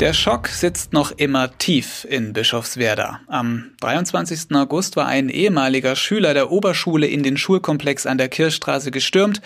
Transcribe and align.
Der 0.00 0.12
Schock 0.12 0.48
sitzt 0.48 0.92
noch 0.92 1.10
immer 1.12 1.56
tief 1.56 2.06
in 2.10 2.34
Bischofswerda. 2.34 3.20
Am 3.28 3.70
23. 3.80 4.54
August 4.54 4.94
war 4.94 5.06
ein 5.06 5.30
ehemaliger 5.30 5.96
Schüler 5.96 6.34
der 6.34 6.52
Oberschule 6.52 7.06
in 7.06 7.22
den 7.22 7.38
Schulkomplex 7.38 8.04
an 8.04 8.18
der 8.18 8.28
Kirchstraße 8.28 8.90
gestürmt. 8.90 9.40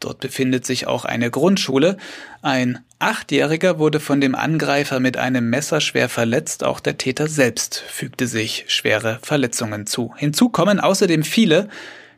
Dort 0.00 0.20
befindet 0.20 0.66
sich 0.66 0.86
auch 0.86 1.06
eine 1.06 1.30
Grundschule. 1.30 1.96
Ein 2.42 2.80
Achtjähriger 2.98 3.78
wurde 3.78 3.98
von 3.98 4.20
dem 4.20 4.34
Angreifer 4.34 5.00
mit 5.00 5.16
einem 5.16 5.48
Messer 5.48 5.80
schwer 5.80 6.10
verletzt. 6.10 6.64
Auch 6.64 6.80
der 6.80 6.98
Täter 6.98 7.26
selbst 7.26 7.82
fügte 7.88 8.26
sich 8.26 8.66
schwere 8.68 9.20
Verletzungen 9.22 9.86
zu. 9.86 10.12
Hinzu 10.18 10.50
kommen 10.50 10.80
außerdem 10.80 11.22
viele, 11.22 11.70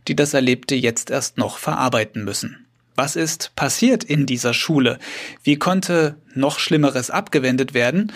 die 0.09 0.17
das 0.17 0.35
Erlebte 0.35 0.75
jetzt 0.75 1.11
erst 1.11 1.39
noch 1.39 1.59
verarbeiten 1.59 2.25
müssen. 2.25 2.66
Was 2.97 3.15
ist 3.15 3.55
passiert 3.57 4.05
in 4.05 4.25
dieser 4.25 4.55
Schule? 4.55 4.99
Wie 5.43 5.57
konnte 5.57 6.17
noch 6.35 6.59
Schlimmeres 6.59 7.11
abgewendet 7.11 7.75
werden? 7.75 8.13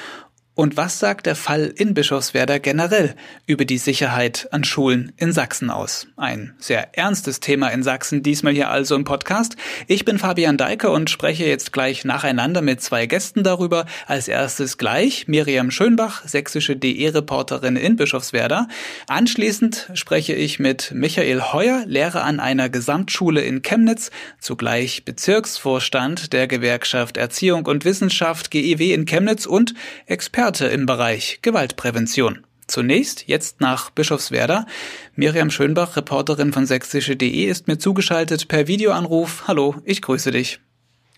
Und 0.60 0.77
was 0.77 0.98
sagt 0.98 1.24
der 1.24 1.37
Fall 1.37 1.73
in 1.74 1.95
Bischofswerda 1.95 2.59
generell 2.59 3.14
über 3.46 3.64
die 3.64 3.78
Sicherheit 3.78 4.46
an 4.50 4.62
Schulen 4.62 5.10
in 5.16 5.33
Sachsen 5.33 5.70
aus? 5.70 6.06
Ein 6.19 6.55
sehr 6.59 6.98
ernstes 6.98 7.41
Thema 7.41 7.69
in 7.69 7.83
Sachsen, 7.83 8.23
diesmal 8.23 8.52
hier 8.52 8.69
also 8.69 8.95
im 8.95 9.05
Podcast. 9.05 9.56
Ich 9.86 10.05
bin 10.05 10.19
Fabian 10.19 10.59
Deike 10.59 10.91
und 10.91 11.09
spreche 11.09 11.46
jetzt 11.46 11.73
gleich 11.73 12.05
nacheinander 12.05 12.60
mit 12.60 12.83
zwei 12.83 13.06
Gästen 13.06 13.42
darüber. 13.42 13.86
Als 14.06 14.28
erstes 14.28 14.77
gleich 14.77 15.28
Miriam 15.28 15.70
Schönbach, 15.70 16.28
sächsische 16.28 16.77
DE-Reporterin 16.77 17.77
in 17.77 17.97
Bischofswerda. 17.97 18.69
Anschließend 19.06 19.89
spreche 19.95 20.34
ich 20.34 20.58
mit 20.58 20.92
Michael 20.92 21.41
Heuer, 21.55 21.84
Lehrer 21.86 22.22
an 22.24 22.39
einer 22.39 22.69
Gesamtschule 22.69 23.41
in 23.41 23.62
Chemnitz, 23.62 24.11
zugleich 24.39 25.06
Bezirksvorstand 25.06 26.34
der 26.34 26.47
Gewerkschaft 26.48 27.17
Erziehung 27.17 27.64
und 27.64 27.86
Wissenschaft 27.86 28.50
GEW 28.50 28.92
in 28.92 29.06
Chemnitz 29.06 29.47
und 29.47 29.72
Experte 30.05 30.50
Experte 30.51 30.75
im 30.75 30.84
Bereich 30.84 31.39
Gewaltprävention. 31.43 32.45
Zunächst, 32.67 33.29
jetzt 33.29 33.61
nach 33.61 33.91
Bischofswerda. 33.91 34.67
Miriam 35.15 35.48
Schönbach, 35.48 35.97
Reporterin 35.97 36.53
von 36.53 36.67
sächsische.de, 36.67 37.45
ist 37.45 37.69
mir 37.69 37.79
zugeschaltet 37.79 38.48
per 38.48 38.67
Videoanruf. 38.67 39.45
Hallo, 39.47 39.77
ich 39.84 40.03
grüße 40.03 40.33
dich. 40.33 40.59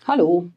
Hallo. 0.05 0.51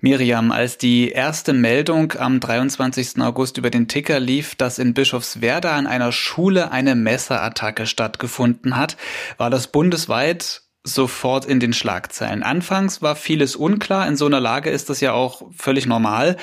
Miriam, 0.00 0.50
als 0.50 0.78
die 0.78 1.10
erste 1.10 1.52
Meldung 1.52 2.14
am 2.18 2.40
23. 2.40 3.20
August 3.20 3.58
über 3.58 3.68
den 3.68 3.86
Ticker 3.86 4.18
lief, 4.18 4.54
dass 4.54 4.78
in 4.78 4.94
Bischofswerda 4.94 5.76
an 5.76 5.86
einer 5.86 6.10
Schule 6.10 6.70
eine 6.72 6.94
Messerattacke 6.94 7.84
stattgefunden 7.84 8.78
hat, 8.78 8.96
war 9.36 9.50
das 9.50 9.66
bundesweit 9.66 10.62
sofort 10.82 11.44
in 11.44 11.60
den 11.60 11.74
Schlagzeilen. 11.74 12.42
Anfangs 12.42 13.02
war 13.02 13.14
vieles 13.14 13.56
unklar. 13.56 14.08
In 14.08 14.16
so 14.16 14.24
einer 14.24 14.40
Lage 14.40 14.70
ist 14.70 14.88
das 14.88 15.02
ja 15.02 15.12
auch 15.12 15.42
völlig 15.54 15.84
normal. 15.84 16.38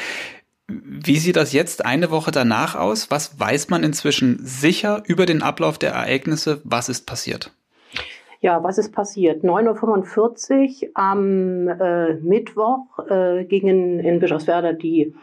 Wie 0.70 1.18
sieht 1.18 1.38
das 1.38 1.54
jetzt 1.54 1.86
eine 1.86 2.12
Woche 2.12 2.32
danach 2.32 2.76
aus? 2.76 3.10
Was 3.10 3.40
weiß 3.40 3.70
man 3.70 3.84
inzwischen 3.84 4.40
sicher 4.44 5.02
über 5.08 5.26
den 5.26 5.42
Ablauf 5.42 5.78
der 5.78 5.92
Ereignisse? 5.92 6.60
Was 6.66 6.90
ist 6.90 7.06
passiert? 7.06 7.54
Ja, 8.42 8.64
was 8.64 8.78
ist 8.78 8.92
passiert? 8.92 9.44
9.45 9.44 10.84
Uhr 10.84 10.90
am 10.94 11.68
äh, 11.70 12.16
Mittwoch 12.16 13.00
äh, 13.10 13.46
gingen 13.46 14.00
in 14.00 14.20
Bischofswerda 14.20 14.74
die, 14.74 15.16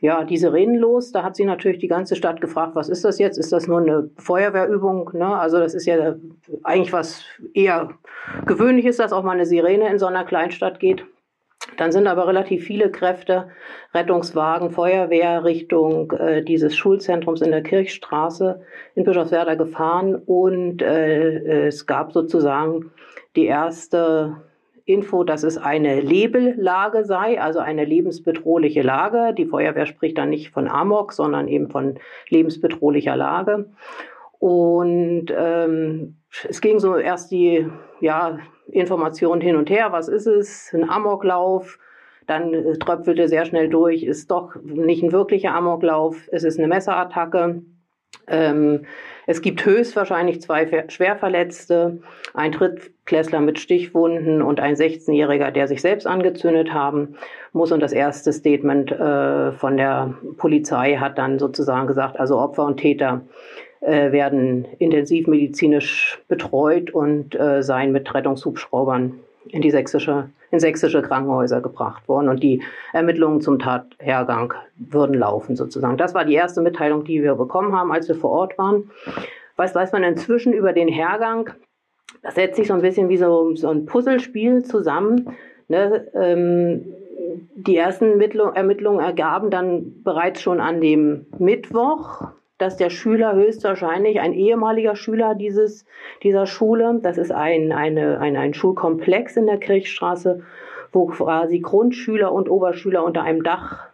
ja, 0.00 0.24
die 0.24 0.36
Sirenen 0.36 0.76
los. 0.76 1.12
Da 1.12 1.22
hat 1.22 1.36
sie 1.36 1.44
natürlich 1.44 1.78
die 1.78 1.88
ganze 1.88 2.16
Stadt 2.16 2.40
gefragt, 2.40 2.74
was 2.74 2.88
ist 2.88 3.04
das 3.04 3.20
jetzt? 3.20 3.38
Ist 3.38 3.52
das 3.52 3.68
nur 3.68 3.80
eine 3.80 4.10
Feuerwehrübung? 4.18 5.10
Ne? 5.14 5.26
Also 5.26 5.58
das 5.58 5.74
ist 5.74 5.86
ja 5.86 6.16
eigentlich 6.64 6.92
was 6.92 7.22
eher 7.54 7.90
gewöhnliches, 8.46 8.96
dass 8.96 9.12
auch 9.12 9.22
mal 9.22 9.32
eine 9.32 9.46
Sirene 9.46 9.88
in 9.90 9.98
so 9.98 10.06
einer 10.06 10.24
Kleinstadt 10.24 10.80
geht. 10.80 11.04
Dann 11.76 11.92
sind 11.92 12.06
aber 12.06 12.26
relativ 12.26 12.64
viele 12.64 12.90
Kräfte, 12.90 13.48
Rettungswagen, 13.94 14.70
Feuerwehr 14.70 15.44
Richtung 15.44 16.12
äh, 16.12 16.42
dieses 16.42 16.76
Schulzentrums 16.76 17.40
in 17.40 17.50
der 17.50 17.62
Kirchstraße 17.62 18.62
in 18.94 19.04
Bischofswerda 19.04 19.54
gefahren 19.54 20.16
und 20.16 20.82
äh, 20.82 21.66
es 21.66 21.86
gab 21.86 22.12
sozusagen 22.12 22.90
die 23.36 23.46
erste 23.46 24.38
Info, 24.88 25.22
dass 25.22 25.42
es 25.42 25.58
eine 25.58 26.00
Lebellage 26.00 27.04
sei, 27.04 27.40
also 27.40 27.58
eine 27.58 27.84
lebensbedrohliche 27.84 28.80
Lage. 28.80 29.34
Die 29.34 29.44
Feuerwehr 29.44 29.84
spricht 29.84 30.16
dann 30.16 30.30
nicht 30.30 30.50
von 30.50 30.66
Amok, 30.66 31.12
sondern 31.12 31.46
eben 31.46 31.68
von 31.68 31.98
lebensbedrohlicher 32.30 33.14
Lage. 33.14 33.66
Und 34.38 35.26
ähm, 35.36 36.17
es 36.48 36.60
ging 36.60 36.78
so 36.78 36.96
erst 36.96 37.30
die 37.30 37.66
ja, 38.00 38.38
Informationen 38.70 39.40
hin 39.40 39.56
und 39.56 39.70
her. 39.70 39.92
Was 39.92 40.08
ist 40.08 40.26
es? 40.26 40.72
Ein 40.72 40.88
Amoklauf. 40.88 41.78
Dann 42.26 42.52
äh, 42.52 42.78
tröpfelte 42.78 43.28
sehr 43.28 43.46
schnell 43.46 43.68
durch, 43.68 44.02
ist 44.02 44.30
doch 44.30 44.54
nicht 44.62 45.02
ein 45.02 45.12
wirklicher 45.12 45.54
Amoklauf, 45.54 46.28
es 46.30 46.44
ist 46.44 46.58
eine 46.58 46.68
Messerattacke. 46.68 47.62
Ähm, 48.26 48.84
es 49.26 49.42
gibt 49.42 49.64
höchstwahrscheinlich 49.64 50.40
zwei 50.42 50.86
Schwerverletzte, 50.88 52.00
ein 52.34 52.52
Drittklässler 52.52 53.40
mit 53.40 53.58
Stichwunden 53.58 54.42
und 54.42 54.60
ein 54.60 54.74
16-Jähriger, 54.74 55.50
der 55.50 55.68
sich 55.68 55.80
selbst 55.80 56.06
angezündet 56.06 56.72
haben 56.72 57.16
muss. 57.52 57.72
Und 57.72 57.80
das 57.80 57.92
erste 57.92 58.32
Statement 58.32 58.92
äh, 58.92 59.52
von 59.52 59.76
der 59.76 60.14
Polizei 60.36 60.96
hat 60.96 61.18
dann 61.18 61.38
sozusagen 61.38 61.86
gesagt, 61.86 62.18
also 62.18 62.38
Opfer 62.38 62.64
und 62.64 62.78
Täter 62.78 63.22
äh, 63.80 64.12
werden 64.12 64.66
intensivmedizinisch 64.78 66.20
betreut 66.28 66.90
und 66.90 67.38
äh, 67.38 67.62
seien 67.62 67.92
mit 67.92 68.12
Rettungshubschraubern 68.12 69.20
in 69.48 69.62
die 69.62 69.70
sächsische, 69.70 70.30
in 70.50 70.60
sächsische 70.60 71.02
Krankenhäuser 71.02 71.60
gebracht 71.60 72.08
worden 72.08 72.28
und 72.28 72.42
die 72.42 72.62
Ermittlungen 72.92 73.40
zum 73.40 73.58
Tathergang 73.58 74.54
würden 74.76 75.16
laufen 75.16 75.56
sozusagen. 75.56 75.96
Das 75.96 76.14
war 76.14 76.24
die 76.24 76.34
erste 76.34 76.60
Mitteilung, 76.60 77.04
die 77.04 77.22
wir 77.22 77.34
bekommen 77.34 77.74
haben, 77.74 77.92
als 77.92 78.08
wir 78.08 78.14
vor 78.14 78.30
Ort 78.30 78.58
waren. 78.58 78.90
Was 79.56 79.74
weiß 79.74 79.92
man 79.92 80.04
inzwischen 80.04 80.52
über 80.52 80.72
den 80.72 80.88
Hergang? 80.88 81.50
Das 82.22 82.34
setzt 82.34 82.56
sich 82.56 82.68
so 82.68 82.74
ein 82.74 82.82
bisschen 82.82 83.08
wie 83.08 83.16
so, 83.16 83.54
so 83.54 83.68
ein 83.68 83.86
Puzzlespiel 83.86 84.64
zusammen. 84.64 85.36
Ne? 85.68 86.06
Ähm, 86.14 86.84
die 87.54 87.76
ersten 87.76 88.20
Ermittlungen 88.20 89.00
ergaben 89.00 89.50
dann 89.50 90.02
bereits 90.02 90.40
schon 90.40 90.60
an 90.60 90.80
dem 90.80 91.26
Mittwoch, 91.38 92.28
dass 92.58 92.76
der 92.76 92.90
Schüler 92.90 93.34
höchstwahrscheinlich 93.34 94.20
ein 94.20 94.32
ehemaliger 94.32 94.96
Schüler 94.96 95.34
dieses, 95.34 95.86
dieser 96.22 96.46
Schule, 96.46 96.98
das 97.02 97.16
ist 97.16 97.32
ein, 97.32 97.72
eine, 97.72 98.20
ein, 98.20 98.36
ein 98.36 98.52
Schulkomplex 98.52 99.36
in 99.36 99.46
der 99.46 99.58
Kirchstraße, 99.58 100.42
wo 100.92 101.06
quasi 101.06 101.60
Grundschüler 101.60 102.32
und 102.32 102.50
Oberschüler 102.50 103.04
unter 103.04 103.22
einem 103.22 103.42
Dach 103.42 103.88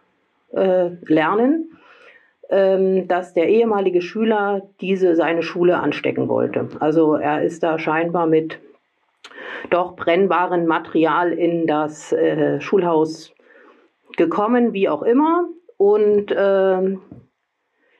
äh, 0.51 0.91
lernen, 1.05 1.77
ähm, 2.49 3.07
dass 3.07 3.33
der 3.33 3.49
ehemalige 3.49 4.01
Schüler 4.01 4.63
diese 4.81 5.15
seine 5.15 5.43
Schule 5.43 5.77
anstecken 5.77 6.27
wollte. 6.27 6.69
Also 6.79 7.15
er 7.15 7.43
ist 7.43 7.63
da 7.63 7.77
scheinbar 7.77 8.25
mit 8.27 8.59
doch 9.69 9.95
brennbarem 9.95 10.65
Material 10.65 11.31
in 11.33 11.67
das 11.67 12.11
äh, 12.13 12.59
Schulhaus 12.61 13.33
gekommen, 14.17 14.73
wie 14.73 14.89
auch 14.89 15.03
immer. 15.03 15.47
Und 15.77 16.31
äh, 16.31 16.97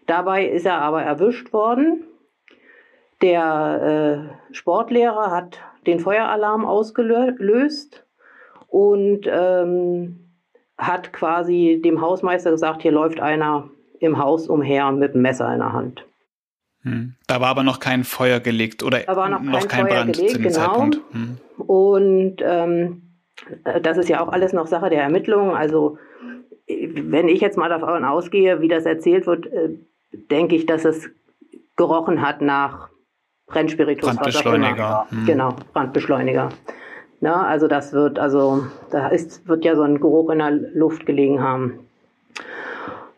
Dabei 0.08 0.46
ist 0.46 0.66
er 0.66 0.82
aber 0.82 1.02
erwischt 1.02 1.54
worden. 1.54 2.04
Der 3.22 4.30
äh, 4.52 4.54
Sportlehrer 4.54 5.32
hat 5.32 5.60
den 5.88 6.00
Feueralarm 6.00 6.66
ausgelöst 6.66 8.06
und 8.68 9.22
ähm, 9.26 10.32
hat 10.78 11.14
quasi 11.14 11.82
dem 11.84 12.02
Hausmeister 12.02 12.52
gesagt, 12.52 12.82
hier 12.82 12.92
läuft 12.92 13.20
einer 13.20 13.70
im 14.00 14.18
Haus 14.18 14.48
umher 14.48 14.92
mit 14.92 15.14
dem 15.14 15.22
Messer 15.22 15.52
in 15.54 15.60
der 15.60 15.74
Hand. 15.74 16.06
Hm. 16.81 17.16
Da 17.28 17.42
war 17.42 17.48
aber 17.48 17.63
noch 17.63 17.80
kein 17.80 18.04
Feuer 18.04 18.40
gelegt 18.40 18.84
oder 18.84 19.00
noch, 19.30 19.42
noch 19.42 19.68
kein, 19.68 19.86
kein 19.86 19.88
Brand 19.88 20.16
gelegt, 20.16 20.31
zu 20.31 20.38
dem 20.38 20.51
genau. 20.51 20.56
Zeitpunkt. 20.56 21.01
Hm. 21.12 21.38
Und 21.58 22.36
ähm, 22.42 23.01
das 23.81 23.98
ist 23.98 24.10
ja 24.10 24.22
auch 24.22 24.31
alles 24.31 24.54
noch 24.54 24.68
Sache 24.68 24.90
der 24.90 25.01
Ermittlungen. 25.01 25.56
Also 25.56 25.98
wenn 26.68 27.28
ich 27.28 27.42
jetzt 27.42 27.58
mal 27.58 27.69
davon 27.69 28.06
ausgehe, 28.06 28.62
wie 28.62 28.68
das 28.68 28.86
erzählt 28.86 29.28
wird, 29.28 29.48
äh, 29.48 29.78
denke 30.31 30.56
ich, 30.56 30.65
dass 30.65 30.85
es 30.85 31.09
gerochen 31.75 32.21
hat 32.21 32.41
nach 32.41 32.89
Brennspiritus. 33.47 34.09
Brandbeschleuniger. 34.09 35.07
Hm. 35.09 35.25
Genau, 35.25 35.56
Brandbeschleuniger. 35.73 36.50
Na, 37.21 37.45
also 37.47 37.67
das 37.67 37.94
wird, 37.94 38.19
also 38.19 38.65
da 38.91 39.07
ist, 39.07 39.47
wird 39.47 39.65
ja 39.65 39.75
so 39.75 39.83
ein 39.83 40.00
Geruch 40.00 40.29
in 40.29 40.39
der 40.39 40.51
Luft 40.51 41.06
gelegen 41.06 41.41
haben. 41.41 41.79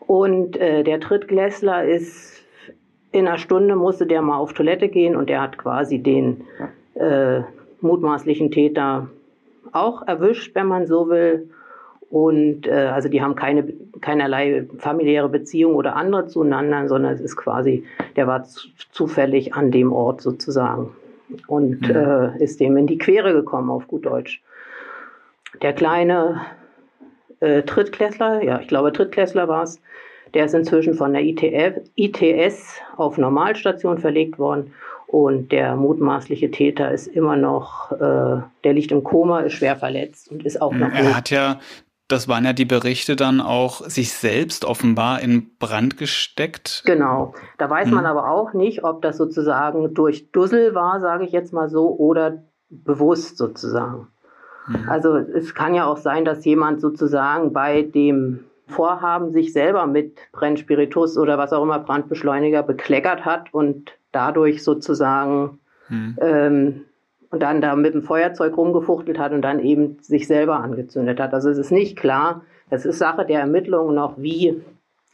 Und 0.00 0.56
äh, 0.56 0.84
der 0.84 0.98
Drittklässler 0.98 1.84
ist 1.84 2.42
in 3.12 3.26
einer 3.26 3.38
Stunde 3.38 3.74
musste 3.74 4.06
der 4.06 4.22
mal 4.22 4.36
auf 4.36 4.52
Toilette 4.52 4.88
gehen 4.88 5.16
und 5.16 5.28
der 5.28 5.40
hat 5.40 5.58
quasi 5.58 5.98
den 5.98 6.44
äh, 6.94 7.40
mutmaßlichen 7.80 8.50
Täter 8.50 9.08
auch 9.72 10.06
erwischt, 10.06 10.54
wenn 10.54 10.66
man 10.66 10.86
so 10.86 11.08
will. 11.08 11.50
Und 12.10 12.66
äh, 12.66 12.72
also 12.72 13.08
die 13.08 13.20
haben 13.20 13.34
keine 13.34 13.64
keinerlei 14.00 14.66
familiäre 14.78 15.28
Beziehung 15.28 15.74
oder 15.74 15.94
andere 15.96 16.26
zueinander, 16.26 16.88
sondern 16.88 17.12
es 17.12 17.20
ist 17.20 17.36
quasi, 17.36 17.84
der 18.16 18.26
war 18.26 18.46
zufällig 18.92 19.54
an 19.54 19.70
dem 19.70 19.92
Ort 19.92 20.22
sozusagen 20.22 20.94
und 21.46 21.82
mhm. 21.82 21.94
äh, 21.94 22.42
ist 22.42 22.60
dem 22.60 22.76
in 22.78 22.86
die 22.86 22.96
Quere 22.96 23.34
gekommen 23.34 23.68
auf 23.68 23.86
gut 23.86 24.06
Deutsch. 24.06 24.42
Der 25.60 25.74
kleine 25.74 26.40
äh, 27.40 27.62
Drittklässler, 27.62 28.42
ja, 28.42 28.60
ich 28.60 28.68
glaube 28.68 28.90
Drittklässler 28.90 29.48
war 29.48 29.64
es, 29.64 29.80
der 30.32 30.46
ist 30.46 30.54
inzwischen 30.54 30.94
von 30.94 31.12
der 31.12 31.22
ITF, 31.22 31.80
ITS 31.94 32.80
auf 32.96 33.18
Normalstation 33.18 33.98
verlegt 33.98 34.38
worden 34.38 34.72
und 35.06 35.52
der 35.52 35.74
mutmaßliche 35.74 36.50
Täter 36.50 36.90
ist 36.90 37.06
immer 37.06 37.36
noch, 37.36 37.92
äh, 37.92 38.42
der 38.64 38.72
liegt 38.72 38.92
im 38.92 39.02
Koma, 39.02 39.40
ist 39.40 39.54
schwer 39.54 39.76
verletzt 39.76 40.30
und 40.30 40.44
ist 40.44 40.60
auch 40.60 40.74
noch. 40.74 40.92
Er 40.92 41.16
hat 41.16 41.30
ja, 41.30 41.60
das 42.08 42.26
waren 42.26 42.44
ja 42.44 42.54
die 42.54 42.64
Berichte 42.64 43.16
dann 43.16 43.40
auch, 43.40 43.82
sich 43.86 44.12
selbst 44.12 44.64
offenbar 44.64 45.20
in 45.20 45.56
Brand 45.58 45.98
gesteckt. 45.98 46.82
Genau. 46.86 47.34
Da 47.58 47.68
weiß 47.68 47.88
hm. 47.88 47.94
man 47.94 48.06
aber 48.06 48.30
auch 48.30 48.54
nicht, 48.54 48.82
ob 48.82 49.02
das 49.02 49.18
sozusagen 49.18 49.92
durch 49.94 50.32
Dussel 50.32 50.74
war, 50.74 51.00
sage 51.00 51.24
ich 51.24 51.32
jetzt 51.32 51.52
mal 51.52 51.68
so, 51.68 51.94
oder 51.96 52.42
bewusst 52.70 53.36
sozusagen. 53.36 54.08
Hm. 54.66 54.88
Also 54.88 55.16
es 55.16 55.54
kann 55.54 55.74
ja 55.74 55.86
auch 55.86 55.98
sein, 55.98 56.24
dass 56.24 56.44
jemand 56.46 56.80
sozusagen 56.80 57.52
bei 57.52 57.82
dem 57.82 58.44
Vorhaben 58.66 59.30
sich 59.30 59.52
selber 59.52 59.86
mit 59.86 60.18
Brennspiritus 60.32 61.18
oder 61.18 61.36
was 61.36 61.52
auch 61.52 61.62
immer 61.62 61.78
Brandbeschleuniger 61.78 62.62
bekleckert 62.62 63.26
hat 63.26 63.52
und 63.52 63.92
dadurch 64.12 64.64
sozusagen 64.64 65.58
hm. 65.88 66.16
ähm, 66.20 66.84
und 67.30 67.40
dann 67.42 67.60
da 67.60 67.76
mit 67.76 67.94
dem 67.94 68.02
Feuerzeug 68.02 68.56
rumgefuchtelt 68.56 69.18
hat 69.18 69.32
und 69.32 69.42
dann 69.42 69.60
eben 69.60 69.98
sich 70.00 70.26
selber 70.26 70.60
angezündet 70.60 71.20
hat. 71.20 71.34
Also 71.34 71.50
es 71.50 71.58
ist 71.58 71.70
nicht 71.70 71.96
klar, 71.96 72.42
es 72.70 72.84
ist 72.84 72.98
Sache 72.98 73.24
der 73.26 73.40
Ermittlungen 73.40 73.94
noch, 73.94 74.14
wie, 74.18 74.62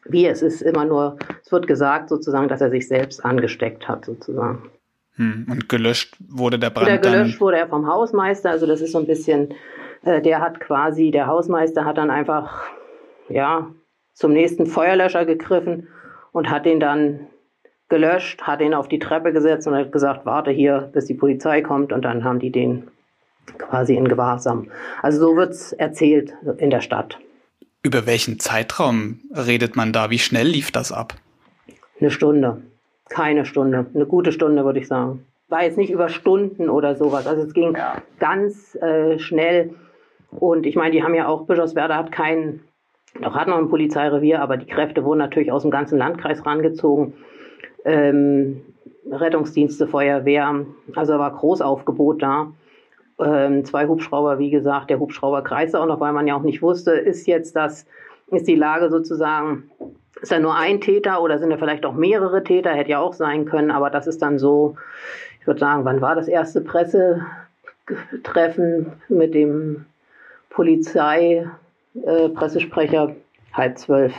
wie 0.05 0.27
es 0.27 0.43
ist 0.43 0.63
immer 0.63 0.85
nur, 0.85 1.17
es 1.45 1.51
wird 1.51 1.67
gesagt 1.67 2.09
sozusagen, 2.09 2.49
dass 2.49 2.61
er 2.61 2.71
sich 2.71 2.89
selbst 2.89 3.25
angesteckt 3.25 3.89
hat 3.89 4.05
sozusagen. 4.05 4.71
Hm. 5.17 5.47
Und 5.49 5.69
gelöscht 5.69 6.17
wurde 6.29 6.59
der 6.59 6.71
Brand. 6.71 6.89
Oder 6.89 6.99
gelöscht 6.99 7.41
wurde 7.41 7.59
er 7.59 7.69
vom 7.69 7.87
Hausmeister, 7.87 8.51
also 8.51 8.67
das 8.67 8.81
ist 8.81 8.93
so 8.93 8.99
ein 8.99 9.07
bisschen, 9.07 9.55
äh, 10.03 10.21
der 10.21 10.41
hat 10.41 10.61
quasi, 10.61 11.11
der 11.11 11.27
Hausmeister 11.27 11.85
hat 11.85 11.99
dann 11.99 12.11
einfach, 12.11 12.65
ja, 13.29 13.71
zum 14.13 14.33
nächsten 14.33 14.67
Feuerlöscher 14.67 15.25
gegriffen 15.25 15.89
und 16.33 16.51
hat 16.51 16.67
den 16.67 16.81
dann 16.81 17.27
gelöscht, 17.95 18.43
hat 18.43 18.61
ihn 18.61 18.75
auf 18.75 18.89
die 18.89 18.99
Treppe 18.99 19.33
gesetzt 19.33 19.69
und 19.69 19.77
hat 19.77 19.93
gesagt, 19.93 20.27
warte 20.27 20.51
hier, 20.51 20.91
bis 20.93 21.05
die 21.05 21.15
Polizei 21.15 21.63
kommt 21.63 21.93
und 21.93 22.03
dann 22.03 22.25
haben 22.25 22.41
die 22.41 22.51
den 22.51 22.89
quasi 23.57 23.95
in 23.95 24.09
Gewahrsam. 24.09 24.69
Also 25.01 25.21
so 25.21 25.37
wird's 25.37 25.73
erzählt 25.73 26.35
in 26.59 26.71
der 26.71 26.81
Stadt. 26.81 27.19
Über 27.85 28.05
welchen 28.07 28.41
Zeitraum 28.41 29.21
redet 29.33 29.77
man 29.77 29.93
da? 29.93 30.11
Wie 30.11 30.19
schnell 30.19 30.49
lief 30.49 30.73
das 30.73 30.91
ab? 30.91 31.15
Eine 32.01 32.11
Stunde. 32.11 32.63
Keine 33.11 33.45
Stunde. 33.45 33.87
Eine 33.95 34.07
gute 34.07 34.33
Stunde, 34.33 34.65
würde 34.65 34.81
ich 34.81 34.89
sagen. 34.89 35.25
War 35.49 35.63
jetzt 35.63 35.79
nicht 35.79 35.91
über 35.91 36.09
Stunden 36.09 36.69
oder 36.69 36.97
sowas. 36.97 37.29
Also 37.29 37.43
es 37.43 37.55
ging 37.55 37.77
ja. 37.77 38.03
ganz 38.19 38.75
äh, 38.77 39.21
schnell. 39.21 39.75
Und 40.31 40.67
ich 40.67 40.75
meine, 40.75 40.91
die 40.91 41.05
haben 41.05 41.15
ja 41.15 41.29
auch, 41.29 41.47
Bischofswerda 41.47 41.97
hat 41.97 42.11
keinen, 42.11 42.65
doch 43.21 43.35
hat 43.35 43.47
noch 43.47 43.59
ein 43.59 43.69
Polizeirevier, 43.69 44.41
aber 44.41 44.57
die 44.57 44.67
Kräfte 44.67 45.05
wurden 45.05 45.19
natürlich 45.19 45.53
aus 45.53 45.63
dem 45.63 45.71
ganzen 45.71 45.97
Landkreis 45.97 46.45
rangezogen 46.45 47.13
ähm, 47.85 48.63
Rettungsdienste, 49.11 49.87
Feuerwehr. 49.87 50.67
Also 50.95 51.19
war 51.19 51.33
Großaufgebot 51.33 52.23
da. 52.23 52.53
Ähm, 53.19 53.65
zwei 53.65 53.87
Hubschrauber, 53.87 54.39
wie 54.39 54.51
gesagt, 54.51 54.91
der 54.91 54.99
Hubschrauber 54.99 55.43
kreiste 55.43 55.81
auch 55.81 55.87
noch, 55.87 56.01
weil 56.01 56.13
man 56.13 56.27
ja 56.27 56.35
auch 56.35 56.43
nicht 56.43 56.61
wusste, 56.63 56.91
ist 56.93 57.27
jetzt 57.27 57.55
das, 57.55 57.87
ist 58.29 58.49
die 58.49 58.57
Lage 58.57 58.91
sozusagen, 58.91 59.71
ist 60.21 60.33
da 60.33 60.41
nur 60.41 60.57
ein 60.57 60.81
Täter 60.81 61.23
oder 61.23 61.39
sind 61.39 61.51
da 61.51 61.57
vielleicht 61.57 61.87
auch 61.87 61.95
mehrere 61.95 62.43
Täter, 62.43 62.71
hätte 62.71 62.91
ja 62.91 62.99
auch 62.99 63.13
sein 63.13 63.45
können, 63.45 63.71
aber 63.71 63.91
das 63.91 64.09
ist 64.09 64.21
dann 64.21 64.41
so, 64.41 64.77
ich 65.41 65.47
würde 65.47 65.61
sagen, 65.61 65.85
wann 65.85 66.01
war 66.01 66.17
das 66.17 66.27
erste 66.27 66.61
Pressetreffen 66.61 68.93
mit 69.09 69.35
dem 69.35 69.87
Polizei-Pressesprecher? 70.51 73.11
Äh, 73.11 73.15
Halb 73.53 73.79
zwölf. 73.79 74.13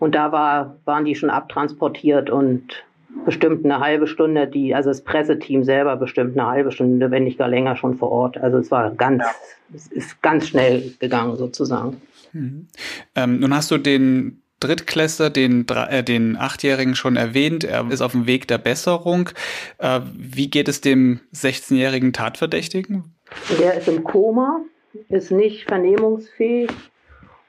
Und 0.00 0.16
da 0.16 0.32
war, 0.32 0.74
waren 0.84 1.04
die 1.04 1.14
schon 1.14 1.30
abtransportiert 1.30 2.30
und 2.30 2.84
bestimmt 3.24 3.64
eine 3.64 3.80
halbe 3.80 4.06
Stunde, 4.06 4.46
die, 4.46 4.74
also 4.74 4.90
das 4.90 5.02
Presseteam 5.02 5.64
selber 5.64 5.96
bestimmt 5.96 6.38
eine 6.38 6.48
halbe 6.48 6.72
Stunde, 6.72 7.10
wenn 7.10 7.24
nicht 7.24 7.38
gar 7.38 7.48
länger 7.48 7.76
schon 7.76 7.94
vor 7.94 8.10
Ort. 8.10 8.38
Also 8.38 8.58
es 8.58 8.70
war 8.70 8.90
ganz, 8.90 9.22
ja. 9.22 9.30
es 9.74 9.86
ist 9.88 10.22
ganz 10.22 10.48
schnell 10.48 10.92
gegangen 10.98 11.36
sozusagen. 11.36 12.00
Mhm. 12.32 12.68
Ähm, 13.14 13.40
nun 13.40 13.54
hast 13.54 13.70
du 13.70 13.78
den 13.78 14.42
Drittklässler, 14.60 15.30
den, 15.30 15.66
äh, 15.68 16.02
den 16.02 16.36
Achtjährigen 16.36 16.94
schon 16.94 17.16
erwähnt. 17.16 17.64
Er 17.64 17.90
ist 17.90 18.00
auf 18.00 18.12
dem 18.12 18.26
Weg 18.26 18.48
der 18.48 18.58
Besserung. 18.58 19.30
Äh, 19.78 20.00
wie 20.16 20.48
geht 20.48 20.68
es 20.68 20.80
dem 20.80 21.20
16-jährigen 21.34 22.12
Tatverdächtigen? 22.12 23.16
Der 23.58 23.74
ist 23.74 23.88
im 23.88 24.04
Koma, 24.04 24.60
ist 25.08 25.30
nicht 25.30 25.64
vernehmungsfähig 25.64 26.70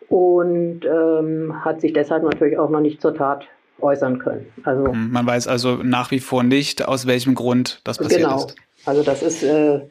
und 0.09 0.81
ähm, 0.85 1.63
hat 1.63 1.81
sich 1.81 1.93
deshalb 1.93 2.23
natürlich 2.23 2.57
auch 2.57 2.69
noch 2.69 2.81
nicht 2.81 3.01
zur 3.01 3.13
Tat 3.13 3.47
äußern 3.79 4.19
können. 4.19 4.47
Also 4.63 4.87
hm, 4.87 5.11
man 5.11 5.25
weiß 5.25 5.47
also 5.47 5.77
nach 5.77 6.11
wie 6.11 6.19
vor 6.19 6.43
nicht, 6.43 6.87
aus 6.87 7.07
welchem 7.07 7.35
Grund 7.35 7.81
das 7.83 7.97
passiert 7.97 8.21
genau. 8.21 8.37
ist. 8.37 8.55
Also 8.85 9.03
das 9.03 9.21
ist, 9.21 9.43
äh, 9.43 9.81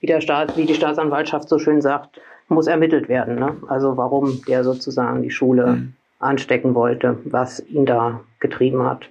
wie, 0.00 0.06
der 0.06 0.20
Staat, 0.20 0.56
wie 0.56 0.66
die 0.66 0.74
Staatsanwaltschaft 0.74 1.48
so 1.48 1.58
schön 1.58 1.80
sagt, 1.80 2.20
muss 2.48 2.66
ermittelt 2.66 3.08
werden. 3.08 3.36
Ne? 3.36 3.56
Also 3.68 3.96
warum 3.96 4.42
der 4.46 4.64
sozusagen 4.64 5.22
die 5.22 5.30
Schule 5.30 5.66
hm. 5.66 5.92
anstecken 6.18 6.74
wollte, 6.74 7.18
was 7.24 7.60
ihn 7.68 7.86
da 7.86 8.20
getrieben 8.40 8.84
hat. 8.84 9.08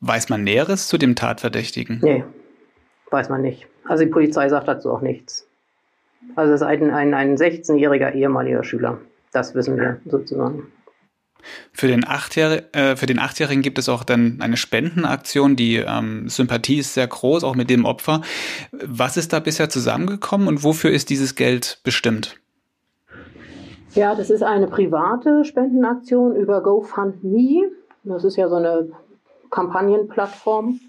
Weiß 0.00 0.28
man 0.28 0.44
Näheres 0.44 0.88
zu 0.88 0.98
dem 0.98 1.16
Tatverdächtigen? 1.16 1.98
Nee, 2.02 2.24
weiß 3.10 3.28
man 3.28 3.42
nicht. 3.42 3.66
Also 3.86 4.04
die 4.04 4.10
Polizei 4.10 4.48
sagt 4.48 4.68
dazu 4.68 4.92
auch 4.92 5.00
nichts. 5.00 5.46
Also 6.36 6.54
es 6.54 6.60
ist 6.60 6.66
ein, 6.66 6.90
ein, 6.90 7.14
ein 7.14 7.36
16-jähriger 7.36 8.12
ehemaliger 8.12 8.64
Schüler. 8.64 8.98
Das 9.32 9.54
wissen 9.54 9.76
wir 9.76 10.00
sozusagen. 10.06 10.68
Für 11.72 11.88
den, 11.88 12.06
Achtjähr 12.06 12.64
äh, 12.74 12.96
für 12.96 13.06
den 13.06 13.18
Achtjährigen 13.18 13.62
gibt 13.62 13.78
es 13.78 13.88
auch 13.88 14.04
dann 14.04 14.38
eine 14.40 14.56
Spendenaktion. 14.56 15.56
Die 15.56 15.76
ähm, 15.76 16.28
Sympathie 16.28 16.78
ist 16.78 16.94
sehr 16.94 17.06
groß, 17.06 17.44
auch 17.44 17.54
mit 17.54 17.70
dem 17.70 17.84
Opfer. 17.84 18.22
Was 18.72 19.16
ist 19.16 19.32
da 19.32 19.40
bisher 19.40 19.68
zusammengekommen 19.68 20.48
und 20.48 20.64
wofür 20.64 20.90
ist 20.90 21.10
dieses 21.10 21.34
Geld 21.34 21.80
bestimmt? 21.84 22.36
Ja, 23.94 24.14
das 24.16 24.30
ist 24.30 24.42
eine 24.42 24.66
private 24.66 25.44
Spendenaktion 25.44 26.34
über 26.34 26.62
GoFundMe. 26.62 27.70
Das 28.02 28.24
ist 28.24 28.36
ja 28.36 28.48
so 28.48 28.56
eine 28.56 28.88
Kampagnenplattform. 29.50 30.80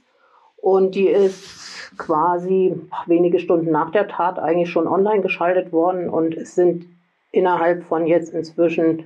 Und 0.57 0.95
die 0.95 1.07
ist 1.07 1.97
quasi 1.97 2.75
wenige 3.05 3.39
Stunden 3.39 3.71
nach 3.71 3.91
der 3.91 4.07
Tat 4.07 4.39
eigentlich 4.39 4.71
schon 4.71 4.87
online 4.87 5.21
geschaltet 5.21 5.71
worden. 5.71 6.09
Und 6.09 6.35
es 6.35 6.55
sind 6.55 6.87
innerhalb 7.31 7.83
von 7.83 8.07
jetzt 8.07 8.33
inzwischen 8.33 9.05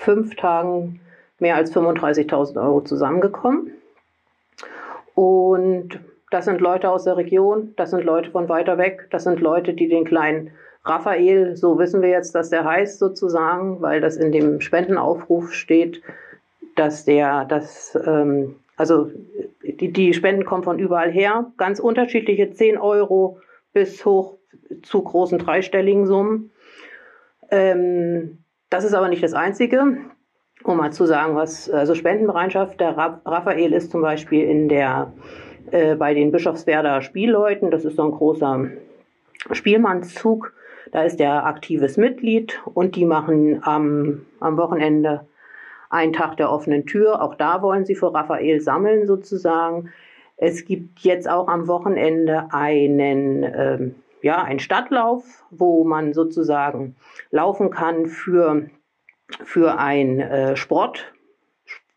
fünf 0.00 0.34
Tagen 0.36 1.00
mehr 1.38 1.56
als 1.56 1.74
35.000 1.74 2.62
Euro 2.62 2.80
zusammengekommen. 2.80 3.72
Und 5.14 6.00
das 6.30 6.46
sind 6.46 6.60
Leute 6.60 6.90
aus 6.90 7.04
der 7.04 7.16
Region, 7.16 7.74
das 7.76 7.90
sind 7.90 8.04
Leute 8.04 8.30
von 8.30 8.48
weiter 8.48 8.78
weg, 8.78 9.08
das 9.10 9.24
sind 9.24 9.40
Leute, 9.40 9.74
die 9.74 9.88
den 9.88 10.04
kleinen 10.04 10.52
Raphael, 10.84 11.56
so 11.56 11.78
wissen 11.78 12.00
wir 12.00 12.08
jetzt, 12.08 12.34
dass 12.34 12.48
der 12.48 12.64
heißt 12.64 12.98
sozusagen, 12.98 13.82
weil 13.82 14.00
das 14.00 14.16
in 14.16 14.32
dem 14.32 14.60
Spendenaufruf 14.62 15.52
steht, 15.52 16.00
dass 16.76 17.04
der, 17.04 17.44
das, 17.44 17.98
ähm, 18.06 18.56
also 18.76 19.10
die, 19.62 19.92
die 19.92 20.14
Spenden 20.14 20.46
kommen 20.46 20.62
von 20.62 20.78
überall 20.78 21.10
her, 21.10 21.52
ganz 21.58 21.78
unterschiedliche 21.80 22.50
10 22.50 22.78
Euro 22.78 23.38
bis 23.74 24.04
hoch 24.06 24.38
zu 24.82 25.02
großen 25.02 25.38
dreistelligen 25.38 26.06
Summen. 26.06 26.50
Ähm, 27.50 28.38
das 28.70 28.84
ist 28.84 28.94
aber 28.94 29.08
nicht 29.08 29.22
das 29.22 29.34
Einzige. 29.34 29.98
Um 30.62 30.76
mal 30.76 30.92
zu 30.92 31.06
sagen, 31.06 31.36
was, 31.36 31.70
also 31.70 31.94
Spendenbereitschaft, 31.94 32.80
der 32.80 32.96
Raphael 32.96 33.72
ist 33.72 33.90
zum 33.90 34.02
Beispiel 34.02 34.44
in 34.44 34.68
der, 34.68 35.12
äh, 35.70 35.94
bei 35.96 36.12
den 36.12 36.32
Bischofswerder 36.32 37.00
Spielleuten, 37.00 37.70
das 37.70 37.84
ist 37.84 37.96
so 37.96 38.04
ein 38.04 38.10
großer 38.10 38.66
Spielmannszug, 39.52 40.52
da 40.92 41.02
ist 41.02 41.18
er 41.20 41.46
aktives 41.46 41.96
Mitglied 41.96 42.60
und 42.74 42.96
die 42.96 43.06
machen 43.06 43.60
am, 43.64 44.26
am 44.38 44.56
Wochenende 44.58 45.26
einen 45.88 46.12
Tag 46.12 46.36
der 46.36 46.50
offenen 46.50 46.86
Tür. 46.86 47.22
Auch 47.22 47.34
da 47.34 47.62
wollen 47.62 47.84
sie 47.84 47.94
für 47.94 48.12
Raphael 48.12 48.60
sammeln 48.60 49.06
sozusagen. 49.06 49.90
Es 50.36 50.64
gibt 50.64 51.00
jetzt 51.00 51.28
auch 51.28 51.48
am 51.48 51.68
Wochenende 51.68 52.48
einen, 52.52 53.42
ähm, 53.42 53.94
ja, 54.22 54.42
ein 54.42 54.58
Stadtlauf, 54.58 55.24
wo 55.50 55.84
man 55.84 56.12
sozusagen 56.12 56.96
laufen 57.30 57.70
kann 57.70 58.06
für, 58.06 58.66
für 59.44 59.78
ein 59.78 60.20
äh, 60.20 60.56
Sport, 60.56 61.12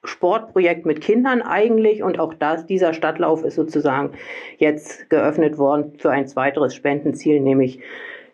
Sportprojekt 0.03 0.85
mit 0.85 1.01
Kindern 1.01 1.41
eigentlich 1.41 2.03
und 2.03 2.19
auch 2.19 2.33
das, 2.33 2.65
dieser 2.65 2.93
Stadtlauf 2.93 3.43
ist 3.43 3.55
sozusagen 3.55 4.11
jetzt 4.57 5.09
geöffnet 5.09 5.57
worden 5.57 5.93
für 5.97 6.11
ein 6.11 6.25
weiteres 6.35 6.75
Spendenziel, 6.75 7.39
nämlich 7.39 7.79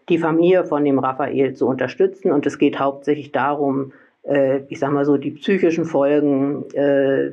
die 0.09 0.17
Familie 0.17 0.63
von 0.63 0.83
dem 0.83 0.97
Raphael 0.97 1.53
zu 1.53 1.67
unterstützen. 1.67 2.31
Und 2.31 2.47
es 2.47 2.57
geht 2.57 2.79
hauptsächlich 2.79 3.31
darum, 3.31 3.93
äh, 4.23 4.61
ich 4.69 4.79
sag 4.79 4.91
mal 4.91 5.05
so, 5.05 5.17
die 5.17 5.31
psychischen 5.31 5.85
Folgen 5.85 6.65
äh, 6.73 7.31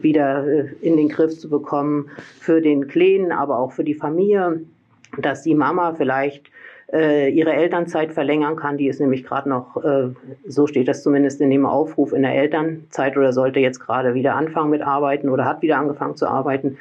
wieder 0.00 0.46
äh, 0.46 0.66
in 0.80 0.96
den 0.96 1.08
Griff 1.08 1.36
zu 1.36 1.50
bekommen 1.50 2.10
für 2.40 2.60
den 2.60 2.86
Kleinen, 2.86 3.32
aber 3.32 3.58
auch 3.58 3.72
für 3.72 3.84
die 3.84 3.94
Familie, 3.94 4.60
dass 5.18 5.42
die 5.42 5.54
Mama 5.54 5.94
vielleicht 5.94 6.50
äh, 6.92 7.30
ihre 7.30 7.52
Elternzeit 7.52 8.12
verlängern 8.12 8.56
kann. 8.56 8.76
Die 8.76 8.88
ist 8.88 9.00
nämlich 9.00 9.24
gerade 9.24 9.48
noch, 9.48 9.82
äh, 9.82 10.10
so 10.46 10.66
steht 10.66 10.88
das 10.88 11.02
zumindest 11.02 11.40
in 11.40 11.50
dem 11.50 11.66
Aufruf, 11.66 12.12
in 12.12 12.22
der 12.22 12.34
Elternzeit 12.34 13.16
oder 13.16 13.32
sollte 13.32 13.60
jetzt 13.60 13.80
gerade 13.80 14.14
wieder 14.14 14.34
anfangen 14.34 14.70
mit 14.70 14.82
Arbeiten 14.82 15.28
oder 15.28 15.44
hat 15.44 15.62
wieder 15.62 15.78
angefangen 15.78 16.16
zu 16.16 16.26
arbeiten, 16.26 16.78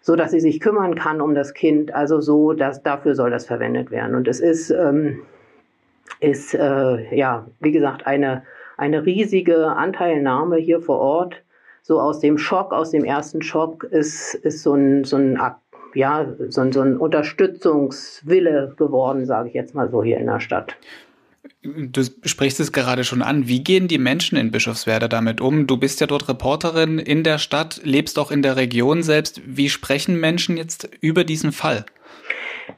so 0.00 0.16
dass 0.16 0.32
sie 0.32 0.40
sich 0.40 0.60
kümmern 0.60 0.94
kann 0.94 1.20
um 1.20 1.34
das 1.34 1.54
Kind. 1.54 1.94
Also 1.94 2.20
so, 2.20 2.52
dass 2.52 2.82
dafür 2.82 3.14
soll 3.14 3.30
das 3.30 3.46
verwendet 3.46 3.90
werden. 3.90 4.16
Und 4.16 4.26
es 4.28 4.40
ist, 4.40 4.70
ähm, 4.70 5.22
ist 6.20 6.54
äh, 6.54 7.14
ja, 7.14 7.46
wie 7.60 7.72
gesagt, 7.72 8.06
eine, 8.06 8.42
eine 8.76 9.06
riesige 9.06 9.68
Anteilnahme 9.68 10.56
hier 10.56 10.80
vor 10.80 10.98
Ort. 10.98 11.42
So 11.82 12.00
aus 12.00 12.18
dem 12.18 12.36
Schock, 12.36 12.72
aus 12.72 12.90
dem 12.90 13.04
ersten 13.04 13.42
Schock 13.42 13.84
ist, 13.84 14.34
ist 14.34 14.64
so 14.64 14.74
ein, 14.74 15.04
so 15.04 15.16
ein 15.16 15.36
Akt 15.36 15.60
ja, 15.96 16.26
so, 16.50 16.70
so 16.70 16.80
ein 16.80 16.96
Unterstützungswille 16.96 18.74
geworden, 18.76 19.26
sage 19.26 19.48
ich 19.48 19.54
jetzt 19.54 19.74
mal 19.74 19.90
so 19.90 20.02
hier 20.02 20.18
in 20.18 20.26
der 20.26 20.40
Stadt. 20.40 20.76
Du 21.62 22.02
sprichst 22.24 22.60
es 22.60 22.70
gerade 22.70 23.02
schon 23.02 23.22
an. 23.22 23.48
Wie 23.48 23.64
gehen 23.64 23.88
die 23.88 23.98
Menschen 23.98 24.38
in 24.38 24.50
Bischofswerda 24.50 25.08
damit 25.08 25.40
um? 25.40 25.66
Du 25.66 25.76
bist 25.76 26.00
ja 26.00 26.06
dort 26.06 26.28
Reporterin 26.28 26.98
in 26.98 27.24
der 27.24 27.38
Stadt, 27.38 27.80
lebst 27.82 28.18
auch 28.18 28.30
in 28.30 28.42
der 28.42 28.56
Region 28.56 29.02
selbst. 29.02 29.40
Wie 29.44 29.68
sprechen 29.68 30.20
Menschen 30.20 30.56
jetzt 30.56 30.88
über 31.00 31.24
diesen 31.24 31.52
Fall? 31.52 31.84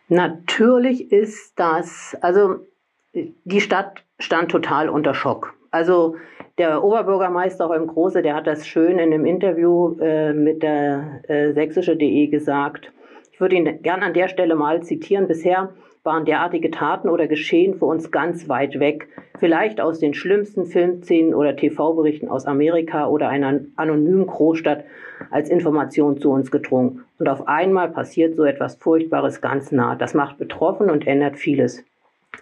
Natürlich 0.08 1.12
ist 1.12 1.52
das, 1.56 2.16
also 2.20 2.66
die 3.14 3.60
Stadt 3.60 4.04
stand 4.18 4.50
total 4.50 4.88
unter 4.88 5.12
Schock. 5.12 5.54
Also 5.70 6.16
der 6.56 6.82
Oberbürgermeister 6.82 7.68
Holm 7.68 7.86
Große, 7.86 8.22
der 8.22 8.34
hat 8.34 8.46
das 8.46 8.66
schön 8.66 8.98
in 8.98 9.12
einem 9.12 9.26
Interview 9.26 9.98
äh, 10.00 10.32
mit 10.32 10.62
der 10.62 11.22
äh, 11.28 11.52
sächsische.de 11.52 12.26
gesagt. 12.28 12.90
Ich 13.38 13.40
würde 13.40 13.54
ihn 13.54 13.82
gern 13.84 14.02
an 14.02 14.14
der 14.14 14.26
Stelle 14.26 14.56
mal 14.56 14.82
zitieren. 14.82 15.28
Bisher 15.28 15.72
waren 16.02 16.24
derartige 16.24 16.72
Taten 16.72 17.08
oder 17.08 17.28
Geschehen 17.28 17.78
für 17.78 17.84
uns 17.84 18.10
ganz 18.10 18.48
weit 18.48 18.80
weg. 18.80 19.06
Vielleicht 19.38 19.80
aus 19.80 20.00
den 20.00 20.12
schlimmsten 20.12 20.66
Filmszenen 20.66 21.34
oder 21.34 21.54
TV-Berichten 21.54 22.26
aus 22.26 22.46
Amerika 22.46 23.06
oder 23.06 23.28
einer 23.28 23.60
anonymen 23.76 24.26
Großstadt 24.26 24.82
als 25.30 25.50
Information 25.50 26.20
zu 26.20 26.32
uns 26.32 26.50
gedrungen. 26.50 27.04
Und 27.20 27.28
auf 27.28 27.46
einmal 27.46 27.90
passiert 27.90 28.34
so 28.34 28.42
etwas 28.42 28.74
Furchtbares 28.74 29.40
ganz 29.40 29.70
nah. 29.70 29.94
Das 29.94 30.14
macht 30.14 30.38
betroffen 30.38 30.90
und 30.90 31.06
ändert 31.06 31.36
vieles. 31.36 31.84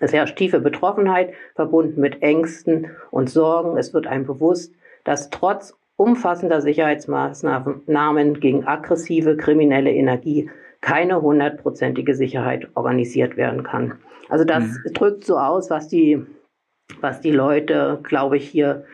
Es 0.00 0.14
herrscht 0.14 0.38
tiefe 0.38 0.60
Betroffenheit, 0.60 1.34
verbunden 1.56 2.00
mit 2.00 2.22
Ängsten 2.22 2.86
und 3.10 3.28
Sorgen. 3.28 3.76
Es 3.76 3.92
wird 3.92 4.06
einem 4.06 4.24
bewusst, 4.24 4.72
dass 5.04 5.28
trotz 5.28 5.76
umfassender 5.96 6.62
Sicherheitsmaßnahmen 6.62 8.40
gegen 8.40 8.66
aggressive 8.66 9.36
kriminelle 9.36 9.92
Energie 9.92 10.48
keine 10.86 11.20
hundertprozentige 11.20 12.14
Sicherheit 12.14 12.68
organisiert 12.74 13.36
werden 13.36 13.64
kann. 13.64 13.94
Also 14.28 14.44
das 14.44 14.62
mhm. 14.62 14.92
drückt 14.94 15.24
so 15.24 15.36
aus, 15.36 15.68
was 15.68 15.88
die, 15.88 16.24
was 17.00 17.20
die 17.20 17.32
Leute, 17.32 17.98
glaube 18.04 18.36
ich, 18.36 18.48
hier 18.48 18.84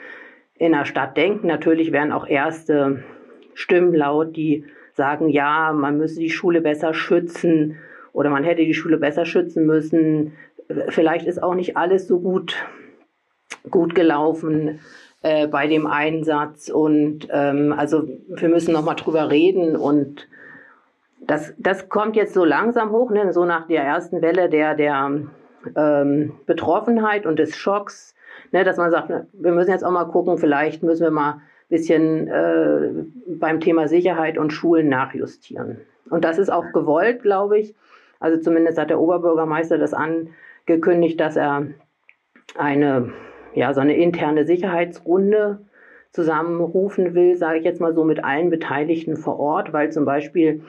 in 0.55 0.73
der 0.73 0.87
Stadt 0.87 1.19
denken. 1.19 1.47
Natürlich 1.49 1.93
werden 1.93 2.13
auch 2.13 2.27
erste 2.27 3.03
Stimmen 3.53 3.95
laut, 3.95 4.37
die 4.37 4.65
sagen, 4.95 5.29
ja, 5.29 5.73
man 5.75 5.99
müsse 5.99 6.19
die 6.19 6.31
Schule 6.31 6.63
besser 6.63 6.95
schützen 6.95 7.77
oder 8.15 8.31
man 8.31 8.43
hätte 8.43 8.65
die 8.65 8.73
Schule 8.73 8.97
besser 8.97 9.27
schützen 9.27 9.67
müssen. 9.67 10.33
Vielleicht 10.89 11.27
ist 11.27 11.43
auch 11.43 11.55
nicht 11.55 11.77
alles 11.77 12.09
so 12.09 12.21
gut, 12.21 12.57
gut 13.71 13.95
gelaufen 13.95 14.81
äh, 15.21 15.47
bei 15.47 15.67
dem 15.67 15.87
Einsatz. 15.87 16.71
Und 16.71 17.29
ähm, 17.31 17.75
also 17.77 18.09
wir 18.29 18.49
müssen 18.49 18.73
nochmal 18.73 18.97
drüber 18.97 19.31
reden 19.31 19.77
und 19.77 20.27
das, 21.27 21.55
das 21.59 21.89
kommt 21.89 22.17
jetzt 22.17 22.35
so 22.35 22.45
langsam 22.45 22.91
hoch, 22.91 23.11
ne? 23.11 23.33
so 23.33 23.45
nach 23.45 23.67
der 23.67 23.83
ersten 23.83 24.23
Welle 24.23 24.49
der, 24.49 24.75
der 24.75 25.23
ähm, 25.77 26.33
Betroffenheit 26.47 27.27
und 27.27 27.39
des 27.39 27.57
Schocks, 27.57 28.15
ne? 28.51 28.65
dass 28.65 28.77
man 28.77 28.91
sagt, 28.91 29.09
ne, 29.09 29.27
wir 29.33 29.53
müssen 29.53 29.71
jetzt 29.71 29.85
auch 29.85 29.91
mal 29.91 30.05
gucken, 30.05 30.39
vielleicht 30.39 30.83
müssen 30.83 31.05
wir 31.05 31.11
mal 31.11 31.33
ein 31.35 31.43
bisschen 31.69 32.29
äh, 32.29 32.91
beim 33.27 33.61
Thema 33.61 33.89
Sicherheit 33.89 34.37
und 34.37 34.53
Schulen 34.53 34.89
nachjustieren. 34.89 35.79
Und 36.11 36.25
das 36.25 36.39
ist 36.39 36.51
auch 36.51 36.73
gewollt, 36.73 37.23
glaube 37.23 37.59
ich. 37.59 37.75
Also 38.21 38.41
zumindest 38.41 38.79
hat 38.79 38.91
der 38.91 39.01
Oberbürgermeister 39.01 39.79
das 39.79 39.95
angekündigt, 39.95 41.21
dass 41.21 41.37
er 41.37 41.67
eine, 42.57 43.13
ja, 43.55 43.73
so 43.73 43.81
eine 43.81 43.97
interne 43.97 44.45
Sicherheitsrunde 44.45 45.61
zusammenrufen 46.11 47.15
will, 47.15 47.37
sage 47.37 47.59
ich 47.59 47.65
jetzt 47.65 47.81
mal 47.81 47.95
so, 47.95 48.05
mit 48.05 48.23
allen 48.23 48.51
Beteiligten 48.51 49.17
vor 49.17 49.41
Ort, 49.41 49.73
weil 49.73 49.91
zum 49.91 50.05
Beispiel 50.05 50.63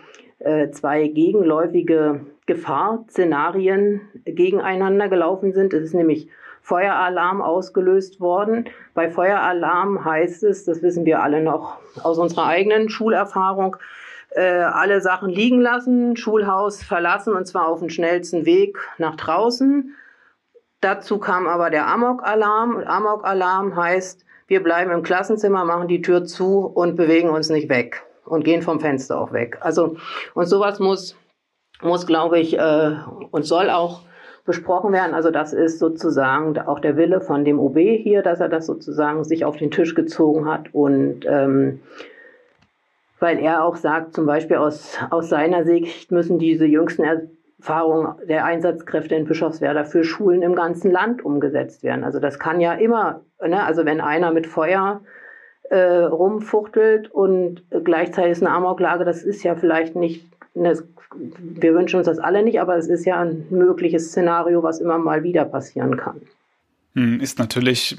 zwei 0.72 1.08
gegenläufige 1.08 2.22
Gefahrszenarien 2.46 4.02
gegeneinander 4.26 5.08
gelaufen 5.08 5.54
sind. 5.54 5.74
Es 5.74 5.84
ist 5.84 5.94
nämlich 5.94 6.30
Feueralarm 6.62 7.42
ausgelöst 7.42 8.20
worden. 8.22 8.70
Bei 8.94 9.10
Feueralarm 9.10 10.04
heißt 10.04 10.44
es, 10.44 10.66
das 10.66 10.82
wissen 10.82 11.06
wir 11.06 11.22
alle 11.22 11.42
noch 11.42 11.78
aus 12.02 12.18
unserer 12.18 12.48
eigenen 12.48 12.90
Schulerfahrung, 12.90 13.76
äh, 14.32 14.42
alle 14.42 15.02
Sachen 15.02 15.30
liegen 15.30 15.60
lassen, 15.60 16.16
Schulhaus 16.16 16.82
verlassen 16.82 17.34
und 17.34 17.46
zwar 17.46 17.68
auf 17.68 17.80
dem 17.80 17.90
schnellsten 17.90 18.46
Weg 18.46 18.78
nach 18.98 19.16
draußen. 19.16 19.94
Dazu 20.80 21.18
kam 21.20 21.48
aber 21.48 21.70
der 21.70 21.88
Amok-Alarm. 21.88 22.78
Amok-Alarm 22.86 23.76
heißt, 23.76 24.26
wir 24.48 24.64
bleiben 24.64 24.92
im 24.92 25.04
Klassenzimmer, 25.04 25.66
machen 25.66 25.88
die 25.88 26.02
Tür 26.02 26.26
zu 26.26 26.66
und 26.66 26.96
bewegen 26.96 27.30
uns 27.30 27.50
nicht 27.50 27.70
weg 27.70 28.04
und 28.26 28.44
gehen 28.44 28.62
vom 28.62 28.80
Fenster 28.80 29.20
auch 29.20 29.34
weg. 29.34 29.58
Also, 29.62 29.98
und 30.34 30.46
sowas 30.46 30.80
muss, 30.80 31.16
muss 31.82 32.06
glaube 32.06 32.40
ich, 32.40 32.58
äh, 32.58 32.96
und 33.32 33.44
soll 33.44 33.70
auch 33.70 34.02
besprochen 34.46 34.92
werden. 34.92 35.14
Also 35.14 35.32
das 35.32 35.54
ist 35.54 35.80
sozusagen 35.80 36.58
auch 36.60 36.80
der 36.80 36.98
Wille 36.98 37.22
von 37.22 37.46
dem 37.46 37.60
OB 37.60 37.78
hier, 37.78 38.22
dass 38.22 38.40
er 38.40 38.50
das 38.50 38.66
sozusagen 38.66 39.24
sich 39.24 39.46
auf 39.46 39.58
den 39.58 39.72
Tisch 39.72 39.96
gezogen 39.96 40.50
hat 40.50 40.74
und 40.74 41.26
ähm, 41.26 41.80
weil 43.20 43.40
er 43.40 43.64
auch 43.64 43.78
sagt, 43.78 44.14
zum 44.14 44.26
Beispiel 44.26 44.58
aus, 44.58 44.98
aus 45.10 45.30
seiner 45.30 45.64
Sicht 45.64 46.12
müssen 46.12 46.40
diese 46.40 46.66
jüngsten 46.66 47.04
Erfahrungen 47.04 48.16
der 48.28 48.44
Einsatzkräfte 48.44 49.16
in 49.16 49.24
Bischofswerda 49.24 49.86
für 49.86 50.04
Schulen 50.04 50.42
im 50.42 50.56
ganzen 50.56 50.92
Land 50.92 51.24
umgesetzt 51.24 51.84
werden. 51.84 52.04
Also 52.04 52.20
das 52.20 52.38
kann 52.38 52.60
ja 52.60 52.74
immer, 52.74 53.22
ne? 53.42 53.64
also 53.64 53.86
wenn 53.86 54.02
einer 54.02 54.34
mit 54.34 54.46
Feuer 54.46 55.00
äh, 55.70 56.04
rumfuchtelt 56.04 57.10
und 57.12 57.64
gleichzeitig 57.84 58.34
ist 58.34 58.44
eine 58.44 58.52
Amoklage, 58.52 59.06
das 59.06 59.24
ist 59.24 59.44
ja 59.44 59.56
vielleicht 59.56 59.96
nicht, 59.96 60.26
eine, 60.56 60.78
wir 61.40 61.74
wünschen 61.74 61.98
uns 61.98 62.06
das 62.06 62.20
alle 62.20 62.44
nicht, 62.44 62.60
aber 62.60 62.78
es 62.78 62.88
ist 62.88 63.06
ja 63.06 63.20
ein 63.20 63.46
mögliches 63.50 64.10
Szenario, 64.10 64.64
was 64.64 64.80
immer 64.80 64.98
mal 64.98 65.24
wieder 65.24 65.46
passieren 65.46 65.98
kann. 65.98 66.22
Hm, 66.96 67.20
ist 67.20 67.40
natürlich 67.40 67.98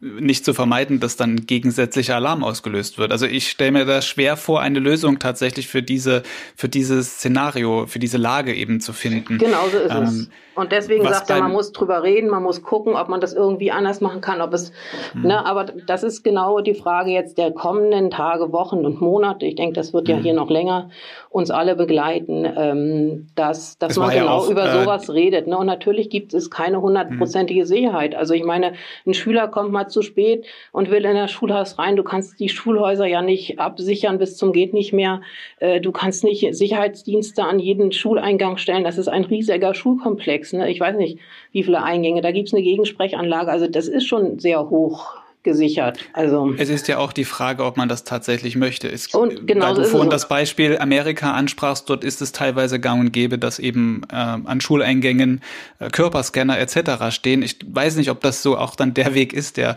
nicht 0.00 0.44
zu 0.44 0.54
vermeiden, 0.54 1.00
dass 1.00 1.16
dann 1.16 1.46
gegensätzlicher 1.46 2.14
Alarm 2.14 2.44
ausgelöst 2.44 2.98
wird. 2.98 3.10
Also 3.10 3.26
ich 3.26 3.50
stelle 3.50 3.72
mir 3.72 3.84
da 3.84 4.00
schwer 4.00 4.36
vor, 4.36 4.60
eine 4.60 4.78
Lösung 4.78 5.18
tatsächlich 5.18 5.66
für 5.66 5.82
diese, 5.82 6.22
für 6.54 6.68
dieses 6.68 7.16
Szenario, 7.16 7.86
für 7.86 7.98
diese 7.98 8.16
Lage 8.16 8.54
eben 8.54 8.80
zu 8.80 8.92
finden. 8.92 9.38
Genau 9.38 9.68
so 9.72 9.78
ist 9.78 9.92
ähm, 9.92 10.02
es. 10.04 10.30
Und 10.54 10.72
deswegen 10.72 11.04
sagt 11.04 11.30
er, 11.30 11.40
man 11.40 11.52
muss 11.52 11.72
drüber 11.72 12.02
reden, 12.02 12.30
man 12.30 12.42
muss 12.42 12.62
gucken, 12.62 12.94
ob 12.94 13.08
man 13.08 13.20
das 13.20 13.32
irgendwie 13.32 13.70
anders 13.70 14.00
machen 14.00 14.20
kann, 14.20 14.40
ob 14.40 14.52
es, 14.54 14.72
hm. 15.12 15.22
ne, 15.22 15.46
aber 15.46 15.64
das 15.64 16.02
ist 16.02 16.24
genau 16.24 16.60
die 16.60 16.74
Frage 16.74 17.10
jetzt 17.10 17.38
der 17.38 17.52
kommenden 17.52 18.10
Tage, 18.10 18.52
Wochen 18.52 18.84
und 18.84 19.00
Monate. 19.00 19.46
Ich 19.46 19.54
denke, 19.54 19.74
das 19.74 19.92
wird 19.92 20.08
ja 20.08 20.16
hm. 20.16 20.22
hier 20.22 20.34
noch 20.34 20.50
länger 20.50 20.90
uns 21.38 21.50
alle 21.50 21.76
begleiten, 21.76 22.44
ähm, 22.44 23.26
dass, 23.34 23.78
dass 23.78 23.96
man 23.96 24.10
genau 24.10 24.24
ja 24.24 24.30
auch, 24.32 24.50
über 24.50 24.66
äh, 24.66 24.80
sowas 24.80 25.10
redet. 25.10 25.46
Ne? 25.46 25.56
Und 25.56 25.66
natürlich 25.66 26.10
gibt 26.10 26.34
es 26.34 26.50
keine 26.50 26.82
hundertprozentige 26.82 27.60
hm. 27.60 27.66
Sicherheit. 27.66 28.14
Also 28.14 28.34
ich 28.34 28.44
meine, 28.44 28.74
ein 29.06 29.14
Schüler 29.14 29.48
kommt 29.48 29.72
mal 29.72 29.88
zu 29.88 30.02
spät 30.02 30.46
und 30.72 30.90
will 30.90 31.04
in 31.04 31.14
das 31.14 31.30
Schulhaus 31.30 31.78
rein. 31.78 31.96
Du 31.96 32.02
kannst 32.02 32.38
die 32.40 32.48
Schulhäuser 32.48 33.06
ja 33.06 33.22
nicht 33.22 33.58
absichern 33.58 34.18
bis 34.18 34.36
zum 34.36 34.52
geht 34.52 34.74
nicht 34.74 34.92
mehr. 34.92 35.22
Äh, 35.60 35.80
du 35.80 35.92
kannst 35.92 36.24
nicht 36.24 36.54
Sicherheitsdienste 36.54 37.44
an 37.44 37.58
jeden 37.58 37.92
Schuleingang 37.92 38.58
stellen. 38.58 38.84
Das 38.84 38.98
ist 38.98 39.08
ein 39.08 39.24
riesiger 39.24 39.74
Schulkomplex. 39.74 40.52
Ne? 40.52 40.70
Ich 40.70 40.80
weiß 40.80 40.96
nicht, 40.96 41.18
wie 41.52 41.62
viele 41.62 41.82
Eingänge. 41.82 42.20
Da 42.20 42.32
gibt 42.32 42.48
es 42.48 42.54
eine 42.54 42.62
Gegensprechanlage. 42.62 43.50
Also 43.50 43.68
das 43.68 43.88
ist 43.88 44.06
schon 44.06 44.38
sehr 44.38 44.68
hoch 44.68 45.18
gesichert. 45.42 45.98
Also 46.12 46.54
es 46.56 46.68
ist 46.68 46.88
ja 46.88 46.98
auch 46.98 47.12
die 47.12 47.24
Frage, 47.24 47.64
ob 47.64 47.76
man 47.76 47.88
das 47.88 48.04
tatsächlich 48.04 48.56
möchte. 48.56 48.88
Es, 48.88 49.06
und 49.14 49.46
genau 49.46 49.66
weil 49.66 49.74
du 49.74 49.84
vorhin 49.84 50.10
das 50.10 50.28
Beispiel 50.28 50.78
Amerika 50.78 51.32
ansprachst, 51.32 51.88
dort 51.88 52.04
ist 52.04 52.20
es 52.20 52.32
teilweise 52.32 52.80
gang 52.80 53.00
und 53.00 53.12
gäbe, 53.12 53.38
dass 53.38 53.58
eben 53.58 54.02
äh, 54.10 54.14
an 54.16 54.60
Schuleingängen 54.60 55.42
äh, 55.78 55.90
Körperscanner 55.90 56.58
etc. 56.58 57.14
stehen. 57.14 57.42
Ich 57.42 57.58
weiß 57.66 57.96
nicht, 57.96 58.10
ob 58.10 58.20
das 58.20 58.42
so 58.42 58.58
auch 58.58 58.74
dann 58.74 58.94
der 58.94 59.14
Weg 59.14 59.32
ist, 59.32 59.56
der 59.56 59.76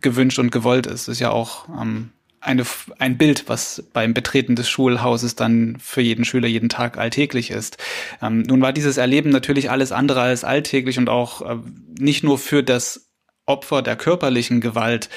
gewünscht 0.00 0.38
und 0.38 0.52
gewollt 0.52 0.86
ist. 0.86 1.08
Das 1.08 1.14
ist 1.14 1.20
ja 1.20 1.30
auch 1.30 1.68
ähm, 1.68 2.10
eine, 2.40 2.64
ein 2.98 3.18
Bild, 3.18 3.48
was 3.48 3.84
beim 3.92 4.14
Betreten 4.14 4.56
des 4.56 4.68
Schulhauses 4.68 5.34
dann 5.34 5.76
für 5.80 6.00
jeden 6.00 6.24
Schüler 6.24 6.48
jeden 6.48 6.68
Tag 6.68 6.98
alltäglich 6.98 7.50
ist. 7.50 7.78
Ähm, 8.22 8.42
nun 8.42 8.60
war 8.60 8.72
dieses 8.72 8.96
Erleben 8.96 9.30
natürlich 9.30 9.70
alles 9.70 9.92
andere 9.92 10.20
als 10.20 10.44
alltäglich 10.44 10.98
und 10.98 11.08
auch 11.08 11.42
äh, 11.42 11.56
nicht 11.98 12.22
nur 12.22 12.38
für 12.38 12.62
das 12.62 13.07
Opfer 13.48 13.82
der 13.82 13.96
körperlichen 13.96 14.60
Gewalt 14.60 15.08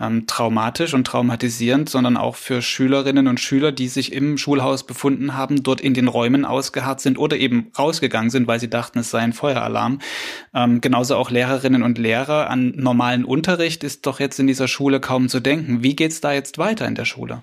ähm, 0.00 0.26
traumatisch 0.26 0.94
und 0.94 1.06
traumatisierend, 1.06 1.88
sondern 1.88 2.16
auch 2.16 2.36
für 2.36 2.62
Schülerinnen 2.62 3.26
und 3.26 3.40
Schüler, 3.40 3.72
die 3.72 3.88
sich 3.88 4.12
im 4.12 4.38
Schulhaus 4.38 4.84
befunden 4.84 5.36
haben, 5.36 5.62
dort 5.62 5.80
in 5.80 5.94
den 5.94 6.08
Räumen 6.08 6.44
ausgeharrt 6.44 7.00
sind 7.00 7.18
oder 7.18 7.36
eben 7.36 7.72
rausgegangen 7.78 8.30
sind, 8.30 8.46
weil 8.46 8.60
sie 8.60 8.70
dachten, 8.70 9.00
es 9.00 9.10
sei 9.10 9.18
ein 9.20 9.32
Feueralarm. 9.32 9.98
Ähm, 10.54 10.80
genauso 10.80 11.16
auch 11.16 11.30
Lehrerinnen 11.30 11.82
und 11.82 11.98
Lehrer. 11.98 12.48
An 12.48 12.72
normalen 12.76 13.24
Unterricht 13.24 13.84
ist 13.84 14.06
doch 14.06 14.20
jetzt 14.20 14.38
in 14.38 14.46
dieser 14.46 14.68
Schule 14.68 15.00
kaum 15.00 15.28
zu 15.28 15.40
denken. 15.40 15.82
Wie 15.82 15.96
geht's 15.96 16.20
da 16.20 16.32
jetzt 16.32 16.58
weiter 16.58 16.86
in 16.86 16.94
der 16.94 17.04
Schule? 17.04 17.40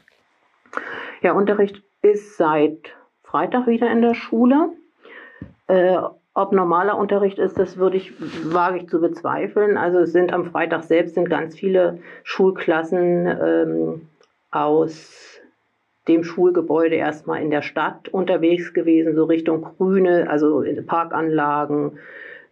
Ja, 1.22 1.34
Unterricht 1.34 1.82
ist 2.02 2.38
seit 2.38 2.78
Freitag 3.24 3.68
wieder 3.68 3.92
in 3.92 4.02
der 4.02 4.14
Schule. 4.14 4.70
Äh, 5.68 5.98
ob 6.38 6.52
normaler 6.52 7.00
Unterricht 7.00 7.40
ist, 7.40 7.58
das 7.58 7.78
würde 7.78 7.98
ich, 7.98 8.14
wage 8.54 8.78
ich 8.78 8.88
zu 8.88 9.02
bezweifeln. 9.02 9.76
Also 9.76 9.98
es 9.98 10.12
sind 10.12 10.32
am 10.32 10.46
Freitag 10.46 10.84
selbst 10.84 11.16
sind 11.16 11.32
ganz 11.32 11.56
viele 11.56 11.98
Schulklassen 12.24 13.26
ähm, 13.26 14.02
aus 14.52 15.42
dem 16.08 16.24
Schulgebäude 16.24 16.96
erstmal 16.96 17.42
in 17.42 17.50
der 17.50 17.64
Stadt 17.64 18.10
unterwegs 18.10 18.74
gewesen, 18.74 19.16
so 19.16 19.26
Richtung 19.26 19.64
Grüne, 19.64 20.30
also 20.30 20.64
Parkanlagen. 20.86 21.98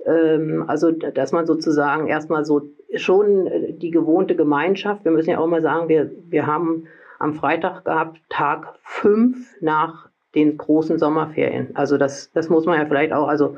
Ähm, 0.04 0.66
also 0.66 0.90
dass 0.92 1.32
man 1.32 1.46
sozusagen 1.46 2.08
erstmal 2.08 2.44
so 2.44 2.64
schon 2.96 3.78
die 3.78 3.92
gewohnte 3.92 4.36
Gemeinschaft, 4.36 5.06
wir 5.06 5.12
müssen 5.12 5.30
ja 5.30 5.38
auch 5.38 5.48
mal 5.48 5.62
sagen, 5.62 5.90
wir, 5.90 6.10
wir 6.28 6.48
haben 6.48 6.88
am 7.20 7.36
Freitag 7.36 7.86
gehabt, 7.86 8.20
Tag 8.30 8.80
fünf 8.82 9.56
nach 9.62 10.10
den 10.36 10.58
großen 10.58 11.00
Sommerferien. 11.00 11.70
Also 11.74 11.98
das, 11.98 12.32
das 12.34 12.50
muss 12.50 12.66
man 12.66 12.80
ja 12.80 12.86
vielleicht 12.86 13.14
auch, 13.14 13.28
also 13.28 13.58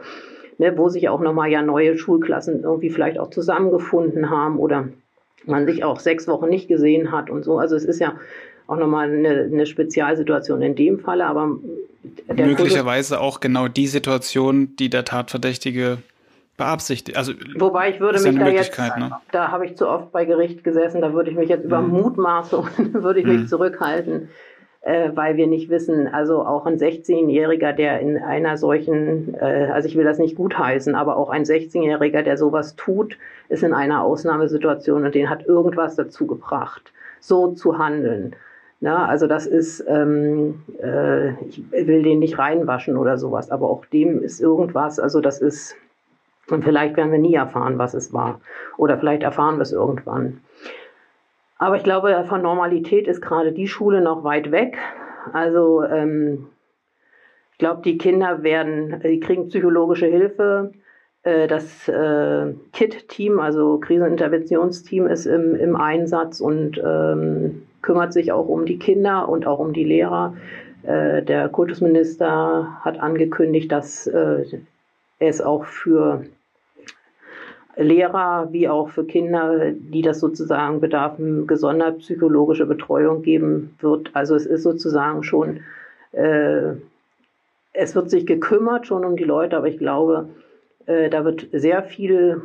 ne, 0.57 0.77
wo 0.77 0.89
sich 0.89 1.09
auch 1.09 1.19
nochmal 1.19 1.49
ja 1.49 1.61
neue 1.61 1.97
Schulklassen 1.97 2.63
irgendwie 2.63 2.89
vielleicht 2.89 3.19
auch 3.19 3.29
zusammengefunden 3.29 4.29
haben 4.29 4.59
oder 4.59 4.89
man 5.45 5.65
sich 5.65 5.83
auch 5.83 5.99
sechs 5.99 6.27
Wochen 6.27 6.49
nicht 6.49 6.67
gesehen 6.67 7.11
hat 7.11 7.29
und 7.29 7.43
so. 7.43 7.57
Also 7.57 7.75
es 7.75 7.85
ist 7.85 7.99
ja 7.99 8.15
auch 8.67 8.77
nochmal 8.77 9.09
eine, 9.09 9.49
eine 9.51 9.65
Spezialsituation 9.65 10.61
in 10.61 10.75
dem 10.75 10.99
Falle, 10.99 11.25
aber 11.25 11.57
möglicherweise 12.35 13.21
auch 13.21 13.39
genau 13.39 13.67
die 13.67 13.87
Situation, 13.87 14.75
die 14.75 14.89
der 14.89 15.05
Tatverdächtige 15.05 15.99
beabsichtigt. 16.57 17.17
Also 17.17 17.33
wobei 17.57 17.91
ich 17.91 17.99
würde 17.99 18.19
mich 18.19 18.37
da 18.37 18.47
jetzt, 18.49 18.77
ne? 18.77 19.11
da 19.31 19.51
habe 19.51 19.65
ich 19.65 19.77
zu 19.77 19.87
oft 19.87 20.11
bei 20.11 20.25
Gericht 20.25 20.63
gesessen, 20.63 21.01
da 21.01 21.13
würde 21.13 21.29
ich 21.29 21.37
mich 21.37 21.49
jetzt 21.49 21.63
über 21.63 21.81
mhm. 21.81 21.91
Mutmaßungen 21.91 22.93
würde 23.03 23.19
ich 23.19 23.25
mich 23.25 23.41
mhm. 23.41 23.47
zurückhalten 23.47 24.29
äh, 24.87 25.11
weil 25.15 25.35
wir 25.35 25.47
nicht 25.47 25.69
wissen, 25.69 26.07
also 26.07 26.45
auch 26.45 26.65
ein 26.65 26.77
16-Jähriger, 26.77 27.73
der 27.73 27.99
in 27.99 28.17
einer 28.17 28.55
solchen, 28.55 29.35
äh, 29.35 29.69
also 29.73 29.89
ich 29.89 29.97
will 29.97 30.05
das 30.05 30.17
nicht 30.17 30.37
gutheißen, 30.37 30.95
aber 30.95 31.17
auch 31.17 31.29
ein 31.29 31.43
16-Jähriger, 31.43 32.21
der 32.21 32.37
sowas 32.37 32.77
tut, 32.77 33.17
ist 33.49 33.63
in 33.63 33.73
einer 33.73 34.01
Ausnahmesituation 34.03 35.03
und 35.03 35.13
den 35.13 35.29
hat 35.29 35.45
irgendwas 35.45 35.97
dazu 35.97 36.25
gebracht, 36.25 36.93
so 37.19 37.51
zu 37.51 37.77
handeln. 37.77 38.33
Na, 38.79 39.07
also 39.07 39.27
das 39.27 39.45
ist, 39.45 39.83
ähm, 39.89 40.63
äh, 40.81 41.31
ich 41.45 41.61
will 41.69 42.03
den 42.03 42.19
nicht 42.19 42.39
reinwaschen 42.39 42.95
oder 42.95 43.17
sowas, 43.17 43.51
aber 43.51 43.69
auch 43.69 43.83
dem 43.87 44.23
ist 44.23 44.39
irgendwas, 44.39 45.01
also 45.01 45.19
das 45.19 45.41
ist, 45.41 45.75
und 46.49 46.63
vielleicht 46.63 46.95
werden 46.95 47.11
wir 47.11 47.19
nie 47.19 47.35
erfahren, 47.35 47.77
was 47.77 47.93
es 47.93 48.13
war. 48.13 48.39
Oder 48.77 48.97
vielleicht 48.97 49.23
erfahren 49.23 49.57
wir 49.57 49.63
es 49.63 49.73
irgendwann. 49.73 50.39
Aber 51.59 51.75
ich 51.75 51.83
glaube, 51.83 52.23
von 52.27 52.41
Normalität 52.41 53.07
ist 53.07 53.21
gerade 53.21 53.51
die 53.51 53.67
Schule 53.67 54.01
noch 54.01 54.23
weit 54.23 54.51
weg. 54.51 54.77
Also 55.33 55.83
ähm, 55.83 56.47
ich 57.51 57.57
glaube, 57.57 57.81
die 57.83 57.97
Kinder 57.97 58.43
werden, 58.43 59.01
die 59.03 59.19
kriegen 59.19 59.47
psychologische 59.47 60.05
Hilfe. 60.05 60.71
Äh, 61.23 61.47
das 61.47 61.87
äh, 61.87 62.53
KIT-Team, 62.73 63.39
also 63.39 63.79
Kriseninterventionsteam, 63.79 65.07
ist 65.07 65.25
im, 65.25 65.55
im 65.55 65.75
Einsatz 65.75 66.39
und 66.39 66.81
ähm, 66.83 67.63
kümmert 67.81 68.13
sich 68.13 68.31
auch 68.31 68.47
um 68.47 68.65
die 68.65 68.77
Kinder 68.77 69.27
und 69.27 69.47
auch 69.47 69.59
um 69.59 69.73
die 69.73 69.83
Lehrer. 69.83 70.35
Äh, 70.83 71.23
der 71.23 71.49
Kultusminister 71.49 72.79
hat 72.81 72.99
angekündigt, 72.99 73.71
dass 73.71 74.07
äh, 74.07 74.45
es 75.19 75.41
auch 75.41 75.65
für 75.65 76.23
Lehrer 77.77 78.49
wie 78.51 78.67
auch 78.67 78.89
für 78.89 79.05
Kinder, 79.05 79.71
die 79.71 80.01
das 80.01 80.19
sozusagen 80.19 80.81
bedarfen, 80.81 81.45
gesondert 81.47 81.99
psychologische 81.99 82.65
Betreuung 82.65 83.21
geben 83.21 83.75
wird. 83.79 84.09
Also 84.13 84.35
es 84.35 84.45
ist 84.45 84.63
sozusagen 84.63 85.23
schon, 85.23 85.59
äh, 86.11 86.73
es 87.73 87.95
wird 87.95 88.09
sich 88.09 88.25
gekümmert 88.25 88.87
schon 88.87 89.05
um 89.05 89.15
die 89.15 89.23
Leute, 89.23 89.57
aber 89.57 89.67
ich 89.67 89.77
glaube, 89.77 90.29
äh, 90.87 91.09
da 91.09 91.23
wird 91.23 91.47
sehr 91.51 91.83
viel 91.83 92.41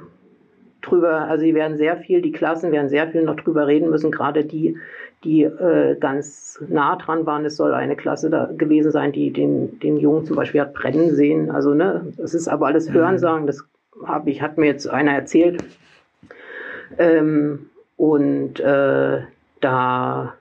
drüber, 0.83 1.29
also 1.29 1.45
sie 1.45 1.55
werden 1.55 1.77
sehr 1.77 1.97
viel, 1.97 2.21
die 2.21 2.33
Klassen 2.33 2.73
werden 2.73 2.89
sehr 2.89 3.09
viel 3.09 3.23
noch 3.23 3.37
drüber 3.37 3.67
reden 3.67 3.89
müssen, 3.89 4.11
gerade 4.11 4.45
die, 4.45 4.77
die 5.25 5.45
äh, 5.45 5.97
ganz 5.99 6.63
nah 6.69 6.97
dran 6.97 7.25
waren. 7.25 7.45
Es 7.45 7.57
soll 7.57 7.73
eine 7.73 7.97
Klasse 7.97 8.29
da 8.29 8.51
gewesen 8.57 8.91
sein, 8.91 9.13
die 9.13 9.33
den, 9.33 9.79
den 9.79 9.97
Jungen 9.97 10.25
zum 10.27 10.37
Beispiel 10.37 10.61
hat 10.61 10.75
brennen 10.75 11.15
sehen. 11.15 11.51
Also, 11.51 11.73
ne, 11.73 12.13
das 12.17 12.35
ist 12.35 12.49
aber 12.49 12.67
alles 12.67 12.89
mhm. 12.89 12.95
Hörensagen, 12.95 13.47
das 13.47 13.65
habe 14.07 14.31
ich, 14.31 14.43
hat 14.43 14.59
mir 14.59 14.67
jetzt 14.67 14.89
einer 14.89 15.13
erzählt. 15.13 15.65
Ähm, 16.99 17.71
und 17.97 18.61
äh, 18.61 19.23
da, 19.61 20.35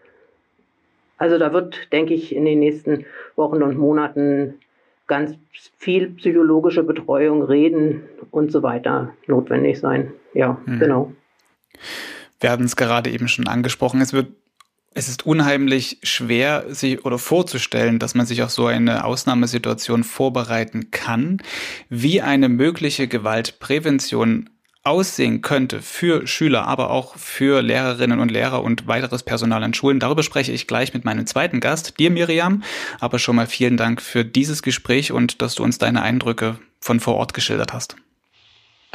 also 1.18 1.38
da 1.38 1.54
wird, 1.54 1.92
denke 1.92 2.14
ich, 2.14 2.36
in 2.36 2.46
den 2.46 2.60
nächsten 2.60 3.06
Wochen 3.36 3.62
und 3.64 3.78
Monaten 3.78 4.56
ganz 5.08 5.36
viel 5.78 6.10
psychologische 6.12 6.84
Betreuung, 6.84 7.44
Reden 7.44 8.04
und 8.32 8.52
so 8.52 8.64
weiter 8.64 9.14
notwendig 9.28 9.80
sein. 9.80 10.14
Ja, 10.34 10.58
mhm. 10.66 10.80
genau. 10.80 11.12
Wir 12.40 12.50
hatten 12.50 12.64
es 12.64 12.76
gerade 12.76 13.10
eben 13.10 13.28
schon 13.28 13.48
angesprochen. 13.48 14.02
Es 14.02 14.14
wird 14.14 14.28
es 14.94 15.08
ist 15.08 15.26
unheimlich 15.26 16.00
schwer, 16.04 16.66
sich 16.70 17.06
oder 17.06 17.18
vorzustellen, 17.18 17.98
dass 17.98 18.14
man 18.14 18.26
sich 18.26 18.44
auf 18.44 18.52
so 18.52 18.66
eine 18.66 19.06
Ausnahmesituation 19.06 20.04
vorbereiten 20.04 20.92
kann, 20.92 21.42
wie 21.90 22.22
eine 22.22 22.50
mögliche 22.50 23.08
Gewaltprävention 23.08 24.50
aussehen 24.84 25.42
könnte 25.42 25.82
für 25.82 26.26
Schüler, 26.26 26.66
aber 26.66 26.90
auch 26.90 27.16
für 27.16 27.62
Lehrerinnen 27.62 28.20
und 28.20 28.32
Lehrer 28.32 28.64
und 28.64 28.88
weiteres 28.88 29.24
Personal 29.24 29.64
an 29.64 29.74
Schulen. 29.74 30.00
Darüber 30.00 30.24
spreche 30.24 30.52
ich 30.52 30.68
gleich 30.68 30.94
mit 30.94 31.06
meinem 31.06 31.28
zweiten 31.28 31.60
Gast, 31.60 32.00
dir 32.00 32.10
Miriam. 32.10 32.64
Aber 33.00 33.20
schon 33.20 33.36
mal 33.36 33.48
vielen 33.48 33.78
Dank 33.78 34.02
für 34.02 34.26
dieses 34.26 34.64
Gespräch 34.64 35.12
und 35.12 35.42
dass 35.42 35.56
du 35.56 35.64
uns 35.64 35.78
deine 35.78 36.02
Eindrücke 36.02 36.58
von 36.80 37.00
vor 37.00 37.16
Ort 37.16 37.34
geschildert 37.34 37.74
hast. 37.74 37.96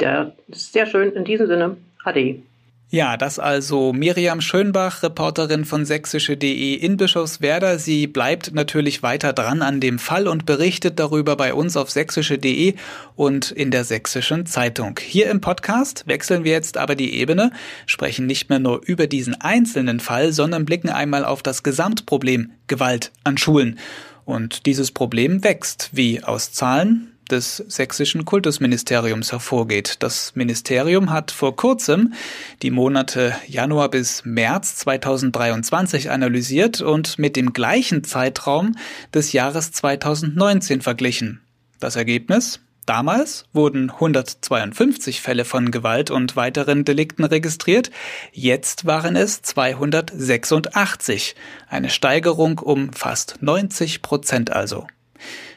Ja, 0.01 0.33
sehr 0.49 0.85
schön. 0.85 1.13
In 1.13 1.23
diesem 1.23 1.47
Sinne, 1.47 1.77
Ade. 2.03 2.41
Ja, 2.89 3.17
das 3.17 3.37
also 3.37 3.91
Miriam 3.91 4.39
Schönbach, 4.39 5.03
Reporterin 5.03 5.65
von 5.65 5.85
sächsische.de 5.85 6.73
in 6.73 6.95
Bischofswerda. 6.95 7.79
Sie 7.79 8.07
bleibt 8.07 8.53
natürlich 8.53 9.03
weiter 9.03 9.33
dran 9.33 9.61
an 9.61 9.81
dem 9.81 9.99
Fall 9.99 10.25
und 10.25 10.45
berichtet 10.45 10.97
darüber 10.97 11.35
bei 11.35 11.53
uns 11.53 11.75
auf 11.75 11.91
sächsische.de 11.91 12.75
und 13.17 13.51
in 13.51 13.71
der 13.71 13.83
Sächsischen 13.83 14.45
Zeitung. 14.45 14.97
Hier 15.03 15.29
im 15.29 15.41
Podcast 15.41 16.07
wechseln 16.07 16.45
wir 16.45 16.53
jetzt 16.53 16.77
aber 16.77 16.95
die 16.95 17.15
Ebene, 17.15 17.51
sprechen 17.87 18.25
nicht 18.25 18.47
mehr 18.47 18.59
nur 18.59 18.81
über 18.85 19.05
diesen 19.07 19.35
einzelnen 19.41 19.99
Fall, 19.99 20.31
sondern 20.31 20.63
blicken 20.63 20.89
einmal 20.89 21.25
auf 21.25 21.43
das 21.43 21.63
Gesamtproblem 21.63 22.51
Gewalt 22.67 23.11
an 23.25 23.37
Schulen. 23.37 23.79
Und 24.23 24.65
dieses 24.65 24.93
Problem 24.93 25.43
wächst, 25.43 25.89
wie 25.91 26.23
aus 26.23 26.53
Zahlen, 26.53 27.16
des 27.27 27.57
sächsischen 27.67 28.25
Kultusministeriums 28.25 29.31
hervorgeht. 29.31 29.97
Das 29.99 30.35
Ministerium 30.35 31.11
hat 31.11 31.31
vor 31.31 31.55
kurzem 31.55 32.13
die 32.61 32.71
Monate 32.71 33.35
Januar 33.47 33.89
bis 33.89 34.25
März 34.25 34.75
2023 34.77 36.09
analysiert 36.11 36.81
und 36.81 37.19
mit 37.19 37.35
dem 37.35 37.53
gleichen 37.53 38.03
Zeitraum 38.03 38.75
des 39.13 39.33
Jahres 39.33 39.71
2019 39.71 40.81
verglichen. 40.81 41.41
Das 41.79 41.95
Ergebnis? 41.95 42.59
Damals 42.87 43.45
wurden 43.51 43.91
152 43.91 45.19
Fälle 45.19 45.43
von 45.43 45.71
Gewalt 45.71 46.09
und 46.09 46.37
weiteren 46.37 46.85
Delikten 46.85 47.25
registriert, 47.25 47.91
jetzt 48.31 48.85
waren 48.85 49.17
es 49.17 49.41
286, 49.41 51.35
eine 51.67 51.89
Steigerung 51.89 52.59
um 52.59 52.93
fast 52.93 53.41
90 53.41 54.01
Prozent 54.01 54.53
also. 54.53 54.87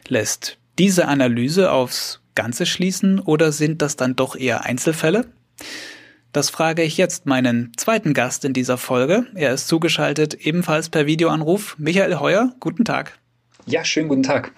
Lässt 0.09 0.59
diese 0.79 1.09
Analyse 1.09 1.73
aufs 1.73 2.21
Ganze 2.35 2.67
schließen 2.67 3.19
oder 3.19 3.53
sind 3.53 3.83
das 3.83 3.97
dann 3.97 4.17
doch 4.17 4.37
eher 4.37 4.65
Einzelfälle? 4.65 5.27
Das 6.33 6.49
frage 6.49 6.83
ich 6.83 6.97
jetzt 6.97 7.27
meinen 7.27 7.73
zweiten 7.77 8.15
Gast 8.15 8.45
in 8.45 8.53
dieser 8.53 8.79
Folge. 8.79 9.27
Er 9.35 9.53
ist 9.53 9.67
zugeschaltet 9.67 10.35
ebenfalls 10.35 10.89
per 10.89 11.07
Videoanruf. 11.07 11.75
Michael 11.79 12.21
Heuer, 12.21 12.55
guten 12.61 12.85
Tag. 12.85 13.19
Ja, 13.67 13.85
schönen 13.85 14.09
guten 14.09 14.23
Tag. 14.23 14.53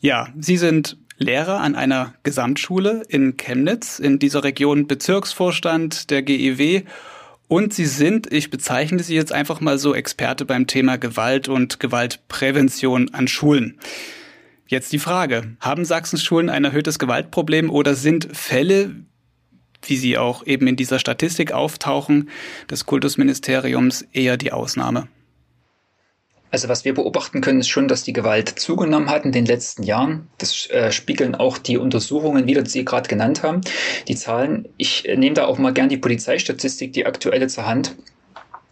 Ja, 0.00 0.28
Sie 0.38 0.58
sind 0.58 0.98
Lehrer 1.16 1.60
an 1.60 1.76
einer 1.76 2.14
Gesamtschule 2.24 3.04
in 3.08 3.36
Chemnitz, 3.36 3.98
in 3.98 4.18
dieser 4.18 4.44
Region 4.44 4.86
Bezirksvorstand 4.86 6.10
der 6.10 6.22
GEW 6.22 6.82
Und 7.48 7.72
Sie 7.72 7.86
sind, 7.86 8.30
ich 8.32 8.50
bezeichne 8.50 9.02
Sie 9.02 9.14
jetzt 9.14 9.32
einfach 9.32 9.60
mal 9.60 9.78
so, 9.78 9.94
Experte 9.94 10.44
beim 10.44 10.66
Thema 10.66 10.98
Gewalt 10.98 11.48
und 11.48 11.80
Gewaltprävention 11.80 13.14
an 13.14 13.28
Schulen. 13.28 13.78
Jetzt 14.66 14.92
die 14.92 14.98
Frage, 14.98 15.56
haben 15.60 15.84
Sachsens 15.84 16.24
Schulen 16.24 16.48
ein 16.48 16.64
erhöhtes 16.64 16.98
Gewaltproblem 16.98 17.68
oder 17.70 17.94
sind 17.94 18.28
Fälle, 18.32 18.94
wie 19.82 19.96
sie 19.96 20.16
auch 20.16 20.46
eben 20.46 20.66
in 20.66 20.76
dieser 20.76 20.98
Statistik 20.98 21.52
auftauchen, 21.52 22.30
des 22.70 22.86
Kultusministeriums 22.86 24.06
eher 24.12 24.38
die 24.38 24.52
Ausnahme? 24.52 25.08
Also 26.50 26.68
was 26.68 26.84
wir 26.84 26.94
beobachten 26.94 27.40
können, 27.40 27.60
ist 27.60 27.68
schon, 27.68 27.88
dass 27.88 28.04
die 28.04 28.12
Gewalt 28.12 28.48
zugenommen 28.48 29.10
hat 29.10 29.24
in 29.24 29.32
den 29.32 29.44
letzten 29.44 29.82
Jahren. 29.82 30.28
Das 30.38 30.70
äh, 30.70 30.92
spiegeln 30.92 31.34
auch 31.34 31.58
die 31.58 31.76
Untersuchungen 31.76 32.46
wieder, 32.46 32.62
die 32.62 32.70
Sie 32.70 32.84
gerade 32.84 33.08
genannt 33.08 33.42
haben. 33.42 33.60
Die 34.06 34.14
Zahlen, 34.14 34.68
ich 34.76 35.06
äh, 35.08 35.16
nehme 35.16 35.34
da 35.34 35.46
auch 35.46 35.58
mal 35.58 35.72
gern 35.72 35.88
die 35.88 35.96
Polizeistatistik, 35.96 36.92
die 36.92 37.06
aktuelle 37.06 37.48
zur 37.48 37.66
Hand. 37.66 37.96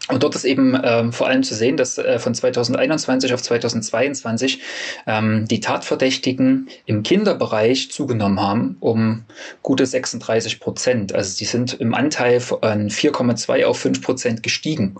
Und 0.08 0.24
dort 0.24 0.34
ist 0.34 0.44
eben 0.44 0.78
ähm, 0.82 1.12
vor 1.12 1.28
allem 1.28 1.44
zu 1.44 1.54
sehen, 1.54 1.76
dass 1.76 1.96
äh, 1.96 2.18
von 2.18 2.34
2021 2.34 3.32
auf 3.32 3.42
2022 3.42 4.60
ähm, 5.06 5.46
die 5.46 5.60
Tatverdächtigen 5.60 6.68
im 6.86 7.04
Kinderbereich 7.04 7.90
zugenommen 7.92 8.40
haben 8.40 8.76
um 8.80 9.24
gute 9.62 9.86
36 9.86 10.58
Prozent. 10.58 11.14
Also 11.14 11.38
die 11.38 11.44
sind 11.44 11.74
im 11.74 11.94
Anteil 11.94 12.40
von 12.40 12.58
4,2 12.60 13.64
auf 13.64 13.78
5 13.78 14.02
Prozent 14.02 14.42
gestiegen. 14.42 14.96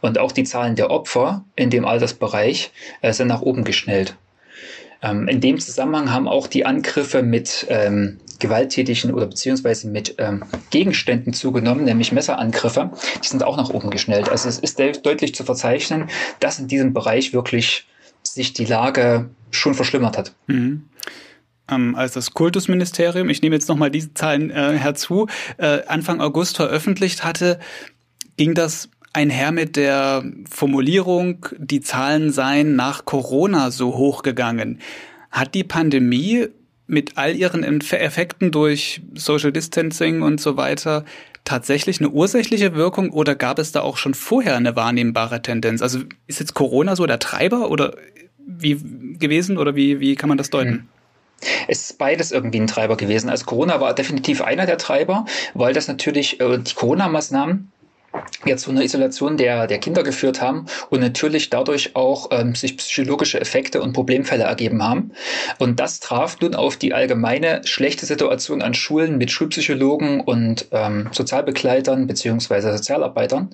Und 0.00 0.18
auch 0.18 0.30
die 0.30 0.44
Zahlen 0.44 0.76
der 0.76 0.90
Opfer 0.90 1.44
in 1.56 1.70
dem 1.70 1.84
Altersbereich 1.84 2.70
äh, 3.02 3.12
sind 3.12 3.28
nach 3.28 3.42
oben 3.42 3.64
geschnellt. 3.64 4.16
Ähm, 5.02 5.28
in 5.28 5.40
dem 5.40 5.58
Zusammenhang 5.58 6.10
haben 6.10 6.28
auch 6.28 6.46
die 6.46 6.64
Angriffe 6.64 7.22
mit 7.22 7.66
ähm, 7.68 8.18
gewalttätigen 8.38 9.12
oder 9.12 9.26
beziehungsweise 9.26 9.88
mit 9.88 10.16
ähm, 10.18 10.44
Gegenständen 10.70 11.32
zugenommen, 11.32 11.84
nämlich 11.84 12.12
Messerangriffe. 12.12 12.90
Die 13.22 13.28
sind 13.28 13.42
auch 13.42 13.56
nach 13.56 13.70
oben 13.70 13.90
geschnellt. 13.90 14.28
Also 14.28 14.48
es 14.48 14.58
ist 14.58 14.78
deutlich 14.78 15.34
zu 15.34 15.44
verzeichnen, 15.44 16.08
dass 16.40 16.58
in 16.58 16.68
diesem 16.68 16.92
Bereich 16.92 17.32
wirklich 17.32 17.86
sich 18.22 18.52
die 18.52 18.64
Lage 18.64 19.30
schon 19.50 19.74
verschlimmert 19.74 20.18
hat. 20.18 20.34
Mhm. 20.46 20.84
Ähm, 21.70 21.94
als 21.94 22.12
das 22.12 22.32
Kultusministerium, 22.32 23.30
ich 23.30 23.40
nehme 23.40 23.54
jetzt 23.54 23.68
nochmal 23.68 23.90
diese 23.90 24.12
Zahlen 24.12 24.50
äh, 24.50 24.76
herzu, 24.76 25.28
äh, 25.56 25.80
Anfang 25.86 26.20
August 26.20 26.56
veröffentlicht 26.56 27.24
hatte, 27.24 27.58
ging 28.36 28.54
das 28.54 28.90
einher 29.12 29.52
mit 29.52 29.76
der 29.76 30.24
Formulierung, 30.50 31.46
die 31.56 31.80
Zahlen 31.80 32.32
seien 32.32 32.76
nach 32.76 33.04
Corona 33.04 33.70
so 33.70 33.94
hochgegangen. 33.94 34.80
Hat 35.30 35.54
die 35.54 35.64
Pandemie 35.64 36.48
mit 36.86 37.16
all 37.16 37.34
ihren 37.34 37.80
Effekten 37.80 38.50
durch 38.50 39.02
Social 39.14 39.52
Distancing 39.52 40.22
und 40.22 40.40
so 40.40 40.56
weiter 40.56 41.04
tatsächlich 41.44 42.00
eine 42.00 42.10
ursächliche 42.10 42.74
Wirkung 42.74 43.10
oder 43.10 43.34
gab 43.34 43.58
es 43.58 43.72
da 43.72 43.82
auch 43.82 43.98
schon 43.98 44.14
vorher 44.14 44.56
eine 44.56 44.76
wahrnehmbare 44.76 45.42
Tendenz? 45.42 45.82
Also 45.82 46.00
ist 46.26 46.40
jetzt 46.40 46.54
Corona 46.54 46.96
so 46.96 47.06
der 47.06 47.18
Treiber 47.18 47.70
oder 47.70 47.94
wie 48.46 48.76
gewesen 49.18 49.58
oder 49.58 49.76
wie, 49.76 50.00
wie 50.00 50.16
kann 50.16 50.28
man 50.28 50.38
das 50.38 50.50
deuten? 50.50 50.70
Hm. 50.70 50.88
Es 51.68 51.90
ist 51.90 51.98
beides 51.98 52.32
irgendwie 52.32 52.60
ein 52.60 52.66
Treiber 52.66 52.96
gewesen. 52.96 53.28
Also 53.28 53.44
Corona 53.44 53.80
war 53.80 53.94
definitiv 53.94 54.40
einer 54.40 54.64
der 54.64 54.78
Treiber, 54.78 55.26
weil 55.52 55.74
das 55.74 55.88
natürlich 55.88 56.40
äh, 56.40 56.58
die 56.58 56.74
Corona-Maßnahmen 56.74 57.70
jetzt 58.44 58.62
zu 58.62 58.70
einer 58.70 58.82
Isolation 58.82 59.36
der, 59.36 59.66
der 59.66 59.78
Kinder 59.78 60.02
geführt 60.02 60.40
haben 60.40 60.66
und 60.90 61.00
natürlich 61.00 61.50
dadurch 61.50 61.96
auch 61.96 62.28
ähm, 62.30 62.54
sich 62.54 62.76
psychologische 62.76 63.40
Effekte 63.40 63.82
und 63.82 63.92
Problemfälle 63.92 64.44
ergeben 64.44 64.82
haben. 64.82 65.12
Und 65.58 65.80
das 65.80 66.00
traf 66.00 66.38
nun 66.40 66.54
auf 66.54 66.76
die 66.76 66.94
allgemeine 66.94 67.62
schlechte 67.64 68.06
Situation 68.06 68.62
an 68.62 68.74
Schulen 68.74 69.18
mit 69.18 69.30
Schulpsychologen 69.30 70.20
und 70.20 70.66
ähm, 70.72 71.08
Sozialbegleitern 71.12 72.06
beziehungsweise 72.06 72.76
Sozialarbeitern. 72.76 73.50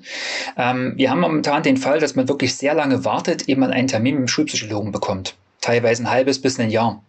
Ähm, 0.57 0.95
wir 0.97 1.11
haben 1.11 1.21
momentan 1.21 1.63
den 1.63 1.77
Fall, 1.77 2.01
dass 2.01 2.17
man 2.17 2.29
wirklich 2.29 2.57
sehr 2.57 2.75
lange 2.75 3.05
wartet, 3.05 3.49
ehe 3.49 3.57
man 3.57 3.73
einen 3.73 3.89
Termin 3.89 4.17
mit 4.17 4.23
dem 4.23 4.29
Schulpsychologen 4.29 4.93
bekommt. 4.93 5.35
Teilweise 5.61 6.05
ein 6.05 6.11
halbes 6.11 6.41
bis 6.41 6.59
ein 6.59 6.71
Jahr. 6.71 7.03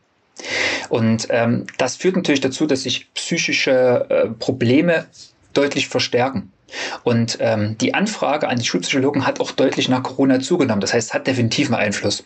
Und 0.89 1.27
ähm, 1.29 1.65
das 1.77 1.95
führt 1.95 2.15
natürlich 2.15 2.41
dazu, 2.41 2.65
dass 2.65 2.83
sich 2.83 3.13
psychische 3.13 4.05
äh, 4.09 4.27
Probleme 4.27 5.05
deutlich 5.53 5.87
verstärken. 5.87 6.51
Und 7.03 7.37
ähm, 7.39 7.77
die 7.79 7.93
Anfrage 7.93 8.47
an 8.47 8.57
die 8.57 8.65
Schulpsychologen 8.65 9.25
hat 9.25 9.39
auch 9.39 9.51
deutlich 9.51 9.89
nach 9.89 10.03
Corona 10.03 10.39
zugenommen. 10.39 10.81
Das 10.81 10.93
heißt, 10.93 11.13
hat 11.13 11.27
definitiv 11.27 11.67
einen 11.67 11.81
Einfluss. 11.81 12.23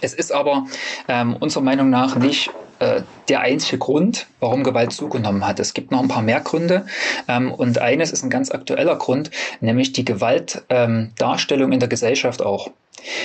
Es 0.00 0.14
ist 0.14 0.32
aber 0.32 0.66
ähm, 1.08 1.36
unserer 1.36 1.62
Meinung 1.62 1.90
nach 1.90 2.16
nicht 2.16 2.50
äh, 2.78 3.02
der 3.28 3.40
einzige 3.40 3.78
Grund, 3.78 4.26
warum 4.40 4.64
Gewalt 4.64 4.92
zugenommen 4.92 5.46
hat. 5.46 5.60
Es 5.60 5.74
gibt 5.74 5.92
noch 5.92 6.00
ein 6.00 6.08
paar 6.08 6.22
mehr 6.22 6.40
Gründe. 6.40 6.86
Ähm, 7.28 7.52
und 7.52 7.78
eines 7.78 8.10
ist 8.10 8.24
ein 8.24 8.30
ganz 8.30 8.50
aktueller 8.50 8.96
Grund, 8.96 9.30
nämlich 9.60 9.92
die 9.92 10.04
Gewaltdarstellung 10.04 11.68
ähm, 11.68 11.72
in 11.72 11.80
der 11.80 11.88
Gesellschaft 11.88 12.42
auch. 12.42 12.70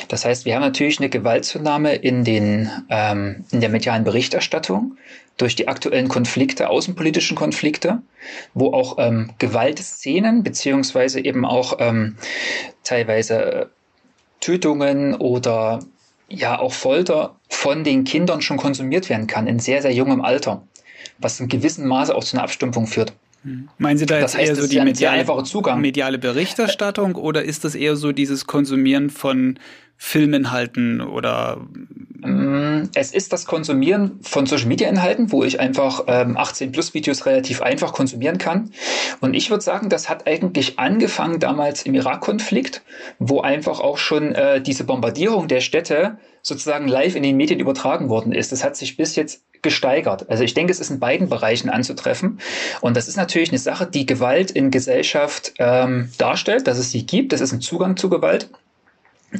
Das 0.08 0.25
heißt, 0.25 0.45
wir 0.45 0.56
haben 0.56 0.62
natürlich 0.62 0.99
eine 0.99 1.10
Gewaltzunahme 1.10 1.95
in, 1.95 2.23
den, 2.23 2.69
ähm, 2.89 3.45
in 3.51 3.62
der 3.62 3.69
medialen 3.69 4.03
Berichterstattung 4.03 4.97
durch 5.38 5.56
die 5.56 5.67
aktuellen 5.67 6.08
Konflikte, 6.08 6.69
außenpolitischen 6.69 7.38
Konflikte, 7.38 8.02
wo 8.54 8.73
auch 8.73 8.97
ähm, 8.97 9.32
Gewaltszenen 9.38 10.43
beziehungsweise 10.43 11.23
eben 11.23 11.45
auch 11.45 11.78
ähm, 11.80 12.17
teilweise 12.84 13.69
Tötungen 14.39 15.15
oder 15.15 15.80
ja 16.30 16.60
auch 16.60 16.73
Folter 16.73 17.36
von 17.50 17.84
den 17.84 18.04
Kindern 18.04 18.41
schon 18.41 18.58
konsumiert 18.58 19.10
werden 19.10 19.28
kann 19.28 19.47
in 19.47 19.60
sehr, 19.60 19.82
sehr 19.82 19.93
jungem 19.93 20.21
Alter, 20.21 20.63
was 21.19 21.39
in 21.39 21.47
gewissem 21.47 21.88
Maße 21.88 22.13
auch 22.13 22.23
zu 22.23 22.36
einer 22.36 22.43
Abstumpfung 22.43 22.88
führt. 22.88 23.13
Hm. 23.43 23.69
Meinen 23.78 23.97
Sie 23.97 24.06
da 24.06 24.15
jetzt 24.15 24.34
das 24.34 24.38
heißt, 24.38 24.50
eher 24.50 24.56
so 24.56 24.67
die 24.67 24.82
mediale, 24.82 25.26
mediale 25.78 26.17
Berichterstattung 26.17 27.15
oder 27.15 27.43
ist 27.43 27.63
das 27.63 27.76
eher 27.76 27.95
so 27.95 28.12
dieses 28.12 28.47
Konsumieren 28.47 29.10
von 29.10 29.60
Filminhalten 29.98 31.02
oder? 31.02 31.58
Mm, 32.22 32.90
es 32.94 33.12
ist 33.12 33.34
das 33.34 33.46
Konsumieren 33.46 34.20
von 34.22 34.46
Social 34.46 34.68
Media 34.68 34.88
Inhalten, 34.90 35.32
wo 35.32 35.44
ich 35.44 35.60
einfach 35.60 36.04
ähm, 36.08 36.38
18 36.38 36.72
Plus 36.72 36.94
Videos 36.94 37.26
relativ 37.26 37.62
einfach 37.62 37.94
konsumieren 37.94 38.38
kann. 38.38 38.72
Und 39.22 39.34
ich 39.34 39.50
würde 39.50 39.64
sagen, 39.64 39.90
das 39.90 40.08
hat 40.08 40.28
eigentlich 40.28 40.78
angefangen 40.80 41.40
damals 41.40 41.84
im 41.84 41.96
Irak-Konflikt, 41.96 42.84
wo 43.20 43.42
einfach 43.42 43.80
auch 43.80 43.98
schon 43.98 44.36
äh, 44.36 44.62
diese 44.62 44.84
Bombardierung 44.84 45.48
der 45.48 45.62
Städte 45.62 46.18
sozusagen 46.42 46.88
live 46.88 47.16
in 47.16 47.24
den 47.24 47.36
Medien 47.36 47.60
übertragen 47.60 48.10
worden 48.10 48.32
ist. 48.32 48.52
Das 48.52 48.64
hat 48.64 48.78
sich 48.78 48.98
bis 48.98 49.16
jetzt 49.16 49.44
gesteigert. 49.62 50.30
Also 50.30 50.44
ich 50.44 50.54
denke, 50.54 50.72
es 50.72 50.80
ist 50.80 50.92
in 50.92 51.00
beiden 51.00 51.30
Bereichen 51.30 51.70
anzutreffen. 51.70 52.40
Und 52.82 52.96
das 52.96 53.08
ist 53.08 53.18
natürlich 53.18 53.50
eine 53.50 53.60
Sache, 53.60 53.88
die 53.88 54.06
Gewalt 54.06 54.52
in 54.52 54.72
Gesellschaft 54.72 55.54
ähm, 55.58 56.10
darstellt, 56.18 56.68
dass 56.68 56.78
es 56.78 56.92
sie 56.92 57.06
gibt. 57.06 57.34
Das 57.34 57.42
ist 57.42 57.52
ein 57.52 57.62
Zugang 57.62 57.98
zu 57.98 58.10
Gewalt. 58.10 58.50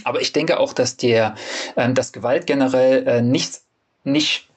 Aber 0.04 0.22
ich 0.22 0.34
denke 0.34 0.60
auch, 0.60 0.74
dass 0.74 0.98
der, 0.98 1.36
äh, 1.76 1.92
dass 1.94 2.12
Gewalt 2.12 2.48
generell 2.48 3.08
äh, 3.08 3.22
nicht, 3.22 3.62
nicht 4.04 4.48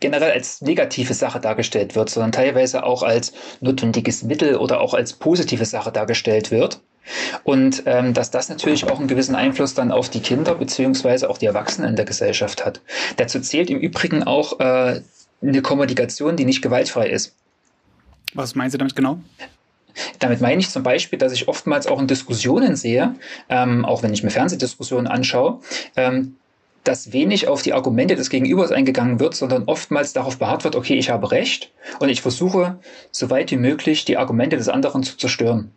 generell 0.00 0.32
als 0.32 0.60
negative 0.60 1.14
Sache 1.14 1.40
dargestellt 1.40 1.94
wird, 1.94 2.10
sondern 2.10 2.32
teilweise 2.32 2.84
auch 2.84 3.02
als 3.02 3.32
notwendiges 3.60 4.22
Mittel 4.22 4.56
oder 4.56 4.80
auch 4.80 4.94
als 4.94 5.14
positive 5.14 5.64
Sache 5.64 5.92
dargestellt 5.92 6.50
wird. 6.50 6.80
Und 7.44 7.82
ähm, 7.86 8.14
dass 8.14 8.30
das 8.30 8.48
natürlich 8.48 8.84
auch 8.84 8.98
einen 8.98 9.08
gewissen 9.08 9.34
Einfluss 9.34 9.74
dann 9.74 9.90
auf 9.90 10.08
die 10.08 10.20
Kinder 10.20 10.54
beziehungsweise 10.54 11.30
auch 11.30 11.38
die 11.38 11.46
Erwachsenen 11.46 11.90
in 11.90 11.96
der 11.96 12.04
Gesellschaft 12.04 12.64
hat. 12.64 12.80
Dazu 13.16 13.40
zählt 13.40 13.70
im 13.70 13.78
Übrigen 13.78 14.22
auch 14.22 14.60
äh, 14.60 15.00
eine 15.40 15.62
Kommunikation, 15.62 16.36
die 16.36 16.44
nicht 16.44 16.62
gewaltfrei 16.62 17.08
ist. 17.08 17.34
Was 18.34 18.54
meinen 18.54 18.70
Sie 18.70 18.78
damit 18.78 18.94
genau? 18.94 19.18
Damit 20.18 20.40
meine 20.40 20.60
ich 20.60 20.70
zum 20.70 20.82
Beispiel, 20.82 21.18
dass 21.18 21.32
ich 21.32 21.48
oftmals 21.48 21.86
auch 21.86 22.00
in 22.00 22.06
Diskussionen 22.06 22.76
sehe, 22.76 23.14
ähm, 23.48 23.84
auch 23.84 24.02
wenn 24.02 24.12
ich 24.12 24.22
mir 24.22 24.30
Fernsehdiskussionen 24.30 25.06
anschaue, 25.06 25.60
ähm, 25.96 26.36
dass 26.84 27.12
wenig 27.12 27.46
auf 27.46 27.62
die 27.62 27.72
Argumente 27.72 28.16
des 28.16 28.28
Gegenübers 28.28 28.72
eingegangen 28.72 29.20
wird, 29.20 29.34
sondern 29.34 29.64
oftmals 29.64 30.12
darauf 30.12 30.38
beharrt 30.38 30.64
wird, 30.64 30.74
okay, 30.74 30.94
ich 30.94 31.10
habe 31.10 31.30
Recht 31.30 31.70
und 32.00 32.08
ich 32.08 32.22
versuche, 32.22 32.78
so 33.12 33.30
weit 33.30 33.50
wie 33.52 33.56
möglich 33.56 34.04
die 34.04 34.16
Argumente 34.16 34.56
des 34.56 34.68
anderen 34.68 35.02
zu 35.02 35.16
zerstören. 35.16 35.70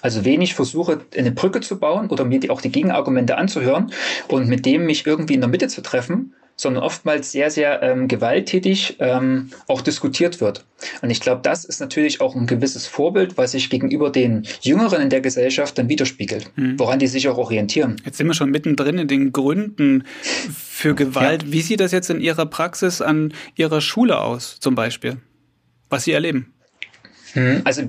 Also 0.00 0.24
wenig 0.24 0.54
versuche, 0.54 1.00
eine 1.16 1.32
Brücke 1.32 1.60
zu 1.60 1.78
bauen 1.78 2.08
oder 2.08 2.24
mir 2.24 2.38
die, 2.38 2.50
auch 2.50 2.60
die 2.60 2.70
Gegenargumente 2.70 3.36
anzuhören 3.36 3.92
und 4.28 4.48
mit 4.48 4.64
dem 4.64 4.86
mich 4.86 5.06
irgendwie 5.06 5.34
in 5.34 5.40
der 5.40 5.48
Mitte 5.48 5.68
zu 5.68 5.82
treffen 5.82 6.34
sondern 6.58 6.82
oftmals 6.82 7.32
sehr, 7.32 7.50
sehr 7.50 7.82
ähm, 7.82 8.08
gewalttätig 8.08 8.96
ähm, 8.98 9.50
auch 9.68 9.80
diskutiert 9.80 10.40
wird. 10.40 10.64
Und 11.00 11.10
ich 11.10 11.20
glaube, 11.20 11.40
das 11.42 11.64
ist 11.64 11.80
natürlich 11.80 12.20
auch 12.20 12.34
ein 12.34 12.46
gewisses 12.46 12.86
Vorbild, 12.86 13.38
was 13.38 13.52
sich 13.52 13.70
gegenüber 13.70 14.10
den 14.10 14.46
Jüngeren 14.60 15.00
in 15.00 15.08
der 15.08 15.20
Gesellschaft 15.20 15.78
dann 15.78 15.88
widerspiegelt, 15.88 16.50
mhm. 16.56 16.78
woran 16.78 16.98
die 16.98 17.06
sich 17.06 17.28
auch 17.28 17.38
orientieren. 17.38 17.96
Jetzt 18.04 18.18
sind 18.18 18.26
wir 18.26 18.34
schon 18.34 18.50
mittendrin 18.50 18.98
in 18.98 19.08
den 19.08 19.32
Gründen 19.32 20.04
für 20.52 20.94
Gewalt. 20.94 21.44
Ja. 21.44 21.52
Wie 21.52 21.62
sieht 21.62 21.80
das 21.80 21.92
jetzt 21.92 22.10
in 22.10 22.20
Ihrer 22.20 22.46
Praxis 22.46 23.00
an 23.00 23.32
Ihrer 23.54 23.80
Schule 23.80 24.20
aus, 24.20 24.58
zum 24.58 24.74
Beispiel? 24.74 25.18
Was 25.88 26.04
Sie 26.04 26.12
erleben? 26.12 26.52
Mhm. 27.34 27.62
Also 27.64 27.82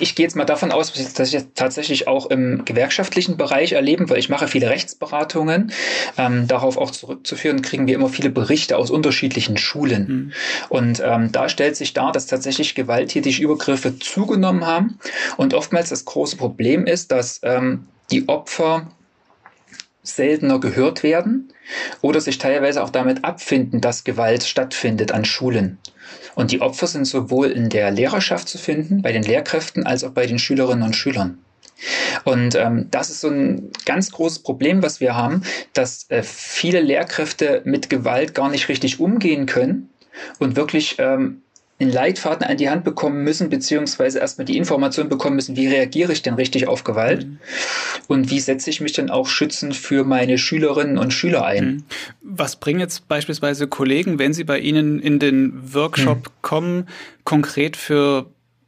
ich 0.00 0.14
gehe 0.14 0.24
jetzt 0.24 0.36
mal 0.36 0.44
davon 0.44 0.72
aus, 0.72 0.92
dass 0.92 1.28
ich 1.28 1.34
das 1.34 1.46
tatsächlich 1.54 2.08
auch 2.08 2.26
im 2.26 2.64
gewerkschaftlichen 2.64 3.36
Bereich 3.36 3.72
erleben, 3.72 4.08
weil 4.10 4.18
ich 4.18 4.28
mache 4.28 4.48
viele 4.48 4.70
Rechtsberatungen. 4.70 5.72
Ähm, 6.16 6.48
darauf 6.48 6.76
auch 6.76 6.90
zurückzuführen, 6.90 7.62
kriegen 7.62 7.86
wir 7.86 7.94
immer 7.94 8.08
viele 8.08 8.30
Berichte 8.30 8.76
aus 8.76 8.90
unterschiedlichen 8.90 9.56
Schulen. 9.56 10.06
Mhm. 10.08 10.32
Und 10.68 11.02
ähm, 11.04 11.32
da 11.32 11.48
stellt 11.48 11.76
sich 11.76 11.92
dar, 11.92 12.12
dass 12.12 12.26
tatsächlich 12.26 12.74
gewalttätige 12.74 13.42
Übergriffe 13.42 13.98
zugenommen 13.98 14.66
haben. 14.66 14.98
Und 15.36 15.54
oftmals 15.54 15.90
das 15.90 16.04
große 16.04 16.36
Problem 16.36 16.86
ist, 16.86 17.12
dass 17.12 17.40
ähm, 17.42 17.86
die 18.10 18.28
Opfer 18.28 18.88
seltener 20.02 20.60
gehört 20.60 21.02
werden 21.02 21.52
oder 22.00 22.20
sich 22.20 22.38
teilweise 22.38 22.82
auch 22.82 22.90
damit 22.90 23.24
abfinden, 23.24 23.80
dass 23.80 24.04
Gewalt 24.04 24.42
stattfindet 24.44 25.12
an 25.12 25.24
Schulen. 25.24 25.78
Und 26.34 26.52
die 26.52 26.60
Opfer 26.60 26.86
sind 26.86 27.04
sowohl 27.04 27.48
in 27.48 27.68
der 27.68 27.90
Lehrerschaft 27.90 28.48
zu 28.48 28.58
finden, 28.58 29.02
bei 29.02 29.12
den 29.12 29.22
Lehrkräften, 29.22 29.86
als 29.86 30.04
auch 30.04 30.12
bei 30.12 30.26
den 30.26 30.38
Schülerinnen 30.38 30.84
und 30.84 30.96
Schülern. 30.96 31.38
Und 32.24 32.54
ähm, 32.54 32.88
das 32.90 33.10
ist 33.10 33.20
so 33.20 33.28
ein 33.28 33.70
ganz 33.86 34.10
großes 34.10 34.40
Problem, 34.40 34.82
was 34.82 35.00
wir 35.00 35.14
haben, 35.14 35.42
dass 35.72 36.10
äh, 36.10 36.22
viele 36.22 36.80
Lehrkräfte 36.80 37.62
mit 37.64 37.88
Gewalt 37.88 38.34
gar 38.34 38.50
nicht 38.50 38.68
richtig 38.68 39.00
umgehen 39.00 39.46
können 39.46 39.88
und 40.38 40.56
wirklich 40.56 40.96
ähm, 40.98 41.42
einen 41.80 41.90
Leitfaden 41.90 42.46
an 42.46 42.56
die 42.56 42.68
Hand 42.68 42.84
bekommen 42.84 43.24
müssen, 43.24 43.48
beziehungsweise 43.48 44.18
erstmal 44.18 44.44
die 44.44 44.56
Information 44.56 45.08
bekommen 45.08 45.36
müssen, 45.36 45.56
wie 45.56 45.66
reagiere 45.66 46.12
ich 46.12 46.22
denn 46.22 46.34
richtig 46.34 46.68
auf 46.68 46.84
Gewalt 46.84 47.26
mhm. 47.26 47.38
und 48.06 48.30
wie 48.30 48.40
setze 48.40 48.70
ich 48.70 48.80
mich 48.80 48.92
dann 48.92 49.10
auch 49.10 49.26
schützend 49.26 49.74
für 49.74 50.04
meine 50.04 50.38
Schülerinnen 50.38 50.98
und 50.98 51.12
Schüler 51.12 51.44
ein. 51.44 51.64
Mhm. 51.64 51.84
Was 52.22 52.56
bringen 52.56 52.80
jetzt 52.80 53.08
beispielsweise 53.08 53.66
Kollegen, 53.66 54.18
wenn 54.18 54.32
sie 54.34 54.44
bei 54.44 54.58
Ihnen 54.58 55.00
in 55.00 55.18
den 55.18 55.74
Workshop 55.74 56.18
mhm. 56.18 56.42
kommen, 56.42 56.88
konkret 57.24 57.76
für 57.76 58.26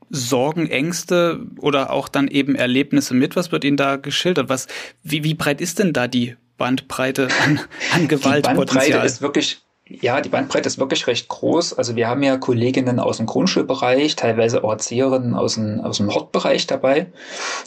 Sorgen, 0.08 0.68
Ängste 0.68 1.40
oder 1.58 1.90
auch 1.90 2.08
dann 2.08 2.28
eben 2.28 2.54
Erlebnisse 2.54 3.14
mit? 3.14 3.36
Was 3.36 3.52
wird 3.52 3.64
Ihnen 3.64 3.76
da 3.76 3.96
geschildert? 3.96 4.48
Was, 4.48 4.68
wie, 5.02 5.24
wie 5.24 5.34
breit 5.34 5.60
ist 5.60 5.78
denn 5.78 5.92
da 5.92 6.08
die 6.08 6.36
Bandbreite 6.56 7.28
an, 7.44 7.60
an 7.92 8.08
Gewaltpotenzial? 8.08 8.86
Die 8.86 8.92
Bandbreite 8.92 9.06
ist 9.06 9.22
wirklich 9.22 9.62
ja, 9.86 10.20
die 10.20 10.28
Bandbreite 10.28 10.66
ist 10.66 10.78
wirklich 10.78 11.06
recht 11.06 11.28
groß. 11.28 11.74
Also 11.74 11.96
wir 11.96 12.08
haben 12.08 12.22
ja 12.22 12.36
Kolleginnen 12.36 12.98
aus 12.98 13.18
dem 13.18 13.26
Grundschulbereich, 13.26 14.16
teilweise 14.16 14.64
auch 14.64 14.70
Erzieherinnen 14.70 15.34
aus 15.34 15.54
dem, 15.54 15.80
aus 15.80 15.98
dem 15.98 16.12
Hortbereich 16.12 16.66
dabei, 16.66 17.06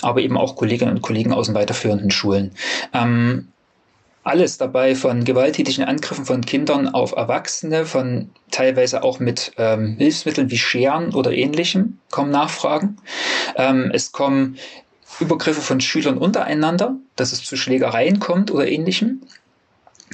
aber 0.01 0.21
eben 0.21 0.37
auch 0.37 0.55
Kolleginnen 0.55 0.95
und 0.95 1.01
Kollegen 1.01 1.33
aus 1.33 1.47
den 1.47 1.55
weiterführenden 1.55 2.11
Schulen. 2.11 2.51
Ähm, 2.93 3.49
alles 4.23 4.57
dabei 4.57 4.95
von 4.95 5.23
gewalttätigen 5.23 5.83
Angriffen 5.83 6.25
von 6.25 6.41
Kindern 6.41 6.87
auf 6.87 7.11
Erwachsene, 7.11 7.85
von 7.85 8.31
teilweise 8.49 9.03
auch 9.03 9.19
mit 9.19 9.51
ähm, 9.57 9.97
Hilfsmitteln 9.97 10.49
wie 10.49 10.57
Scheren 10.57 11.13
oder 11.13 11.31
ähnlichem 11.31 11.99
kommen 12.09 12.31
Nachfragen. 12.31 12.97
Ähm, 13.55 13.91
es 13.93 14.13
kommen 14.13 14.57
Übergriffe 15.19 15.61
von 15.61 15.79
Schülern 15.79 16.17
untereinander, 16.17 16.95
dass 17.15 17.33
es 17.33 17.43
zu 17.43 17.55
Schlägereien 17.55 18.19
kommt 18.19 18.49
oder 18.49 18.67
ähnlichem. 18.67 19.21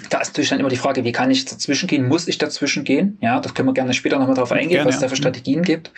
Da 0.10 0.20
ist 0.20 0.30
natürlich 0.30 0.50
dann 0.50 0.60
immer 0.60 0.70
die 0.70 0.78
Frage, 0.78 1.04
wie 1.04 1.12
kann 1.12 1.32
ich 1.32 1.46
dazwischen 1.46 1.88
gehen? 1.88 2.08
Muss 2.08 2.28
ich 2.28 2.38
dazwischen 2.38 2.84
gehen? 2.84 3.18
Ja, 3.22 3.40
das 3.40 3.54
können 3.54 3.68
wir 3.68 3.74
gerne 3.74 3.94
später 3.94 4.20
nochmal 4.20 4.36
drauf 4.36 4.52
eingehen, 4.52 4.70
gerne, 4.70 4.88
was 4.88 4.96
es 4.96 5.02
da 5.02 5.10
für 5.10 5.18
Strategien 5.18 5.64
gibt. 5.64 5.92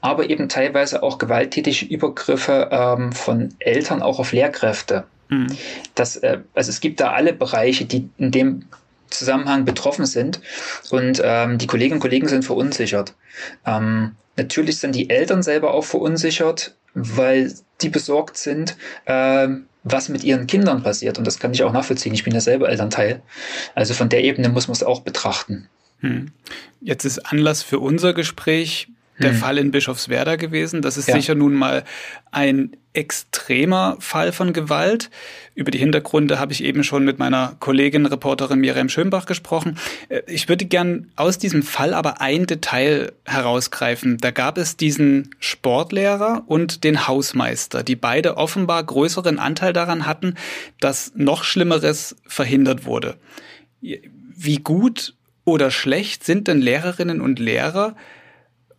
Aber 0.00 0.30
eben 0.30 0.48
teilweise 0.48 1.02
auch 1.02 1.18
gewalttätige 1.18 1.84
Übergriffe 1.86 2.68
ähm, 2.70 3.12
von 3.12 3.54
Eltern 3.58 4.00
auch 4.00 4.20
auf 4.20 4.32
Lehrkräfte. 4.32 5.04
Mhm. 5.28 5.48
Das, 5.94 6.16
äh, 6.16 6.38
also 6.54 6.70
es 6.70 6.80
gibt 6.80 7.00
da 7.00 7.12
alle 7.12 7.32
Bereiche, 7.32 7.84
die 7.84 8.08
in 8.16 8.30
dem 8.30 8.64
Zusammenhang 9.10 9.64
betroffen 9.64 10.06
sind 10.06 10.40
und 10.90 11.20
ähm, 11.24 11.58
die 11.58 11.66
Kolleginnen 11.66 11.96
und 11.96 12.00
Kollegen 12.00 12.28
sind 12.28 12.44
verunsichert. 12.44 13.14
Ähm, 13.66 14.16
natürlich 14.36 14.78
sind 14.78 14.94
die 14.94 15.10
Eltern 15.10 15.42
selber 15.42 15.74
auch 15.74 15.84
verunsichert, 15.84 16.76
weil 16.94 17.52
die 17.80 17.88
besorgt 17.88 18.36
sind, 18.36 18.76
ähm, 19.06 19.66
was 19.84 20.08
mit 20.08 20.24
ihren 20.24 20.46
Kindern 20.46 20.82
passiert. 20.82 21.18
Und 21.18 21.26
das 21.26 21.38
kann 21.38 21.52
ich 21.52 21.62
auch 21.62 21.72
nachvollziehen. 21.72 22.14
Ich 22.14 22.24
bin 22.24 22.34
ja 22.34 22.40
selber 22.40 22.68
Elternteil. 22.68 23.22
Also 23.74 23.94
von 23.94 24.08
der 24.08 24.22
Ebene 24.22 24.48
muss 24.48 24.68
man 24.68 24.74
es 24.74 24.82
auch 24.82 25.00
betrachten. 25.00 25.68
Hm. 26.00 26.32
Jetzt 26.80 27.04
ist 27.04 27.18
Anlass 27.20 27.62
für 27.62 27.78
unser 27.78 28.12
Gespräch 28.12 28.88
der 29.22 29.32
hm. 29.32 29.38
Fall 29.38 29.58
in 29.58 29.70
Bischofswerda 29.70 30.36
gewesen. 30.36 30.82
Das 30.82 30.96
ist 30.96 31.08
ja. 31.08 31.14
sicher 31.14 31.34
nun 31.34 31.54
mal 31.54 31.84
ein 32.30 32.76
extremer 32.94 33.96
Fall 34.00 34.32
von 34.32 34.52
Gewalt. 34.52 35.10
Über 35.54 35.70
die 35.70 35.78
Hintergründe 35.78 36.38
habe 36.38 36.52
ich 36.52 36.62
eben 36.62 36.84
schon 36.84 37.04
mit 37.04 37.18
meiner 37.18 37.56
Kollegin, 37.58 38.06
Reporterin 38.06 38.58
Miriam 38.58 38.88
Schönbach 38.88 39.26
gesprochen. 39.26 39.78
Äh, 40.08 40.22
ich 40.26 40.48
würde 40.48 40.66
gern 40.66 41.10
aus 41.16 41.38
diesem 41.38 41.62
Fall 41.62 41.94
aber 41.94 42.20
ein 42.20 42.46
Detail 42.46 43.12
herausgreifen. 43.24 44.18
Da 44.18 44.30
gab 44.30 44.58
es 44.58 44.76
diesen 44.76 45.34
Sportlehrer 45.40 46.44
und 46.46 46.84
den 46.84 47.06
Hausmeister, 47.08 47.82
die 47.82 47.96
beide 47.96 48.36
offenbar 48.36 48.84
größeren 48.84 49.38
Anteil 49.38 49.72
daran 49.72 50.06
hatten, 50.06 50.34
dass 50.80 51.12
noch 51.14 51.44
Schlimmeres 51.44 52.16
verhindert 52.26 52.84
wurde. 52.84 53.16
Wie 53.80 54.56
gut 54.56 55.14
oder 55.44 55.70
schlecht 55.70 56.24
sind 56.24 56.48
denn 56.48 56.60
Lehrerinnen 56.60 57.20
und 57.20 57.38
Lehrer 57.38 57.96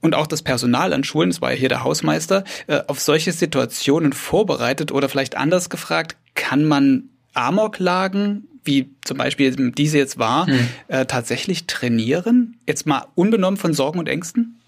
und 0.03 0.15
auch 0.15 0.27
das 0.27 0.41
Personal 0.41 0.93
an 0.93 1.03
Schulen, 1.03 1.29
das 1.29 1.41
war 1.41 1.51
ja 1.51 1.57
hier 1.57 1.69
der 1.69 1.83
Hausmeister, 1.83 2.43
äh, 2.67 2.81
auf 2.87 2.99
solche 2.99 3.31
Situationen 3.31 4.13
vorbereitet 4.13 4.91
oder 4.91 5.09
vielleicht 5.09 5.37
anders 5.37 5.69
gefragt, 5.69 6.17
kann 6.35 6.65
man 6.65 7.05
Amoklagen, 7.33 8.47
wie 8.65 8.91
zum 9.03 9.17
Beispiel 9.17 9.71
diese 9.71 9.97
jetzt 9.97 10.19
war, 10.19 10.45
hm. 10.47 10.67
äh, 10.89 11.05
tatsächlich 11.05 11.67
trainieren? 11.67 12.57
Jetzt 12.67 12.85
mal 12.85 13.07
unbenommen 13.15 13.57
von 13.57 13.73
Sorgen 13.73 13.97
und 13.97 14.09
Ängsten? 14.09 14.59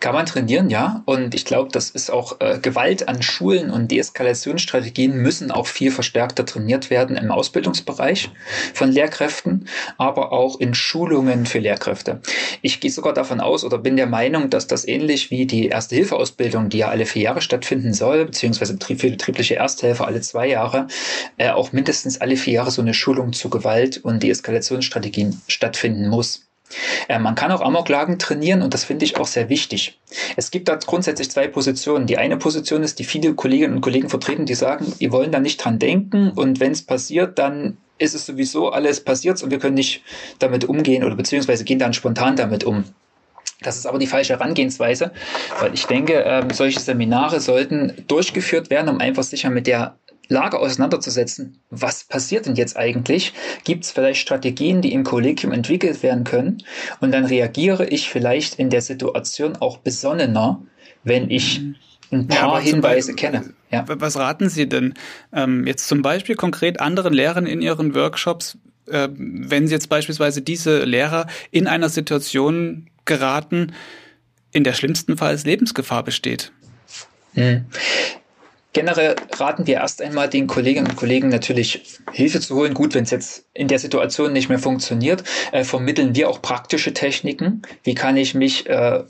Kann 0.00 0.14
man 0.14 0.26
trainieren, 0.26 0.70
ja. 0.70 1.02
Und 1.06 1.34
ich 1.34 1.44
glaube, 1.44 1.70
das 1.72 1.90
ist 1.90 2.10
auch 2.10 2.40
äh, 2.40 2.58
Gewalt 2.58 3.08
an 3.08 3.22
Schulen 3.22 3.70
und 3.70 3.90
Deeskalationsstrategien 3.90 5.16
müssen 5.16 5.50
auch 5.50 5.66
viel 5.66 5.90
verstärkter 5.90 6.44
trainiert 6.44 6.90
werden 6.90 7.16
im 7.16 7.30
Ausbildungsbereich 7.30 8.30
von 8.74 8.90
Lehrkräften, 8.90 9.68
aber 9.96 10.32
auch 10.32 10.60
in 10.60 10.74
Schulungen 10.74 11.46
für 11.46 11.58
Lehrkräfte. 11.58 12.20
Ich 12.62 12.80
gehe 12.80 12.90
sogar 12.90 13.12
davon 13.12 13.40
aus 13.40 13.64
oder 13.64 13.78
bin 13.78 13.96
der 13.96 14.06
Meinung, 14.06 14.50
dass 14.50 14.66
das 14.66 14.86
ähnlich 14.86 15.30
wie 15.30 15.46
die 15.46 15.68
Erste-Hilfe-Ausbildung, 15.68 16.68
die 16.68 16.78
ja 16.78 16.88
alle 16.88 17.06
vier 17.06 17.22
Jahre 17.22 17.40
stattfinden 17.40 17.92
soll, 17.92 18.24
beziehungsweise 18.24 18.78
für 18.78 19.10
betriebliche 19.10 19.56
Ersthelfer 19.56 20.06
alle 20.06 20.20
zwei 20.20 20.48
Jahre, 20.48 20.86
äh, 21.36 21.50
auch 21.50 21.72
mindestens 21.72 22.20
alle 22.20 22.36
vier 22.36 22.54
Jahre 22.54 22.70
so 22.70 22.82
eine 22.82 22.94
Schulung 22.94 23.32
zu 23.32 23.50
Gewalt 23.50 23.98
und 23.98 24.22
Deeskalationsstrategien 24.22 25.40
stattfinden 25.46 26.08
muss. 26.08 26.47
Äh, 27.08 27.18
man 27.18 27.34
kann 27.34 27.52
auch 27.52 27.60
Amoklagen 27.60 28.18
trainieren 28.18 28.62
und 28.62 28.74
das 28.74 28.84
finde 28.84 29.04
ich 29.04 29.16
auch 29.16 29.26
sehr 29.26 29.48
wichtig. 29.48 29.98
Es 30.36 30.50
gibt 30.50 30.68
da 30.68 30.76
grundsätzlich 30.76 31.30
zwei 31.30 31.48
Positionen. 31.48 32.06
Die 32.06 32.18
eine 32.18 32.36
Position 32.36 32.82
ist, 32.82 32.98
die 32.98 33.04
viele 33.04 33.34
Kolleginnen 33.34 33.74
und 33.74 33.80
Kollegen 33.80 34.08
vertreten, 34.08 34.46
die 34.46 34.54
sagen, 34.54 34.92
wir 34.98 35.12
wollen 35.12 35.32
da 35.32 35.40
nicht 35.40 35.64
dran 35.64 35.78
denken 35.78 36.30
und 36.30 36.60
wenn 36.60 36.72
es 36.72 36.82
passiert, 36.82 37.38
dann 37.38 37.78
ist 37.98 38.14
es 38.14 38.26
sowieso 38.26 38.70
alles 38.70 39.02
passiert 39.02 39.42
und 39.42 39.50
wir 39.50 39.58
können 39.58 39.74
nicht 39.74 40.02
damit 40.38 40.64
umgehen 40.64 41.04
oder 41.04 41.16
beziehungsweise 41.16 41.64
gehen 41.64 41.78
dann 41.78 41.92
spontan 41.92 42.36
damit 42.36 42.64
um. 42.64 42.84
Das 43.60 43.76
ist 43.76 43.86
aber 43.86 43.98
die 43.98 44.06
falsche 44.06 44.34
Herangehensweise, 44.34 45.10
weil 45.58 45.74
ich 45.74 45.86
denke, 45.86 46.22
ähm, 46.24 46.50
solche 46.50 46.78
Seminare 46.78 47.40
sollten 47.40 48.04
durchgeführt 48.06 48.70
werden, 48.70 48.88
um 48.88 49.00
einfach 49.00 49.24
sicher 49.24 49.50
mit 49.50 49.66
der 49.66 49.96
Lage 50.28 50.58
auseinanderzusetzen. 50.58 51.58
Was 51.70 52.04
passiert 52.04 52.46
denn 52.46 52.54
jetzt 52.54 52.76
eigentlich? 52.76 53.32
Gibt 53.64 53.84
es 53.84 53.90
vielleicht 53.90 54.20
Strategien, 54.20 54.82
die 54.82 54.92
im 54.92 55.02
Kollegium 55.02 55.52
entwickelt 55.52 56.02
werden 56.02 56.24
können? 56.24 56.62
Und 57.00 57.12
dann 57.12 57.24
reagiere 57.24 57.86
ich 57.86 58.10
vielleicht 58.10 58.56
in 58.56 58.70
der 58.70 58.82
Situation 58.82 59.56
auch 59.56 59.78
besonnener, 59.78 60.62
wenn 61.02 61.30
ich 61.30 61.60
mhm. 61.60 61.76
ein 62.10 62.28
paar 62.28 62.58
ja, 62.58 62.70
Hinweise 62.70 63.12
Beispiel, 63.12 63.30
kenne. 63.30 63.54
Ja. 63.70 63.84
Was 63.88 64.16
raten 64.16 64.50
Sie 64.50 64.68
denn 64.68 64.94
ähm, 65.32 65.66
jetzt 65.66 65.88
zum 65.88 66.02
Beispiel 66.02 66.36
konkret 66.36 66.80
anderen 66.80 67.14
Lehrern 67.14 67.46
in 67.46 67.62
Ihren 67.62 67.94
Workshops, 67.94 68.58
äh, 68.86 69.08
wenn 69.10 69.66
Sie 69.66 69.74
jetzt 69.74 69.88
beispielsweise 69.88 70.42
diese 70.42 70.84
Lehrer 70.84 71.26
in 71.50 71.66
einer 71.66 71.88
Situation 71.88 72.88
geraten, 73.06 73.72
in 74.52 74.64
der 74.64 74.74
schlimmsten 74.74 75.16
Fall 75.16 75.38
Lebensgefahr 75.42 76.02
besteht? 76.02 76.52
Hm. 77.34 77.66
Generell 78.74 79.16
raten 79.32 79.66
wir 79.66 79.76
erst 79.76 80.02
einmal 80.02 80.28
den 80.28 80.46
Kolleginnen 80.46 80.88
und 80.88 80.96
Kollegen 80.96 81.28
natürlich 81.28 81.98
Hilfe 82.12 82.40
zu 82.40 82.54
holen. 82.54 82.74
Gut, 82.74 82.94
wenn 82.94 83.04
es 83.04 83.10
jetzt 83.10 83.44
in 83.54 83.66
der 83.66 83.78
Situation 83.78 84.32
nicht 84.32 84.50
mehr 84.50 84.58
funktioniert, 84.58 85.24
äh, 85.52 85.64
vermitteln 85.64 86.14
wir 86.14 86.28
auch 86.28 86.42
praktische 86.42 86.92
Techniken. 86.92 87.62
Wie 87.82 87.94
kann 87.94 88.16
ich 88.16 88.34
mich 88.34 88.68
äh, 88.68 89.04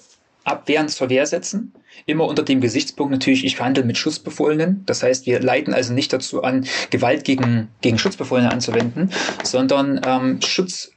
abwehrend 0.44 0.90
zur 0.90 1.10
Wehr 1.10 1.26
setzen? 1.26 1.72
Immer 2.06 2.26
unter 2.26 2.44
dem 2.44 2.60
Gesichtspunkt 2.60 3.12
natürlich, 3.12 3.44
ich 3.44 3.56
verhandle 3.56 3.84
mit 3.84 3.98
Schutzbefohlenen. 3.98 4.84
Das 4.86 5.02
heißt, 5.02 5.26
wir 5.26 5.40
leiten 5.40 5.74
also 5.74 5.92
nicht 5.92 6.12
dazu 6.12 6.42
an, 6.44 6.64
Gewalt 6.90 7.24
gegen, 7.24 7.68
gegen 7.80 7.98
Schutzbefohlene 7.98 8.52
anzuwenden, 8.52 9.10
sondern 9.42 10.00
ähm, 10.06 10.40
Schutz 10.40 10.92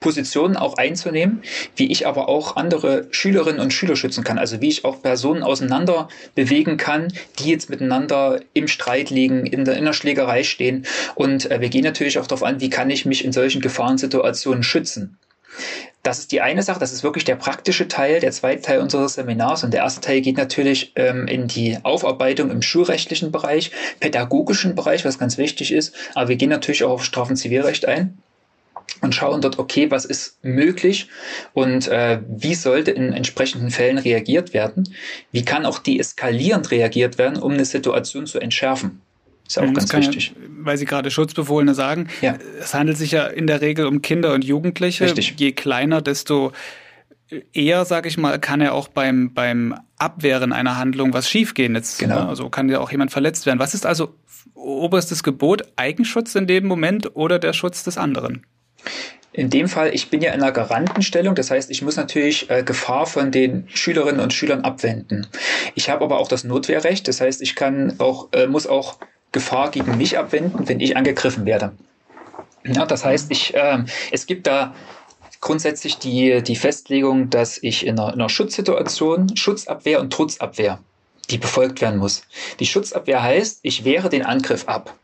Positionen 0.00 0.56
auch 0.56 0.76
einzunehmen, 0.76 1.42
wie 1.76 1.90
ich 1.90 2.06
aber 2.06 2.28
auch 2.28 2.56
andere 2.56 3.08
Schülerinnen 3.10 3.60
und 3.60 3.72
Schüler 3.72 3.96
schützen 3.96 4.22
kann. 4.22 4.38
Also 4.38 4.60
wie 4.60 4.68
ich 4.68 4.84
auch 4.84 5.02
Personen 5.02 5.42
auseinander 5.42 6.08
bewegen 6.34 6.76
kann, 6.76 7.12
die 7.38 7.50
jetzt 7.50 7.68
miteinander 7.68 8.40
im 8.54 8.68
Streit 8.68 9.10
liegen, 9.10 9.44
in 9.46 9.64
der, 9.64 9.76
in 9.76 9.84
der 9.84 9.92
Schlägerei 9.92 10.44
stehen. 10.44 10.86
Und 11.14 11.50
äh, 11.50 11.60
wir 11.60 11.68
gehen 11.68 11.84
natürlich 11.84 12.18
auch 12.18 12.26
darauf 12.26 12.44
an, 12.44 12.60
wie 12.60 12.70
kann 12.70 12.90
ich 12.90 13.06
mich 13.06 13.24
in 13.24 13.32
solchen 13.32 13.60
Gefahrensituationen 13.60 14.62
schützen. 14.62 15.18
das 16.04 16.20
ist 16.20 16.30
die 16.30 16.40
eine 16.40 16.62
Sache, 16.62 16.78
das 16.78 16.92
ist 16.92 17.02
wirklich 17.02 17.24
der 17.24 17.36
praktische 17.36 17.88
Teil, 17.88 18.20
der 18.20 18.30
zweite 18.30 18.62
Teil 18.62 18.80
unseres 18.80 19.14
Seminars. 19.14 19.64
Und 19.64 19.74
der 19.74 19.82
erste 19.82 20.00
Teil 20.00 20.20
geht 20.20 20.36
natürlich 20.36 20.92
ähm, 20.94 21.26
in 21.26 21.48
die 21.48 21.76
Aufarbeitung 21.82 22.50
im 22.52 22.62
schulrechtlichen 22.62 23.32
Bereich, 23.32 23.72
pädagogischen 23.98 24.76
Bereich, 24.76 25.04
was 25.04 25.18
ganz 25.18 25.38
wichtig 25.38 25.72
ist. 25.72 25.94
Aber 26.14 26.28
wir 26.28 26.36
gehen 26.36 26.50
natürlich 26.50 26.84
auch 26.84 26.92
auf 26.92 27.04
Strafenzivilrecht 27.04 27.86
ein 27.86 28.16
und 29.00 29.14
schauen 29.14 29.40
dort, 29.40 29.58
okay, 29.58 29.90
was 29.90 30.04
ist 30.04 30.38
möglich 30.42 31.08
und 31.52 31.88
äh, 31.88 32.20
wie 32.28 32.54
sollte 32.54 32.90
in 32.90 33.12
entsprechenden 33.12 33.70
Fällen 33.70 33.98
reagiert 33.98 34.54
werden? 34.54 34.88
Wie 35.30 35.44
kann 35.44 35.66
auch 35.66 35.78
deeskalierend 35.78 36.70
reagiert 36.70 37.18
werden, 37.18 37.38
um 37.38 37.52
eine 37.52 37.64
Situation 37.64 38.26
zu 38.26 38.38
entschärfen? 38.38 39.00
Ist 39.46 39.56
ja 39.56 39.62
auch 39.62 39.72
das 39.72 39.88
ganz 39.88 40.06
wichtig. 40.06 40.34
Ja, 40.36 40.46
weil 40.60 40.76
Sie 40.76 40.84
gerade 40.84 41.10
Schutzbefohlene 41.10 41.74
sagen, 41.74 42.08
ja. 42.20 42.36
es 42.60 42.74
handelt 42.74 42.98
sich 42.98 43.12
ja 43.12 43.26
in 43.26 43.46
der 43.46 43.60
Regel 43.62 43.86
um 43.86 44.02
Kinder 44.02 44.34
und 44.34 44.44
Jugendliche. 44.44 45.04
Richtig. 45.04 45.34
Je 45.38 45.52
kleiner, 45.52 46.02
desto 46.02 46.52
eher, 47.52 47.84
sage 47.84 48.08
ich 48.08 48.18
mal, 48.18 48.38
kann 48.38 48.60
ja 48.60 48.72
auch 48.72 48.88
beim, 48.88 49.32
beim 49.32 49.74
Abwehren 49.96 50.52
einer 50.52 50.76
Handlung 50.76 51.12
was 51.14 51.28
schiefgehen. 51.30 51.74
Jetzt, 51.74 51.98
genau. 51.98 52.20
Ne? 52.20 52.28
Also 52.28 52.50
kann 52.50 52.68
ja 52.68 52.80
auch 52.80 52.90
jemand 52.90 53.10
verletzt 53.10 53.46
werden. 53.46 53.58
Was 53.58 53.74
ist 53.74 53.86
also 53.86 54.14
oberstes 54.54 55.22
Gebot? 55.22 55.62
Eigenschutz 55.76 56.34
in 56.34 56.46
dem 56.46 56.66
Moment 56.66 57.16
oder 57.16 57.38
der 57.38 57.52
Schutz 57.52 57.84
des 57.84 57.96
anderen? 57.96 58.44
In 59.32 59.50
dem 59.50 59.68
Fall, 59.68 59.94
ich 59.94 60.10
bin 60.10 60.20
ja 60.20 60.32
in 60.32 60.42
einer 60.42 60.52
Garantenstellung, 60.52 61.34
das 61.34 61.50
heißt, 61.50 61.70
ich 61.70 61.82
muss 61.82 61.96
natürlich 61.96 62.50
äh, 62.50 62.62
Gefahr 62.62 63.06
von 63.06 63.30
den 63.30 63.68
Schülerinnen 63.68 64.20
und 64.20 64.32
Schülern 64.32 64.62
abwenden. 64.62 65.26
Ich 65.74 65.90
habe 65.90 66.04
aber 66.04 66.18
auch 66.18 66.28
das 66.28 66.44
Notwehrrecht, 66.44 67.06
das 67.06 67.20
heißt, 67.20 67.42
ich 67.42 67.54
kann 67.54 67.94
auch, 67.98 68.28
äh, 68.32 68.46
muss 68.46 68.66
auch 68.66 68.98
Gefahr 69.30 69.70
gegen 69.70 69.96
mich 69.96 70.18
abwenden, 70.18 70.66
wenn 70.68 70.80
ich 70.80 70.96
angegriffen 70.96 71.46
werde. 71.46 71.72
Ja, 72.64 72.86
das 72.86 73.04
heißt, 73.04 73.30
ich, 73.30 73.54
äh, 73.54 73.84
es 74.10 74.26
gibt 74.26 74.46
da 74.46 74.74
grundsätzlich 75.40 75.98
die, 75.98 76.42
die 76.42 76.56
Festlegung, 76.56 77.30
dass 77.30 77.58
ich 77.62 77.86
in 77.86 77.98
einer, 77.98 78.12
in 78.12 78.20
einer 78.20 78.28
Schutzsituation 78.28 79.36
Schutzabwehr 79.36 80.00
und 80.00 80.12
Trutzabwehr, 80.12 80.80
die 81.30 81.38
befolgt 81.38 81.80
werden 81.80 82.00
muss. 82.00 82.22
Die 82.58 82.66
Schutzabwehr 82.66 83.22
heißt, 83.22 83.60
ich 83.62 83.84
wehre 83.84 84.08
den 84.08 84.24
Angriff 84.24 84.66
ab. 84.66 84.94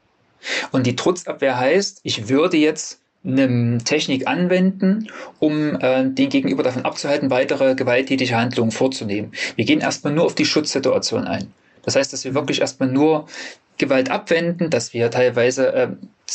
Und 0.73 0.87
die 0.87 0.97
Trutzabwehr 0.97 1.59
heißt, 1.59 2.01
ich 2.03 2.29
würde 2.29 2.57
jetzt 2.57 3.01
eine 3.27 3.79
Technik 3.79 4.27
anwenden, 4.27 5.09
um 5.39 5.81
äh, 5.81 6.05
den 6.05 6.29
Gegenüber 6.29 6.63
davon 6.63 6.85
abzuhalten, 6.85 7.31
weitere 7.31 7.75
gewalttätige 7.75 8.37
Handlungen 8.37 8.71
vorzunehmen. 8.71 9.33
Wir 9.57 9.65
gehen 9.65 9.81
erstmal 9.81 10.13
nur 10.13 10.25
auf 10.25 10.35
die 10.35 10.45
Schutzsituation 10.45 11.25
ein. 11.25 11.53
Das 11.83 11.97
heißt, 11.97 12.13
dass 12.13 12.25
wir 12.25 12.35
wirklich 12.35 12.61
erstmal 12.61 12.91
nur 12.91 13.27
Gewalt 13.79 14.11
abwenden, 14.11 14.71
dass 14.71 14.93
wir 14.93 15.11
teilweise 15.11 15.73
äh, 15.75 15.89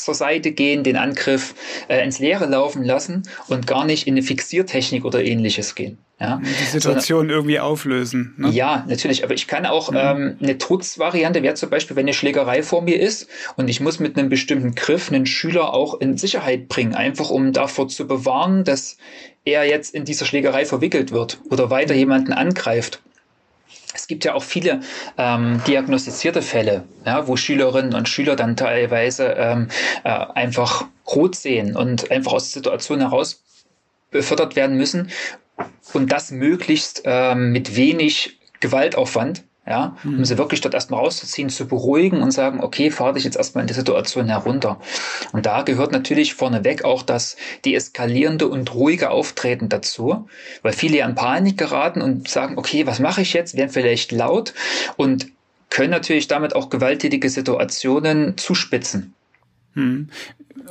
zur 0.04 0.14
Seite 0.14 0.52
gehen, 0.52 0.84
den 0.84 0.96
Angriff 0.96 1.56
äh, 1.88 2.04
ins 2.04 2.20
Leere 2.20 2.46
laufen 2.46 2.84
lassen 2.84 3.24
und 3.48 3.68
gar 3.68 3.86
nicht 3.86 4.08
in 4.08 4.14
eine 4.14 4.24
Fixiertechnik 4.24 5.06
oder 5.06 5.24
ähnliches 5.24 5.76
gehen. 5.76 5.98
Ja? 6.20 6.42
Die 6.44 6.66
Situation 6.66 7.20
Sondern, 7.20 7.38
irgendwie 7.38 7.60
auflösen. 7.60 8.34
Ne? 8.38 8.50
Ja, 8.50 8.86
natürlich. 8.88 9.24
Aber 9.24 9.34
ich 9.34 9.48
kann 9.48 9.66
auch 9.66 9.94
ja. 9.94 10.12
ähm, 10.12 10.38
eine 10.42 10.58
Trutzvariante 10.58 11.44
wäre 11.44 11.56
zum 11.56 11.70
Beispiel, 11.70 11.96
wenn 11.96 12.06
eine 12.06 12.14
Schlägerei 12.14 12.62
vor 12.62 12.82
mir 12.82 13.00
ist 13.00 13.30
und 13.56 13.70
ich 13.70 13.80
muss 13.80 14.00
mit 14.00 14.18
einem 14.18 14.30
bestimmten 14.30 14.76
Griff 14.76 15.12
einen 15.12 15.26
Schüler 15.26 15.74
auch 15.74 16.00
in 16.02 16.18
Sicherheit 16.18 16.68
bringen, 16.68 16.94
einfach 16.94 17.30
um 17.30 17.54
davor 17.54 17.88
zu 17.88 18.08
bewahren, 18.08 18.64
dass 18.64 18.98
er 19.46 19.64
jetzt 19.64 19.96
in 19.96 20.06
dieser 20.06 20.26
Schlägerei 20.26 20.66
verwickelt 20.66 21.12
wird 21.12 21.40
oder 21.50 21.70
weiter 21.70 21.96
jemanden 21.96 22.34
angreift. 22.34 23.02
Es 24.00 24.08
gibt 24.08 24.24
ja 24.24 24.34
auch 24.34 24.44
viele 24.44 24.80
ähm, 25.18 25.62
diagnostizierte 25.68 26.42
Fälle, 26.42 26.86
ja, 27.06 27.28
wo 27.28 27.36
Schülerinnen 27.36 27.94
und 27.94 28.08
Schüler 28.08 28.36
dann 28.36 28.56
teilweise 28.56 29.26
ähm, 29.38 29.68
äh, 30.04 30.10
einfach 30.10 30.86
rot 31.08 31.36
sehen 31.36 31.76
und 31.76 32.10
einfach 32.10 32.34
aus 32.34 32.52
der 32.52 32.62
Situation 32.62 33.02
heraus 33.02 33.44
befördert 34.10 34.56
werden 34.56 34.78
müssen 34.78 35.12
und 35.94 36.12
das 36.12 36.32
möglichst 36.32 37.02
ähm, 37.06 37.52
mit 37.52 37.76
wenig 37.76 38.40
Gewaltaufwand 38.60 39.44
ja, 39.70 39.96
um 40.04 40.18
mhm. 40.18 40.26
sie 40.26 40.38
wirklich 40.40 40.62
dort 40.62 40.74
erstmal 40.74 41.00
rauszuziehen, 41.00 41.50
zu 41.50 41.68
beruhigen 41.68 42.24
und 42.24 42.32
sagen, 42.32 42.62
okay, 42.62 42.90
fahr 42.90 43.14
dich 43.14 43.24
jetzt 43.24 43.38
erstmal 43.38 43.62
in 43.62 43.68
die 43.68 43.76
Situation 43.76 44.28
herunter. 44.28 44.80
Und 45.32 45.46
da 45.46 45.62
gehört 45.62 45.92
natürlich 45.92 46.34
vorneweg 46.34 46.84
auch 46.84 47.04
das 47.04 47.38
deeskalierende 47.64 48.48
und 48.48 48.74
ruhige 48.74 49.12
Auftreten 49.12 49.70
dazu, 49.70 50.28
weil 50.64 50.74
viele 50.74 50.98
ja 50.98 51.08
in 51.08 51.14
Panik 51.14 51.58
geraten 51.58 52.02
und 52.02 52.28
sagen, 52.28 52.58
okay, 52.58 52.88
was 52.88 53.00
mache 53.00 53.22
ich 53.22 53.34
jetzt, 53.34 53.56
werden 53.56 53.70
vielleicht 53.70 54.12
laut 54.12 54.56
und 54.98 55.28
können 55.70 55.92
natürlich 55.92 56.28
damit 56.28 56.56
auch 56.56 56.72
gewalttätige 56.72 57.30
Situationen 57.30 58.38
zuspitzen. 58.38 59.14
Hm. 59.74 60.10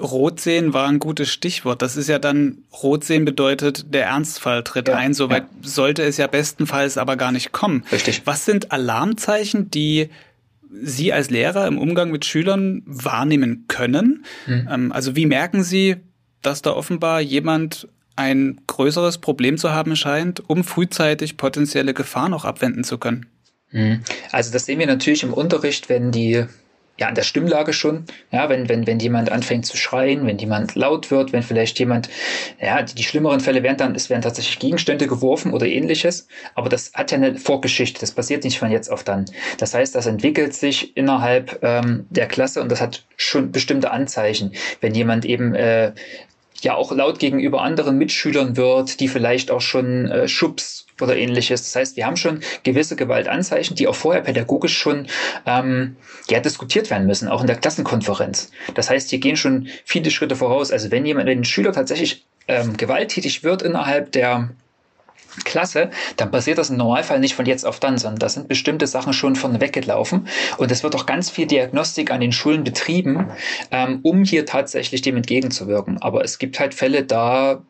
Rot 0.00 0.40
sehen 0.40 0.74
war 0.74 0.88
ein 0.88 0.98
gutes 0.98 1.28
Stichwort. 1.30 1.82
Das 1.82 1.96
ist 1.96 2.08
ja 2.08 2.18
dann, 2.18 2.58
Rot 2.82 3.04
sehen 3.04 3.24
bedeutet, 3.24 3.92
der 3.92 4.06
Ernstfall 4.06 4.62
tritt 4.62 4.88
ja, 4.88 4.96
ein. 4.96 5.14
Soweit 5.14 5.44
ja. 5.44 5.68
sollte 5.68 6.02
es 6.02 6.16
ja 6.16 6.26
bestenfalls 6.26 6.98
aber 6.98 7.16
gar 7.16 7.32
nicht 7.32 7.52
kommen. 7.52 7.84
Richtig. 7.90 8.22
Was 8.24 8.44
sind 8.44 8.72
Alarmzeichen, 8.72 9.70
die 9.70 10.08
Sie 10.82 11.12
als 11.12 11.30
Lehrer 11.30 11.66
im 11.66 11.78
Umgang 11.78 12.11
mit 12.11 12.24
Schülern 12.24 12.82
wahrnehmen 12.84 13.64
können? 13.68 14.24
Hm. 14.44 14.92
Also 14.92 15.16
wie 15.16 15.26
merken 15.26 15.62
Sie, 15.62 15.96
dass 16.42 16.62
da 16.62 16.72
offenbar 16.72 17.20
jemand 17.20 17.88
ein 18.16 18.61
größeres 18.66 19.18
Problem 19.18 19.58
zu 19.58 19.70
haben 19.70 19.96
scheint, 19.96 20.42
um 20.48 20.64
frühzeitig 20.64 21.37
potenzielle 21.37 21.94
Gefahren 21.94 22.34
auch 22.34 22.44
abwenden 22.44 22.84
zu 22.84 22.98
können? 22.98 23.26
Hm. 23.68 24.02
Also 24.32 24.52
das 24.52 24.66
sehen 24.66 24.78
wir 24.78 24.87
natürlich 24.87 25.22
im 25.22 25.32
Unterricht, 25.32 25.88
wenn 25.88 26.11
die 26.11 26.44
ja, 26.98 27.06
an 27.06 27.14
der 27.14 27.22
Stimmlage 27.22 27.72
schon. 27.72 28.04
Ja, 28.32 28.48
wenn, 28.48 28.68
wenn, 28.68 28.87
wenn 28.87 28.98
jemand 28.98 29.30
anfängt 29.30 29.66
zu 29.66 29.76
schreien, 29.76 30.26
wenn 30.26 30.38
jemand 30.38 30.74
laut 30.74 31.11
wird, 31.11 31.32
wenn 31.32 31.42
vielleicht 31.42 31.78
jemand, 31.78 32.08
ja, 32.61 32.82
die, 32.82 32.94
die 32.94 33.04
schlimmeren 33.04 33.40
Fälle 33.40 33.62
wären 33.62 33.76
dann, 33.76 33.94
es 33.94 34.11
werden 34.11 34.22
tatsächlich 34.22 34.58
Gegenstände 34.58 35.06
geworfen 35.06 35.52
oder 35.52 35.66
ähnliches. 35.66 36.26
Aber 36.54 36.68
das 36.68 36.92
hat 36.94 37.12
ja 37.12 37.18
eine 37.18 37.37
Vorgeschichte. 37.37 38.00
Das 38.00 38.11
passiert 38.11 38.44
nicht 38.44 38.58
von 38.58 38.70
jetzt 38.70 38.90
auf 38.90 39.04
dann. 39.04 39.26
Das 39.58 39.74
heißt, 39.74 39.94
das 39.94 40.06
entwickelt 40.06 40.54
sich 40.54 40.96
innerhalb 40.96 41.61
ähm, 41.62 42.06
der 42.11 42.26
Klasse 42.26 42.61
und 42.61 42.70
das 42.72 42.80
hat 42.80 43.04
schon 43.16 43.52
bestimmte 43.52 43.92
Anzeichen. 43.92 44.52
Wenn 44.80 44.94
jemand 44.94 45.24
eben 45.24 45.54
äh, 45.54 45.92
ja 46.62 46.74
auch 46.74 46.90
laut 46.90 47.20
gegenüber 47.20 47.62
anderen 47.62 47.96
Mitschülern 47.98 48.56
wird, 48.56 48.98
die 48.98 49.06
vielleicht 49.06 49.52
auch 49.52 49.61
schon 49.61 50.11
äh, 50.11 50.26
Schubs 50.26 50.88
oder 51.02 51.16
ähnliches. 51.16 51.62
Das 51.62 51.76
heißt, 51.76 51.96
wir 51.96 52.06
haben 52.06 52.16
schon 52.16 52.40
gewisse 52.62 52.96
Gewaltanzeichen, 52.96 53.76
die 53.76 53.88
auch 53.88 53.94
vorher 53.94 54.22
pädagogisch 54.22 54.76
schon 54.76 55.06
ähm, 55.46 55.96
ja, 56.28 56.40
diskutiert 56.40 56.90
werden 56.90 57.06
müssen, 57.06 57.28
auch 57.28 57.40
in 57.40 57.46
der 57.46 57.56
Klassenkonferenz. 57.56 58.50
Das 58.74 58.90
heißt, 58.90 59.11
hier 59.11 59.18
gehen 59.18 59.37
schon 59.37 59.68
viele 59.84 60.11
Schritte 60.11 60.37
voraus. 60.37 60.70
Also 60.70 60.90
wenn 60.90 61.06
jemand, 61.06 61.26
wenn 61.26 61.40
ein 61.40 61.44
Schüler 61.44 61.72
tatsächlich 61.72 62.26
ähm, 62.46 62.76
gewalttätig 62.76 63.44
wird 63.44 63.62
innerhalb 63.62 64.12
der 64.12 64.50
Klasse, 65.44 65.90
dann 66.16 66.30
passiert 66.30 66.58
das 66.58 66.70
im 66.70 66.76
Normalfall 66.76 67.20
nicht 67.20 67.34
von 67.34 67.46
jetzt 67.46 67.64
auf 67.64 67.80
dann, 67.80 67.98
sondern 67.98 68.18
da 68.18 68.28
sind 68.28 68.48
bestimmte 68.48 68.87
Sachen 68.87 69.12
schon 69.12 69.37
von 69.37 69.61
weggelaufen. 69.61 70.28
Und 70.56 70.70
es 70.70 70.82
wird 70.82 70.94
auch 70.96 71.06
ganz 71.06 71.30
viel 71.30 71.46
Diagnostik 71.46 72.11
an 72.11 72.20
den 72.20 72.32
Schulen 72.32 72.64
betrieben, 72.64 73.28
ähm, 73.70 74.00
um 74.02 74.24
hier 74.24 74.46
tatsächlich 74.46 75.02
dem 75.02 75.16
entgegenzuwirken. 75.16 76.00
Aber 76.02 76.24
es 76.24 76.38
gibt 76.38 76.58
halt 76.58 76.74
Fälle, 76.74 77.04
da 77.04 77.62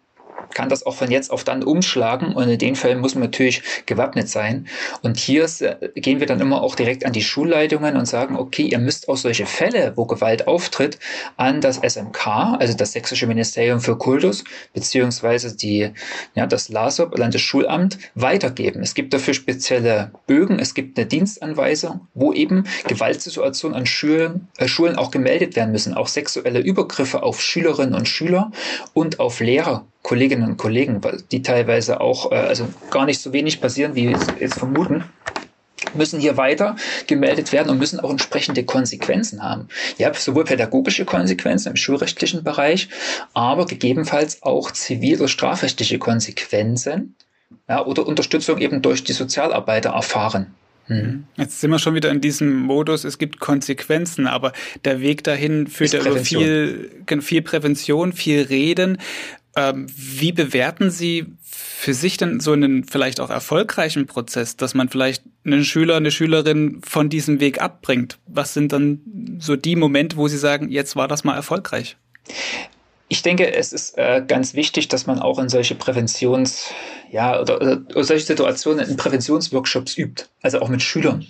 kann 0.54 0.68
das 0.68 0.84
auch 0.86 0.94
von 0.94 1.10
jetzt 1.10 1.30
auf 1.30 1.44
dann 1.44 1.62
umschlagen 1.62 2.34
und 2.34 2.48
in 2.48 2.58
den 2.58 2.76
Fällen 2.76 3.00
muss 3.00 3.14
man 3.14 3.24
natürlich 3.24 3.62
gewappnet 3.86 4.28
sein. 4.28 4.66
Und 5.02 5.16
hier 5.16 5.44
äh, 5.60 5.88
gehen 6.00 6.20
wir 6.20 6.26
dann 6.26 6.40
immer 6.40 6.62
auch 6.62 6.74
direkt 6.74 7.04
an 7.04 7.12
die 7.12 7.22
Schulleitungen 7.22 7.96
und 7.96 8.06
sagen, 8.06 8.36
okay, 8.36 8.62
ihr 8.62 8.78
müsst 8.78 9.08
auch 9.08 9.16
solche 9.16 9.46
Fälle, 9.46 9.92
wo 9.96 10.06
Gewalt 10.06 10.46
auftritt, 10.46 10.98
an 11.36 11.60
das 11.60 11.78
SMK, 11.78 12.26
also 12.58 12.74
das 12.74 12.92
Sächsische 12.92 13.26
Ministerium 13.26 13.80
für 13.80 13.96
Kultus, 13.96 14.44
beziehungsweise 14.72 15.56
die, 15.56 15.90
ja, 16.34 16.46
das 16.46 16.68
LASOP, 16.68 17.16
Landesschulamt, 17.16 17.98
weitergeben. 18.14 18.82
Es 18.82 18.94
gibt 18.94 19.14
dafür 19.14 19.34
spezielle 19.34 20.12
Bögen, 20.26 20.58
es 20.58 20.74
gibt 20.74 20.98
eine 20.98 21.06
Dienstanweisung, 21.06 22.06
wo 22.14 22.32
eben 22.32 22.64
Gewaltsituationen 22.86 23.76
an 23.76 23.86
Schulen, 23.86 24.48
äh, 24.58 24.68
Schulen 24.68 24.96
auch 24.96 25.10
gemeldet 25.10 25.56
werden 25.56 25.72
müssen, 25.72 25.94
auch 25.94 26.08
sexuelle 26.08 26.60
Übergriffe 26.60 27.22
auf 27.22 27.40
Schülerinnen 27.40 27.94
und 27.94 28.08
Schüler 28.08 28.50
und 28.94 29.20
auf 29.20 29.40
Lehrer 29.40 29.86
Kolleginnen 30.02 30.48
und 30.48 30.56
Kollegen, 30.56 31.00
die 31.30 31.42
teilweise 31.42 32.00
auch, 32.00 32.32
äh, 32.32 32.36
also 32.36 32.68
gar 32.90 33.04
nicht 33.04 33.20
so 33.20 33.32
wenig 33.32 33.60
passieren, 33.60 33.94
wie 33.94 34.14
Sie 34.14 34.32
jetzt 34.40 34.58
vermuten, 34.58 35.04
müssen 35.94 36.20
hier 36.20 36.36
weiter 36.36 36.76
gemeldet 37.06 37.52
werden 37.52 37.70
und 37.70 37.78
müssen 37.78 38.00
auch 38.00 38.10
entsprechende 38.10 38.64
Konsequenzen 38.64 39.42
haben. 39.42 39.68
Ja, 39.96 40.12
sowohl 40.14 40.44
pädagogische 40.44 41.04
Konsequenzen 41.04 41.70
im 41.70 41.76
schulrechtlichen 41.76 42.44
Bereich, 42.44 42.88
aber 43.34 43.66
gegebenenfalls 43.66 44.42
auch 44.42 44.70
zivil- 44.70 45.18
oder 45.18 45.28
strafrechtliche 45.28 45.98
Konsequenzen 45.98 47.14
ja, 47.68 47.84
oder 47.84 48.06
Unterstützung 48.06 48.58
eben 48.58 48.82
durch 48.82 49.04
die 49.04 49.12
Sozialarbeiter 49.12 49.90
erfahren. 49.90 50.54
Hm. 50.86 51.24
Jetzt 51.36 51.60
sind 51.60 51.70
wir 51.70 51.78
schon 51.78 51.94
wieder 51.94 52.10
in 52.10 52.22
diesem 52.22 52.56
Modus, 52.56 53.04
es 53.04 53.18
gibt 53.18 53.40
Konsequenzen, 53.40 54.26
aber 54.26 54.52
der 54.86 55.02
Weg 55.02 55.22
dahin 55.22 55.66
führt 55.66 55.92
ja 55.92 56.00
über 56.00 56.16
viel, 56.16 56.90
viel 57.20 57.42
Prävention, 57.42 58.14
viel 58.14 58.40
Reden. 58.42 58.96
Ähm, 59.58 59.86
wie 59.96 60.30
bewerten 60.30 60.88
Sie 60.88 61.26
für 61.42 61.92
sich 61.92 62.16
denn 62.16 62.38
so 62.38 62.52
einen 62.52 62.84
vielleicht 62.84 63.18
auch 63.18 63.28
erfolgreichen 63.28 64.06
Prozess, 64.06 64.56
dass 64.56 64.74
man 64.74 64.88
vielleicht 64.88 65.24
einen 65.44 65.64
Schüler, 65.64 65.96
eine 65.96 66.12
Schülerin 66.12 66.80
von 66.86 67.08
diesem 67.08 67.40
Weg 67.40 67.60
abbringt? 67.60 68.18
Was 68.26 68.54
sind 68.54 68.72
dann 68.72 69.00
so 69.40 69.56
die 69.56 69.74
Momente, 69.74 70.16
wo 70.16 70.28
Sie 70.28 70.38
sagen, 70.38 70.68
jetzt 70.68 70.94
war 70.94 71.08
das 71.08 71.24
mal 71.24 71.34
erfolgreich? 71.34 71.96
Ich 73.08 73.22
denke, 73.22 73.52
es 73.52 73.72
ist 73.72 73.98
äh, 73.98 74.22
ganz 74.24 74.54
wichtig, 74.54 74.86
dass 74.86 75.06
man 75.06 75.18
auch 75.18 75.40
in 75.40 75.48
solche 75.48 75.74
Präventions, 75.74 76.70
ja, 77.10 77.40
oder, 77.40 77.56
oder 77.56 78.04
solche 78.04 78.26
Situationen 78.26 78.88
in 78.88 78.96
Präventionsworkshops 78.96 79.98
übt, 79.98 80.26
also 80.40 80.60
auch 80.60 80.68
mit 80.68 80.82
Schülern. 80.82 81.26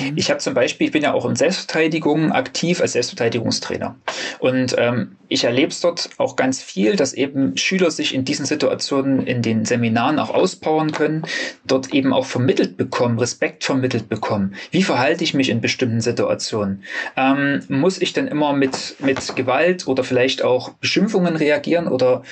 Mhm. 0.00 0.12
Ich 0.16 0.30
habe 0.30 0.40
zum 0.40 0.54
Beispiel, 0.54 0.86
ich 0.86 0.92
bin 0.92 1.02
ja 1.02 1.12
auch 1.12 1.24
in 1.26 1.36
Selbstverteidigung 1.36 2.32
aktiv 2.32 2.80
als 2.80 2.92
Selbstverteidigungstrainer. 2.92 3.96
Und 4.38 4.74
ähm, 4.78 5.16
ich 5.28 5.44
erlebe 5.44 5.68
es 5.68 5.80
dort 5.80 6.10
auch 6.18 6.36
ganz 6.36 6.60
viel, 6.62 6.96
dass 6.96 7.12
eben 7.14 7.56
Schüler 7.56 7.90
sich 7.90 8.14
in 8.14 8.24
diesen 8.24 8.44
Situationen 8.44 9.26
in 9.26 9.42
den 9.42 9.64
Seminaren 9.64 10.18
auch 10.18 10.30
auspowern 10.30 10.92
können, 10.92 11.24
dort 11.64 11.94
eben 11.94 12.12
auch 12.12 12.26
vermittelt 12.26 12.76
bekommen, 12.76 13.18
Respekt 13.18 13.64
vermittelt 13.64 14.08
bekommen. 14.08 14.54
Wie 14.70 14.82
verhalte 14.82 15.24
ich 15.24 15.34
mich 15.34 15.48
in 15.48 15.60
bestimmten 15.60 16.00
Situationen? 16.00 16.82
Ähm, 17.16 17.62
muss 17.68 18.00
ich 18.00 18.12
denn 18.12 18.28
immer 18.28 18.52
mit, 18.52 18.96
mit 18.98 19.36
Gewalt 19.36 19.86
oder 19.86 20.04
vielleicht 20.04 20.42
auch 20.42 20.70
Beschimpfungen 20.70 21.36
reagieren 21.36 21.88
oder 21.88 22.22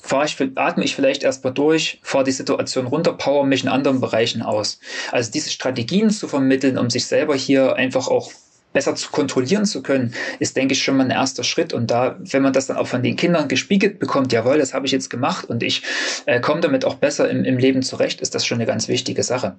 fahre 0.00 0.26
ich, 0.26 0.36
atme 0.56 0.84
ich 0.84 0.94
vielleicht 0.94 1.22
erstmal 1.22 1.52
durch, 1.52 2.00
fahre 2.02 2.24
die 2.24 2.32
Situation 2.32 2.86
runter, 2.86 3.12
power 3.12 3.44
mich 3.44 3.62
in 3.62 3.68
anderen 3.68 4.00
Bereichen 4.00 4.42
aus. 4.42 4.80
Also 5.12 5.30
diese 5.30 5.50
Strategien 5.50 6.10
zu 6.10 6.28
vermitteln, 6.28 6.78
um 6.78 6.90
sich 6.90 7.06
selber 7.06 7.34
hier 7.34 7.76
einfach 7.76 8.08
auch 8.08 8.32
besser 8.72 8.94
zu 8.94 9.10
kontrollieren 9.10 9.64
zu 9.64 9.82
können, 9.82 10.14
ist, 10.38 10.56
denke 10.56 10.74
ich, 10.74 10.82
schon 10.82 10.96
mal 10.96 11.04
ein 11.04 11.10
erster 11.10 11.44
Schritt. 11.44 11.72
Und 11.72 11.90
da, 11.90 12.16
wenn 12.20 12.42
man 12.42 12.52
das 12.52 12.66
dann 12.66 12.76
auch 12.76 12.86
von 12.86 13.02
den 13.02 13.16
Kindern 13.16 13.48
gespiegelt 13.48 13.98
bekommt, 13.98 14.32
jawohl, 14.32 14.58
das 14.58 14.74
habe 14.74 14.86
ich 14.86 14.92
jetzt 14.92 15.10
gemacht 15.10 15.44
und 15.46 15.62
ich 15.62 15.82
äh, 16.26 16.40
komme 16.40 16.60
damit 16.60 16.84
auch 16.84 16.94
besser 16.94 17.28
im, 17.28 17.44
im 17.44 17.58
Leben 17.58 17.82
zurecht, 17.82 18.20
ist 18.20 18.34
das 18.34 18.46
schon 18.46 18.58
eine 18.58 18.66
ganz 18.66 18.88
wichtige 18.88 19.22
Sache. 19.22 19.56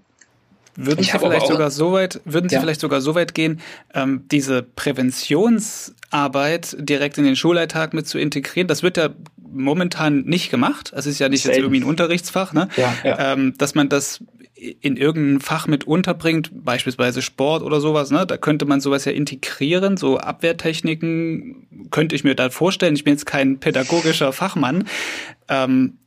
Würden 0.76 1.04
Sie 1.04 1.12
vielleicht 1.12 1.48
sogar 1.48 1.72
so 1.72 1.92
weit, 1.92 2.22
würden 2.26 2.50
Sie 2.50 2.56
ja. 2.56 2.62
vielleicht 2.62 2.82
sogar 2.82 3.02
so 3.02 3.16
weit 3.16 3.34
gehen, 3.34 3.60
ähm, 3.94 4.26
diese 4.32 4.64
Präventionsarbeit 4.64 6.76
direkt 6.80 7.18
in 7.18 7.26
den 7.26 7.36
Schulalltag 7.36 7.94
mit 7.94 8.08
zu 8.08 8.18
integrieren? 8.18 8.68
Das 8.68 8.84
wird 8.84 8.98
ja 8.98 9.10
momentan 9.38 10.22
nicht 10.22 10.50
gemacht. 10.50 10.94
Es 10.96 11.06
ist 11.06 11.20
ja 11.20 11.30
nicht 11.30 11.44
Selten. 11.44 11.58
jetzt 11.58 11.64
irgendwie 11.64 11.82
ein 11.82 11.90
Unterrichtsfach, 11.90 12.54
ne? 12.54 12.70
Ja, 12.78 12.94
ja. 13.04 13.34
Ähm, 13.34 13.54
dass 13.58 13.76
man 13.76 13.90
das 13.90 14.24
in 14.80 14.96
irgendein 14.96 15.42
Fach 15.42 15.68
mit 15.68 15.86
unterbringt, 15.86 16.52
beispielsweise 16.54 17.22
Sport 17.22 17.64
oder 17.64 17.82
sowas, 17.82 18.12
ne? 18.12 18.26
Da 18.26 18.38
könnte 18.38 18.66
man 18.66 18.80
sowas 18.80 19.06
ja 19.06 19.12
integrieren, 19.12 19.98
so 19.98 20.20
Abwehrtechniken 20.20 21.90
könnte 21.90 22.16
ich 22.16 22.24
mir 22.24 22.36
da 22.36 22.50
vorstellen. 22.50 22.96
Ich 22.96 23.04
bin 23.04 23.14
jetzt 23.14 23.26
kein 23.26 23.60
pädagogischer 23.60 24.32
Fachmann. 24.34 24.88
Ähm, 25.50 25.98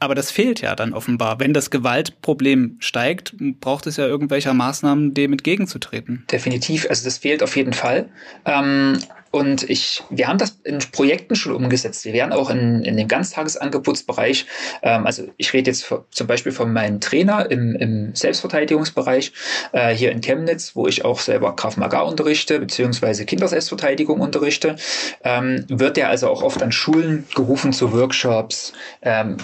aber 0.00 0.14
das 0.14 0.30
fehlt 0.30 0.62
ja 0.62 0.74
dann 0.74 0.94
offenbar. 0.94 1.38
Wenn 1.38 1.52
das 1.52 1.70
Gewaltproblem 1.70 2.76
steigt, 2.80 3.34
braucht 3.60 3.86
es 3.86 3.98
ja 3.98 4.06
irgendwelcher 4.06 4.54
Maßnahmen, 4.54 5.14
dem 5.14 5.32
entgegenzutreten. 5.32 6.24
Definitiv. 6.32 6.86
Also 6.88 7.04
das 7.04 7.18
fehlt 7.18 7.42
auf 7.42 7.54
jeden 7.54 7.74
Fall. 7.74 8.08
Ähm, 8.46 8.98
und 9.30 9.68
ich, 9.70 10.02
wir 10.10 10.26
haben 10.26 10.38
das 10.38 10.58
in 10.64 10.78
Projekten 10.92 11.36
schon 11.36 11.54
umgesetzt. 11.54 12.04
Wir 12.04 12.12
werden 12.12 12.32
auch 12.32 12.50
in, 12.50 12.82
in 12.82 12.96
dem 12.96 13.06
Ganztagesangebotsbereich, 13.06 14.46
ähm, 14.82 15.06
also 15.06 15.28
ich 15.36 15.52
rede 15.52 15.70
jetzt 15.70 15.92
zum 16.10 16.26
Beispiel 16.26 16.50
von 16.50 16.72
meinem 16.72 17.00
Trainer 17.00 17.48
im, 17.50 17.76
im 17.76 18.14
Selbstverteidigungsbereich 18.14 19.32
äh, 19.72 19.94
hier 19.94 20.10
in 20.10 20.20
Chemnitz, 20.20 20.74
wo 20.74 20.88
ich 20.88 21.04
auch 21.04 21.20
selber 21.20 21.54
Krav 21.54 21.76
Maga 21.76 22.00
unterrichte, 22.00 22.58
beziehungsweise 22.58 23.24
Kinderselbstverteidigung 23.24 24.20
unterrichte, 24.20 24.74
ähm, 25.22 25.64
wird 25.68 25.96
der 25.96 26.08
also 26.08 26.28
auch 26.28 26.42
oft 26.42 26.62
an 26.62 26.72
Schulen 26.72 27.24
gerufen 27.34 27.72
zu 27.72 27.92
Workshops. 27.92 28.72
Ähm, 29.02 29.36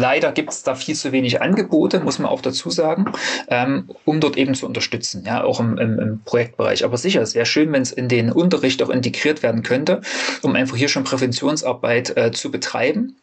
leider 0.00 0.32
gibt 0.32 0.50
es 0.50 0.64
da 0.64 0.74
viel 0.74 0.96
zu 0.96 1.12
wenig 1.12 1.40
Angebote, 1.40 2.00
muss 2.00 2.18
man 2.18 2.28
auch 2.28 2.42
dazu 2.42 2.70
sagen, 2.70 3.12
ähm, 3.48 3.88
um 4.04 4.18
dort 4.18 4.36
eben 4.36 4.54
zu 4.54 4.66
unterstützen, 4.66 5.22
ja, 5.24 5.44
auch 5.44 5.60
im, 5.60 5.78
im, 5.78 5.98
im 6.00 6.20
Projektbereich. 6.24 6.84
Aber 6.84 6.96
sicher, 6.96 7.22
es 7.22 7.36
wäre 7.36 7.46
schön, 7.46 7.72
wenn 7.72 7.82
es 7.82 7.92
in 7.92 8.08
den 8.08 8.32
Unterricht 8.32 8.82
auch 8.82 8.90
integriert 8.90 9.27
integriert 9.28 9.42
werden 9.42 9.62
könnte, 9.62 10.00
um 10.42 10.54
einfach 10.54 10.76
hier 10.76 10.88
schon 10.88 11.04
Präventionsarbeit 11.04 12.16
äh, 12.16 12.32
zu 12.32 12.50
betreiben 12.50 13.16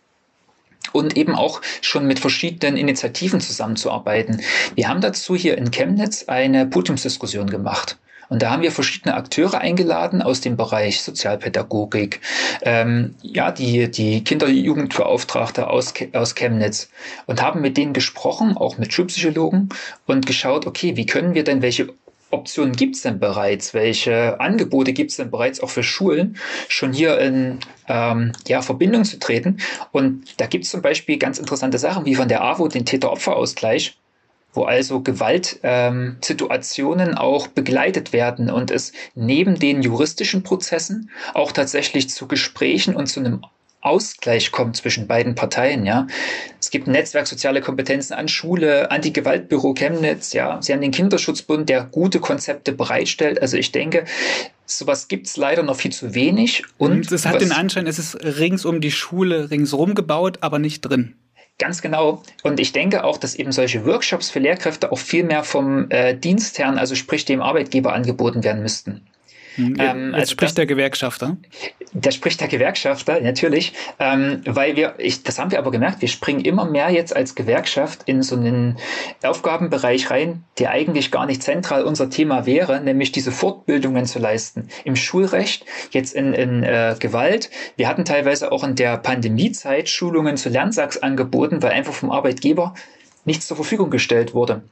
und 0.92 1.18
eben 1.18 1.36
auch 1.36 1.62
schon 1.82 2.06
mit 2.06 2.20
verschiedenen 2.20 2.78
Initiativen 2.78 3.42
zusammenzuarbeiten. 3.42 4.42
Wir 4.76 4.88
haben 4.88 5.02
dazu 5.02 5.36
hier 5.36 5.58
in 5.58 5.72
Chemnitz 5.72 6.26
eine 6.28 6.66
Podiumsdiskussion 6.66 7.50
gemacht. 7.50 7.98
Und 8.28 8.42
da 8.42 8.50
haben 8.50 8.64
wir 8.64 8.72
verschiedene 8.72 9.14
Akteure 9.14 9.60
eingeladen 9.60 10.24
aus 10.24 10.42
dem 10.42 10.58
Bereich 10.58 11.04
Sozialpädagogik, 11.04 12.22
ähm, 12.64 13.14
ja, 13.22 13.52
die, 13.52 13.92
die 13.92 14.24
Kinder- 14.24 14.48
und 14.48 14.56
Jugendbeauftragte 14.56 15.70
aus, 15.70 15.94
aus 16.14 16.34
Chemnitz 16.34 16.90
und 17.28 17.44
haben 17.44 17.62
mit 17.62 17.78
denen 17.78 17.94
gesprochen, 17.94 18.58
auch 18.58 18.80
mit 18.80 18.92
Schulpsychologen 18.92 19.70
und 20.08 20.26
geschaut, 20.26 20.66
okay, 20.66 20.98
wie 20.98 21.06
können 21.06 21.36
wir 21.36 21.44
denn, 21.44 21.62
welche 21.62 21.94
Optionen 22.36 22.76
gibt 22.76 22.96
es 22.96 23.02
denn 23.02 23.20
bereits? 23.20 23.74
Welche 23.74 24.40
Angebote 24.40 24.94
gibt 24.94 25.12
es 25.12 25.18
denn 25.18 25.32
bereits 25.32 25.60
auch 25.62 25.70
für 25.70 25.84
Schulen, 25.84 26.38
schon 26.68 26.94
hier 26.94 27.20
in 27.20 27.60
ähm, 27.88 28.32
ja, 28.48 28.62
Verbindung 28.62 29.04
zu 29.06 29.20
treten? 29.20 29.58
Und 29.92 30.26
da 30.38 30.48
gibt 30.48 30.66
es 30.66 30.72
zum 30.72 30.82
Beispiel 30.82 31.18
ganz 31.18 31.40
interessante 31.40 31.78
Sachen 31.78 32.06
wie 32.06 32.16
von 32.16 32.28
der 32.28 32.44
AWO 32.44 32.68
den 32.68 32.86
Täter-Opfer-Ausgleich, 32.86 33.98
wo 34.54 34.64
also 34.64 35.02
Gewaltsituationen 35.02 37.10
ähm, 37.10 37.18
auch 37.18 37.48
begleitet 37.48 38.14
werden 38.14 38.50
und 38.50 38.72
es 38.72 38.94
neben 39.16 39.60
den 39.60 39.82
juristischen 39.82 40.44
Prozessen 40.44 41.10
auch 41.34 41.52
tatsächlich 41.52 42.10
zu 42.10 42.28
Gesprächen 42.28 42.96
und 42.96 43.08
zu 43.08 43.20
einem 43.20 43.42
Ausgleich 43.86 44.52
kommt 44.52 44.76
zwischen 44.76 45.08
beiden 45.08 45.36
Parteien, 45.36 45.86
ja. 45.86 46.08
Es 46.60 46.72
gibt 46.72 46.88
ein 46.88 46.92
Netzwerk 46.92 47.28
soziale 47.28 47.62
Kompetenzen 47.62 48.14
an 48.14 48.28
Schule, 48.28 48.90
Anti-Gewaltbüro 48.90 49.74
Chemnitz, 49.74 50.34
ja. 50.34 50.60
Sie 50.62 50.74
haben 50.74 50.82
den 50.82 50.92
Kinderschutzbund, 50.92 51.70
der 51.70 51.84
gute 51.84 52.20
Konzepte 52.20 52.72
bereitstellt. 52.72 53.42
Also 53.42 53.58
ich 53.58 53.72
denke, 53.72 54.06
sowas 54.66 55.08
gibt 55.08 55.28
es 55.28 55.38
leider 55.38 55.62
noch 55.62 55.76
viel 55.76 55.92
zu 55.92 56.16
wenig. 56.16 56.64
Und 56.78 57.12
es 57.12 57.26
hat 57.26 57.42
den 57.42 57.52
Anschein, 57.52 57.86
es 57.86 58.00
ist 58.00 58.16
rings 58.16 58.66
um 58.66 58.82
die 58.82 58.92
Schule, 58.92 59.52
ringsrum 59.52 59.94
gebaut, 59.94 60.40
aber 60.42 60.58
nicht 60.58 60.82
drin. 60.82 61.16
Ganz 61.58 61.82
genau. 61.82 62.22
Und 62.44 62.60
ich 62.60 62.74
denke 62.74 63.04
auch, 63.04 63.18
dass 63.18 63.36
eben 63.36 63.52
solche 63.52 63.86
Workshops 63.86 64.30
für 64.30 64.40
Lehrkräfte 64.40 64.92
auch 64.92 64.98
viel 64.98 65.24
mehr 65.24 65.44
vom 65.44 65.90
äh, 65.90 66.14
Dienstherrn, 66.18 66.78
also 66.78 66.96
sprich 66.96 67.24
dem 67.24 67.42
Arbeitgeber, 67.42 67.94
angeboten 67.94 68.44
werden 68.44 68.62
müssten. 68.62 69.08
Hm, 69.56 69.76
ähm, 69.80 70.06
Jetzt 70.08 70.16
also 70.16 70.32
spricht 70.32 70.50
das, 70.52 70.56
der 70.56 70.66
Gewerkschafter. 70.66 71.38
Der 71.94 72.12
spricht 72.12 72.42
der 72.42 72.48
Gewerkschafter, 72.48 73.22
natürlich, 73.22 73.74
ähm, 74.00 74.42
weil 74.46 74.76
wir, 74.76 74.96
ich, 74.98 75.24
das 75.24 75.40
haben 75.40 75.52
wir 75.52 75.60
aber 75.60 75.72
gemerkt, 75.72 76.02
wir 76.02 76.10
springen 76.10 76.42
immer 76.42 76.66
mehr 76.66 76.90
jetzt 76.90 77.16
als 77.16 77.36
Gewerkschaft 77.36 78.04
in 78.06 78.22
so 78.22 78.36
einen 78.36 78.78
Aufgabenbereich 79.24 80.10
rein, 80.10 80.44
der 80.60 80.72
eigentlich 80.72 81.12
gar 81.12 81.26
nicht 81.26 81.42
zentral 81.42 81.84
unser 81.84 82.10
Thema 82.10 82.46
wäre, 82.46 82.82
nämlich 82.82 83.12
diese 83.12 83.32
Fortbildungen 83.32 84.06
zu 84.06 84.20
leisten. 84.20 84.68
Im 84.84 84.96
Schulrecht, 84.96 85.66
jetzt 85.92 86.14
in, 86.14 86.34
in 86.34 86.64
äh, 86.64 86.96
Gewalt. 87.00 87.50
Wir 87.78 87.88
hatten 87.88 88.04
teilweise 88.04 88.52
auch 88.52 88.64
in 88.64 88.76
der 88.76 88.98
Pandemiezeit 88.98 89.88
Schulungen 89.88 90.38
zu 90.38 90.50
Lernsachs 90.50 90.98
angeboten, 90.98 91.64
weil 91.64 91.72
einfach 91.72 91.94
vom 91.94 92.12
Arbeitgeber 92.12 92.74
nichts 93.24 93.48
zur 93.48 93.56
Verfügung 93.56 93.90
gestellt 93.90 94.34
wurde 94.34 94.64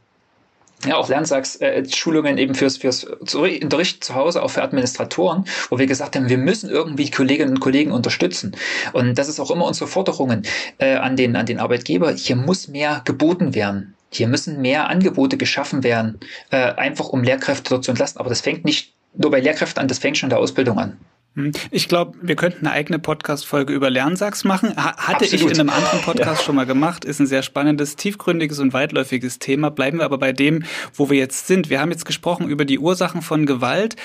ja, 0.86 0.96
auch 0.96 1.10
Lernsagsschulungen 1.10 2.38
äh, 2.38 2.42
eben 2.42 2.56
fürs, 2.56 2.78
fürs 2.78 3.04
Unterricht 3.04 4.04
zu 4.04 4.16
Hause, 4.16 4.44
auch 4.44 4.50
für 4.50 4.64
Administratoren, 4.64 5.46
wo 5.70 5.80
wir 5.80 5.88
gesagt 5.88 6.16
haben, 6.16 6.30
wir 6.30 6.38
müssen 6.38 6.70
irgendwie 6.70 7.10
Kolleginnen 7.10 7.52
und 7.52 7.60
Kollegen 7.60 7.92
unterstützen. 7.92 8.56
Und 8.94 9.18
das 9.18 9.30
ist 9.30 9.40
auch 9.40 9.52
immer 9.52 9.66
unsere 9.66 9.88
Forderungen 9.88 10.44
äh, 10.78 10.96
an, 10.96 11.16
den, 11.16 11.36
an 11.36 11.46
den 11.46 11.60
Arbeitgeber. 11.60 12.12
Hier 12.12 12.36
muss 12.36 12.68
mehr 12.68 13.02
geboten 13.06 13.56
werden. 13.56 13.96
Hier 14.12 14.28
müssen 14.28 14.62
mehr 14.62 14.90
Angebote 14.90 15.38
geschaffen 15.38 15.84
werden, 15.84 16.20
äh, 16.52 16.58
einfach 16.58 17.10
um 17.10 17.24
Lehrkräfte 17.24 17.72
dort 17.72 17.84
zu 17.84 17.92
entlasten. 17.92 18.20
Aber 18.20 18.30
das 18.30 18.42
fängt 18.42 18.64
nicht 18.66 18.94
nur 19.16 19.32
bei 19.32 19.40
Lehrkräften 19.40 19.82
an, 19.82 19.88
das 19.88 20.00
fängt 20.00 20.18
schon 20.18 20.28
in 20.28 20.32
der 20.32 20.40
Ausbildung 20.40 20.80
an. 20.80 20.98
Hm. 21.36 21.52
Ich 21.72 21.88
glaube, 21.88 22.16
wir 22.22 22.36
könnten 22.36 22.68
eine 22.68 22.76
eigene 22.76 23.00
Podcast-Folge 23.00 23.74
über 23.74 23.90
Lernsachs 23.90 24.44
machen. 24.44 24.76
hatte 24.76 25.26
Absolut. 25.26 25.34
ich 25.34 25.42
in 25.42 25.60
einem 25.60 25.70
anderen 25.70 26.02
Podcast 26.02 26.42
ja. 26.42 26.46
schon 26.46 26.56
mal 26.56 26.66
gemacht. 26.66 27.06
Ist 27.06 27.20
ein 27.20 27.28
sehr 27.28 27.42
spannendes, 27.42 27.96
tiefgründiges 27.96 28.60
und 28.60 28.74
weitläufiges 28.74 29.40
Thema. 29.40 29.72
Bleiben 29.72 29.98
wir 29.98 30.06
aber 30.06 30.20
bei 30.20 30.32
dem, 30.32 30.64
wo 30.94 31.10
wir 31.10 31.18
jetzt 31.18 31.48
sind. 31.48 31.72
Wir 31.72 31.80
haben 31.80 31.92
jetzt 31.92 32.06
gesprochen 32.06 32.50
über 32.50 32.66
die 32.66 32.78
Ursachen 32.78 33.24
von 33.24 33.48
Gewalt 33.48 33.96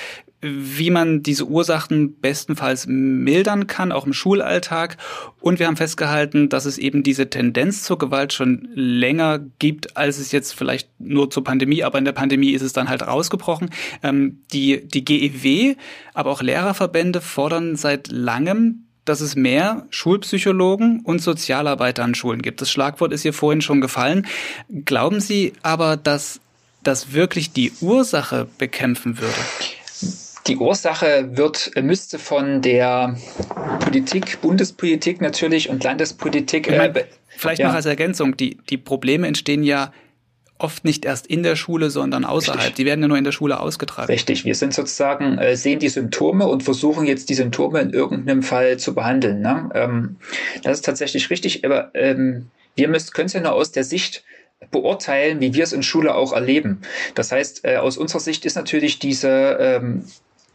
wie 0.40 0.90
man 0.90 1.22
diese 1.22 1.46
Ursachen 1.46 2.20
bestenfalls 2.20 2.86
mildern 2.86 3.66
kann, 3.66 3.90
auch 3.90 4.06
im 4.06 4.12
Schulalltag. 4.12 4.96
Und 5.40 5.58
wir 5.58 5.66
haben 5.66 5.76
festgehalten, 5.76 6.48
dass 6.48 6.64
es 6.64 6.78
eben 6.78 7.02
diese 7.02 7.28
Tendenz 7.28 7.82
zur 7.82 7.98
Gewalt 7.98 8.32
schon 8.32 8.68
länger 8.74 9.40
gibt, 9.58 9.96
als 9.96 10.18
es 10.18 10.30
jetzt 10.30 10.54
vielleicht 10.54 10.88
nur 11.00 11.30
zur 11.30 11.42
Pandemie, 11.42 11.82
aber 11.82 11.98
in 11.98 12.04
der 12.04 12.12
Pandemie 12.12 12.50
ist 12.50 12.62
es 12.62 12.72
dann 12.72 12.88
halt 12.88 13.06
rausgebrochen. 13.06 13.70
Ähm, 14.02 14.40
die, 14.52 14.86
die 14.86 15.04
GEW, 15.04 15.74
aber 16.14 16.30
auch 16.30 16.42
Lehrerverbände 16.42 17.20
fordern 17.20 17.74
seit 17.74 18.08
langem, 18.08 18.84
dass 19.04 19.20
es 19.20 19.34
mehr 19.34 19.86
Schulpsychologen 19.90 21.00
und 21.00 21.20
Sozialarbeiter 21.20 22.04
an 22.04 22.14
Schulen 22.14 22.42
gibt. 22.42 22.60
Das 22.60 22.70
Schlagwort 22.70 23.12
ist 23.12 23.22
hier 23.22 23.32
vorhin 23.32 23.62
schon 23.62 23.80
gefallen. 23.80 24.26
Glauben 24.84 25.20
Sie 25.20 25.54
aber, 25.62 25.96
dass 25.96 26.40
das 26.84 27.12
wirklich 27.12 27.52
die 27.52 27.72
Ursache 27.80 28.46
bekämpfen 28.58 29.18
würde? 29.18 29.34
Die 30.48 30.56
Ursache 30.56 31.36
wird, 31.36 31.70
müsste 31.80 32.18
von 32.18 32.62
der 32.62 33.16
Politik, 33.80 34.40
Bundespolitik 34.40 35.20
natürlich 35.20 35.68
und 35.68 35.84
Landespolitik. 35.84 36.68
Äh, 36.68 37.06
vielleicht 37.28 37.60
ja. 37.60 37.68
noch 37.68 37.74
als 37.74 37.86
Ergänzung, 37.86 38.36
die, 38.36 38.58
die 38.70 38.78
Probleme 38.78 39.26
entstehen 39.26 39.62
ja 39.62 39.92
oft 40.58 40.84
nicht 40.84 41.04
erst 41.04 41.26
in 41.26 41.42
der 41.42 41.54
Schule, 41.54 41.90
sondern 41.90 42.24
außerhalb. 42.24 42.60
Richtig. 42.60 42.76
Die 42.76 42.86
werden 42.86 43.00
ja 43.02 43.08
nur 43.08 43.18
in 43.18 43.24
der 43.24 43.32
Schule 43.32 43.60
ausgetragen. 43.60 44.10
Richtig, 44.10 44.44
wir 44.44 44.54
sind 44.54 44.74
sozusagen, 44.74 45.38
äh, 45.38 45.56
sehen 45.56 45.78
die 45.78 45.88
Symptome 45.88 46.46
und 46.46 46.62
versuchen 46.62 47.06
jetzt 47.06 47.28
die 47.28 47.34
Symptome 47.34 47.80
in 47.80 47.90
irgendeinem 47.90 48.42
Fall 48.42 48.78
zu 48.78 48.94
behandeln. 48.94 49.40
Ne? 49.40 49.70
Ähm, 49.74 50.16
das 50.62 50.78
ist 50.78 50.84
tatsächlich 50.84 51.30
richtig, 51.30 51.64
aber 51.64 51.90
ähm, 51.94 52.46
wir 52.74 52.88
können 52.88 53.26
es 53.26 53.32
ja 53.34 53.40
nur 53.40 53.52
aus 53.52 53.70
der 53.70 53.84
Sicht 53.84 54.24
beurteilen, 54.70 55.40
wie 55.40 55.54
wir 55.54 55.62
es 55.62 55.72
in 55.72 55.82
Schule 55.82 56.14
auch 56.14 56.32
erleben. 56.32 56.80
Das 57.14 57.30
heißt, 57.30 57.64
äh, 57.64 57.76
aus 57.76 57.96
unserer 57.96 58.20
Sicht 58.20 58.44
ist 58.44 58.56
natürlich 58.56 58.98
diese 58.98 59.28
ähm, 59.60 60.04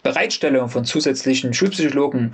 Bereitstellung 0.03 0.69
von 0.69 0.85
zusätzlichen 0.85 1.53
Schulpsychologen 1.53 2.31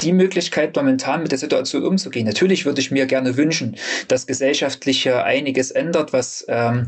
die 0.00 0.12
Möglichkeit, 0.12 0.76
momentan 0.76 1.22
mit 1.22 1.32
der 1.32 1.38
Situation 1.38 1.84
umzugehen. 1.84 2.26
Natürlich 2.26 2.64
würde 2.64 2.80
ich 2.80 2.90
mir 2.90 3.06
gerne 3.06 3.36
wünschen, 3.36 3.76
dass 4.06 4.26
gesellschaftlich 4.26 5.10
einiges 5.10 5.70
ändert, 5.70 6.12
was 6.12 6.44
ähm, 6.48 6.86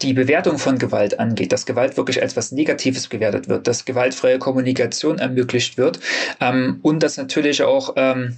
die 0.00 0.12
Bewertung 0.12 0.58
von 0.58 0.78
Gewalt 0.78 1.18
angeht, 1.18 1.52
dass 1.52 1.66
Gewalt 1.66 1.96
wirklich 1.96 2.22
als 2.22 2.36
was 2.36 2.52
Negatives 2.52 3.08
gewertet 3.08 3.48
wird, 3.48 3.66
dass 3.66 3.84
gewaltfreie 3.84 4.38
Kommunikation 4.38 5.18
ermöglicht 5.18 5.76
wird 5.76 5.98
ähm, 6.40 6.78
und 6.82 7.02
dass 7.02 7.16
natürlich 7.16 7.62
auch 7.62 7.94
ähm, 7.96 8.36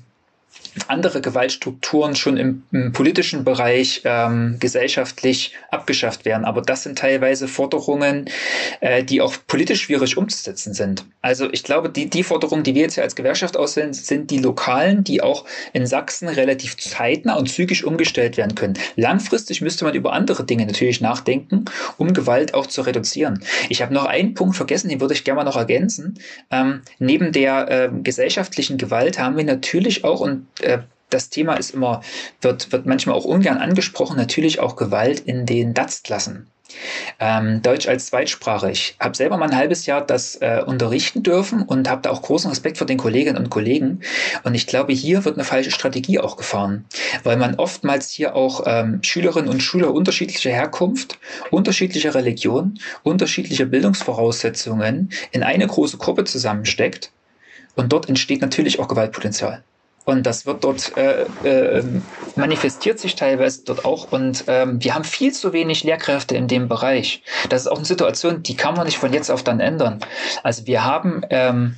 andere 0.88 1.20
Gewaltstrukturen 1.20 2.16
schon 2.16 2.36
im, 2.36 2.62
im 2.72 2.92
politischen 2.92 3.44
Bereich 3.44 4.02
ähm, 4.04 4.56
gesellschaftlich 4.58 5.52
abgeschafft 5.70 6.24
werden. 6.24 6.44
Aber 6.44 6.62
das 6.62 6.82
sind 6.82 6.98
teilweise 6.98 7.48
Forderungen, 7.48 8.28
äh, 8.80 9.04
die 9.04 9.20
auch 9.20 9.34
politisch 9.46 9.82
schwierig 9.82 10.16
umzusetzen 10.16 10.74
sind. 10.74 11.04
Also 11.22 11.48
ich 11.52 11.62
glaube, 11.62 11.90
die, 11.90 12.10
die 12.10 12.22
Forderungen, 12.22 12.64
die 12.64 12.74
wir 12.74 12.82
jetzt 12.82 12.94
hier 12.94 13.04
als 13.04 13.14
Gewerkschaft 13.14 13.56
auswählen, 13.56 13.92
sind 13.92 14.30
die 14.30 14.38
lokalen, 14.38 15.04
die 15.04 15.22
auch 15.22 15.44
in 15.72 15.86
Sachsen 15.86 16.28
relativ 16.28 16.76
zeitnah 16.76 17.36
und 17.36 17.48
zügig 17.48 17.84
umgestellt 17.84 18.36
werden 18.36 18.54
können. 18.54 18.74
Langfristig 18.96 19.60
müsste 19.60 19.84
man 19.84 19.94
über 19.94 20.12
andere 20.12 20.44
Dinge 20.44 20.66
natürlich 20.66 21.00
nachdenken, 21.00 21.66
um 21.98 22.12
Gewalt 22.12 22.54
auch 22.54 22.66
zu 22.66 22.82
reduzieren. 22.82 23.42
Ich 23.68 23.80
habe 23.80 23.94
noch 23.94 24.04
einen 24.06 24.34
Punkt 24.34 24.56
vergessen, 24.56 24.88
den 24.88 25.00
würde 25.00 25.14
ich 25.14 25.24
gerne 25.24 25.36
mal 25.36 25.44
noch 25.44 25.56
ergänzen. 25.56 26.18
Ähm, 26.50 26.82
neben 26.98 27.32
der 27.32 27.70
äh, 27.70 27.90
gesellschaftlichen 28.02 28.76
Gewalt 28.76 29.18
haben 29.18 29.36
wir 29.36 29.44
natürlich 29.44 30.04
auch, 30.04 30.20
und 30.20 30.43
äh, 30.60 30.78
das 31.10 31.30
Thema 31.30 31.54
ist 31.54 31.70
immer, 31.70 32.02
wird, 32.40 32.72
wird 32.72 32.86
manchmal 32.86 33.14
auch 33.14 33.24
ungern 33.24 33.58
angesprochen, 33.58 34.16
natürlich 34.16 34.60
auch 34.60 34.76
Gewalt 34.76 35.20
in 35.20 35.46
den 35.46 35.74
DATS-Klassen. 35.74 36.48
Ähm, 37.20 37.62
Deutsch 37.62 37.86
als 37.86 38.06
Zweitsprache. 38.06 38.70
Ich 38.70 38.96
habe 38.98 39.16
selber 39.16 39.36
mal 39.36 39.48
ein 39.48 39.56
halbes 39.56 39.86
Jahr 39.86 40.04
das 40.04 40.36
äh, 40.36 40.62
unterrichten 40.66 41.22
dürfen 41.22 41.62
und 41.62 41.88
habe 41.88 42.02
da 42.02 42.10
auch 42.10 42.22
großen 42.22 42.50
Respekt 42.50 42.78
vor 42.78 42.86
den 42.86 42.98
Kolleginnen 42.98 43.38
und 43.38 43.50
Kollegen. 43.50 44.00
Und 44.42 44.54
ich 44.54 44.66
glaube, 44.66 44.92
hier 44.92 45.24
wird 45.24 45.36
eine 45.36 45.44
falsche 45.44 45.70
Strategie 45.70 46.18
auch 46.18 46.36
gefahren, 46.36 46.84
weil 47.22 47.36
man 47.36 47.54
oftmals 47.56 48.10
hier 48.10 48.34
auch 48.34 48.62
ähm, 48.66 49.00
Schülerinnen 49.02 49.48
und 49.48 49.62
Schüler 49.62 49.92
unterschiedlicher 49.92 50.50
Herkunft, 50.50 51.18
unterschiedlicher 51.50 52.14
Religion, 52.14 52.78
unterschiedlicher 53.02 53.66
Bildungsvoraussetzungen 53.66 55.10
in 55.30 55.42
eine 55.42 55.66
große 55.66 55.98
Gruppe 55.98 56.24
zusammensteckt. 56.24 57.12
Und 57.76 57.92
dort 57.92 58.08
entsteht 58.08 58.40
natürlich 58.40 58.80
auch 58.80 58.88
Gewaltpotenzial. 58.88 59.62
Und 60.04 60.24
das 60.24 60.44
wird 60.44 60.64
dort, 60.64 60.96
äh, 60.98 61.22
äh, 61.44 61.82
manifestiert 62.36 62.98
sich 62.98 63.16
teilweise 63.16 63.64
dort 63.64 63.86
auch. 63.86 64.12
Und 64.12 64.44
ähm, 64.48 64.82
wir 64.82 64.94
haben 64.94 65.04
viel 65.04 65.32
zu 65.32 65.52
wenig 65.54 65.82
Lehrkräfte 65.82 66.36
in 66.36 66.46
dem 66.46 66.68
Bereich. 66.68 67.22
Das 67.48 67.62
ist 67.62 67.68
auch 67.68 67.78
eine 67.78 67.86
Situation, 67.86 68.42
die 68.42 68.54
kann 68.54 68.74
man 68.74 68.84
nicht 68.84 68.98
von 68.98 69.12
jetzt 69.14 69.30
auf 69.30 69.42
dann 69.42 69.60
ändern. 69.60 70.00
Also 70.42 70.66
wir 70.66 70.84
haben, 70.84 71.22
ähm, 71.30 71.76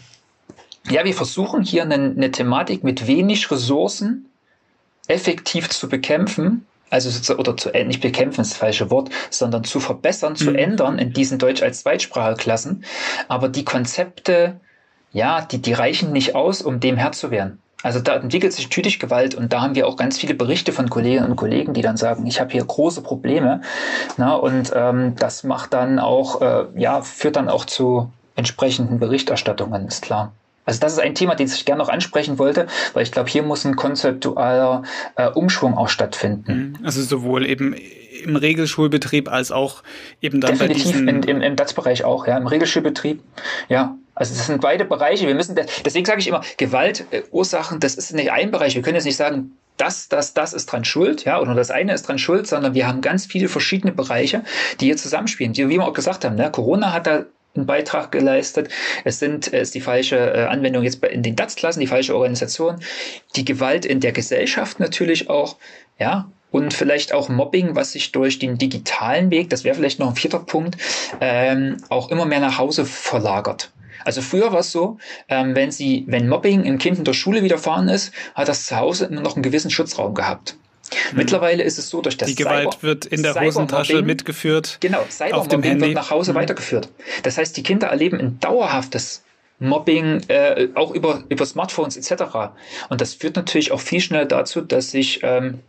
ja, 0.91 1.05
wir 1.05 1.14
versuchen 1.14 1.62
hier 1.62 1.83
eine, 1.83 1.95
eine 1.95 2.31
Thematik 2.33 2.83
mit 2.83 3.07
wenig 3.07 3.49
Ressourcen 3.51 4.29
effektiv 5.07 5.70
zu 5.70 5.89
bekämpfen. 5.89 6.66
Also 6.91 7.35
oder 7.35 7.57
zu, 7.57 7.72
äh, 7.74 7.85
nicht 7.85 8.01
bekämpfen 8.01 8.41
ist 8.41 8.53
das 8.53 8.59
falsche 8.59 8.91
Wort, 8.91 9.11
sondern 9.31 9.62
zu 9.62 9.79
verbessern, 9.79 10.33
mhm. 10.33 10.37
zu 10.37 10.51
ändern 10.51 10.99
in 10.99 11.12
diesen 11.12 11.39
Deutsch 11.39 11.62
als 11.62 11.83
Zweitspracheklassen. 11.83 12.85
Aber 13.29 13.49
die 13.49 13.64
Konzepte, 13.64 14.61
ja, 15.12 15.43
die, 15.43 15.62
die 15.62 15.72
reichen 15.72 16.11
nicht 16.12 16.35
aus, 16.35 16.61
um 16.61 16.81
dem 16.81 16.97
Herr 16.97 17.12
zu 17.12 17.31
werden. 17.31 17.61
Also 17.83 18.01
da 18.01 18.16
entwickelt 18.16 18.53
sich 18.53 18.66
natürlich 18.66 18.99
Gewalt 18.99 19.35
und 19.35 19.53
da 19.53 19.61
haben 19.61 19.74
wir 19.74 19.87
auch 19.87 19.97
ganz 19.97 20.18
viele 20.18 20.35
Berichte 20.35 20.72
von 20.72 20.89
Kolleginnen 20.91 21.31
und 21.31 21.37
Kollegen, 21.37 21.74
die 21.74 21.83
dann 21.83 21.97
sagen, 21.97 22.27
ich 22.27 22.41
habe 22.41 22.51
hier 22.51 22.64
große 22.64 23.03
Probleme. 23.03 23.61
Na, 24.16 24.35
und 24.35 24.72
ähm, 24.74 25.14
das 25.16 25.45
macht 25.45 25.74
dann 25.74 25.99
auch, 25.99 26.41
äh, 26.41 26.64
ja, 26.74 27.03
führt 27.03 27.37
dann 27.37 27.49
auch 27.49 27.64
zu 27.64 28.11
entsprechenden 28.35 28.99
Berichterstattungen, 28.99 29.87
ist 29.87 30.03
klar. 30.03 30.33
Also 30.64 30.81
das 30.81 30.95
ist 30.95 30.99
ein 30.99 31.14
Thema, 31.14 31.37
den 31.37 31.47
ich 31.47 31.64
gerne 31.64 31.81
noch 31.81 31.89
ansprechen 31.89 32.39
wollte, 32.39 32.66
weil 32.93 33.05
ich 33.05 33.12
glaube, 33.12 33.31
hier 33.31 33.45
muss 33.45 33.64
ein 33.64 33.77
konzeptueller 33.77 34.83
äh, 35.14 35.29
Umschwung 35.29 35.79
auch 35.79 35.89
stattfinden. 35.89 36.74
Mhm. 36.79 36.85
Also 36.85 37.03
sowohl 37.03 37.47
eben 37.47 37.74
im 38.24 38.37
Regelschulbetrieb 38.37 39.31
als 39.31 39.53
auch 39.53 39.83
eben 40.20 40.41
dann 40.41 40.53
Definitiv 40.53 40.85
bei 40.85 40.91
diesen... 40.91 41.09
in, 41.09 41.22
im, 41.22 41.41
im 41.41 41.57
DATS-Bereich 41.57 42.05
auch, 42.05 42.27
ja, 42.27 42.37
im 42.37 42.47
Regelschulbetrieb, 42.47 43.22
ja. 43.68 43.97
Also 44.17 44.35
das 44.35 44.47
sind 44.47 44.61
beide 44.61 44.85
Bereiche. 44.85 45.27
Wir 45.29 45.35
müssen, 45.35 45.55
deswegen 45.85 46.07
sage 46.07 46.21
ich 46.21 46.27
immer, 46.27 46.41
Gewaltursachen, 46.57 47.79
das 47.79 47.95
ist 47.95 48.12
nicht 48.12 48.33
ein 48.33 48.51
Bereich. 48.51 48.75
Wir 48.75 48.83
können 48.83 48.97
jetzt 48.97 49.05
nicht 49.05 49.17
sagen, 49.17 49.53
das, 49.77 50.09
das, 50.09 50.33
das 50.33 50.55
ist 50.55 50.67
dran 50.67 50.85
schuld, 50.85 51.25
ja, 51.25 51.39
oder 51.39 51.55
das 51.55 51.71
eine 51.71 51.93
ist 51.93 52.09
dran 52.09 52.19
schuld, 52.19 52.47
sondern 52.47 52.75
wir 52.75 52.89
haben 52.89 53.03
ganz 53.03 53.27
viele 53.27 53.49
verschiedene 53.49 53.93
Bereiche, 53.93 54.43
die 54.81 54.87
hier 54.87 54.97
zusammenspielen. 54.97 55.53
Die, 55.53 55.69
wie 55.69 55.77
wir 55.77 55.87
auch 55.87 55.93
gesagt 55.93 56.25
haben, 56.25 56.35
ne, 56.35 56.51
Corona 56.51 56.93
hat 56.95 57.07
da 57.07 57.27
einen 57.55 57.67
Beitrag 57.67 58.11
geleistet. 58.11 58.71
Es 59.05 59.19
sind, 59.19 59.49
es 59.49 59.69
ist 59.69 59.75
die 59.75 59.81
falsche 59.81 60.17
äh, 60.17 60.45
Anwendung 60.45 60.83
jetzt 60.83 61.05
in 61.05 61.23
den 61.23 61.37
DATS-Klassen, 61.37 61.81
die 61.81 61.87
falsche 61.87 62.14
Organisation. 62.14 62.77
Die 63.35 63.45
Gewalt 63.45 63.85
in 63.85 64.01
der 64.01 64.12
Gesellschaft 64.12 64.81
natürlich 64.81 65.29
auch, 65.29 65.57
ja, 65.99 66.31
und 66.51 66.73
vielleicht 66.73 67.12
auch 67.12 67.29
Mobbing, 67.29 67.75
was 67.75 67.93
sich 67.93 68.12
durch 68.12 68.39
den 68.39 68.57
digitalen 68.57 69.31
Weg, 69.31 69.51
das 69.51 69.64
wäre 69.64 69.75
vielleicht 69.75 69.99
noch 69.99 70.09
ein 70.09 70.17
vierter 70.17 70.39
Punkt, 70.39 70.77
ähm, 71.21 71.77
auch 71.91 72.11
immer 72.11 72.25
mehr 72.25 72.41
nach 72.41 72.57
Hause 72.57 72.87
verlagert. 72.87 73.73
Also 74.07 74.23
früher 74.23 74.53
war 74.53 74.61
es 74.61 74.71
so, 74.71 74.99
ähm, 75.29 75.57
wenn 75.57 75.73
sie, 75.73 76.05
wenn 76.07 76.29
Mobbing 76.29 76.65
ein 76.65 76.79
Kind 76.79 76.99
in 76.99 77.05
der 77.05 77.13
Schule 77.13 77.43
widerfahren 77.43 77.89
ist, 77.89 78.13
hat 78.37 78.47
das 78.47 78.67
zu 78.67 78.77
Hause 78.77 79.07
immer 79.07 79.21
noch 79.21 79.35
einen 79.35 79.43
gewissen 79.43 79.71
Schutzraum 79.71 80.15
gehabt. 80.15 80.57
Mhm. 81.11 81.19
Mittlerweile 81.19 81.65
ist 81.65 81.77
es 81.77 81.91
so, 81.91 82.01
durch 82.01 82.17
das 82.17 82.29
Die 82.29 82.37
Gewalt 82.37 82.75
Cyber, 82.75 82.83
wird 82.83 83.07
in 83.07 83.25
der 83.25 83.35
Hosentasche 83.35 84.03
mitgeführt. 84.03 84.79
Genau, 84.79 85.05
Cybermobbing 85.11 85.81
wird 85.81 85.95
nach 85.95 86.11
Hause 86.11 86.33
mhm. 86.33 86.37
weitergeführt. 86.37 86.89
Das 87.25 87.37
heißt, 87.37 87.57
die 87.57 87.65
Kinder 87.65 87.89
erleben 87.89 88.21
ein 88.21 88.39
dauerhaftes 88.39 89.25
Mobbing, 89.59 90.21
äh, 90.29 90.69
auch 90.75 90.93
über, 90.93 91.25
über 91.29 91.45
Smartphones 91.45 91.97
etc. 91.97 92.53
Und 92.89 93.01
das 93.01 93.15
führt 93.15 93.35
natürlich 93.35 93.73
auch 93.73 93.81
viel 93.81 94.01
schneller 94.01 94.27
dazu, 94.27 94.61
dass 94.61 94.93
sich 94.93 95.21
ähm, 95.25 95.61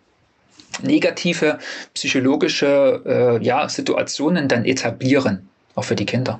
negative 0.83 1.57
psychologische 1.95 3.39
äh, 3.41 3.43
ja, 3.43 3.67
Situationen 3.67 4.47
dann 4.47 4.63
etablieren, 4.65 5.49
auch 5.73 5.85
für 5.85 5.95
die 5.95 6.05
Kinder. 6.05 6.39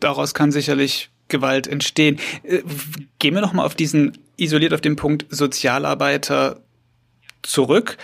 Daraus 0.00 0.32
kann 0.32 0.52
sicherlich 0.52 1.10
Gewalt 1.34 1.66
entstehen. 1.66 2.20
Äh, 2.44 2.62
gehen 3.18 3.34
wir 3.34 3.40
nochmal 3.40 3.66
auf 3.66 3.74
diesen, 3.74 4.16
isoliert 4.36 4.72
auf 4.72 4.80
den 4.80 4.94
Punkt 4.94 5.26
Sozialarbeiter 5.30 6.60
zurück. 7.42 7.98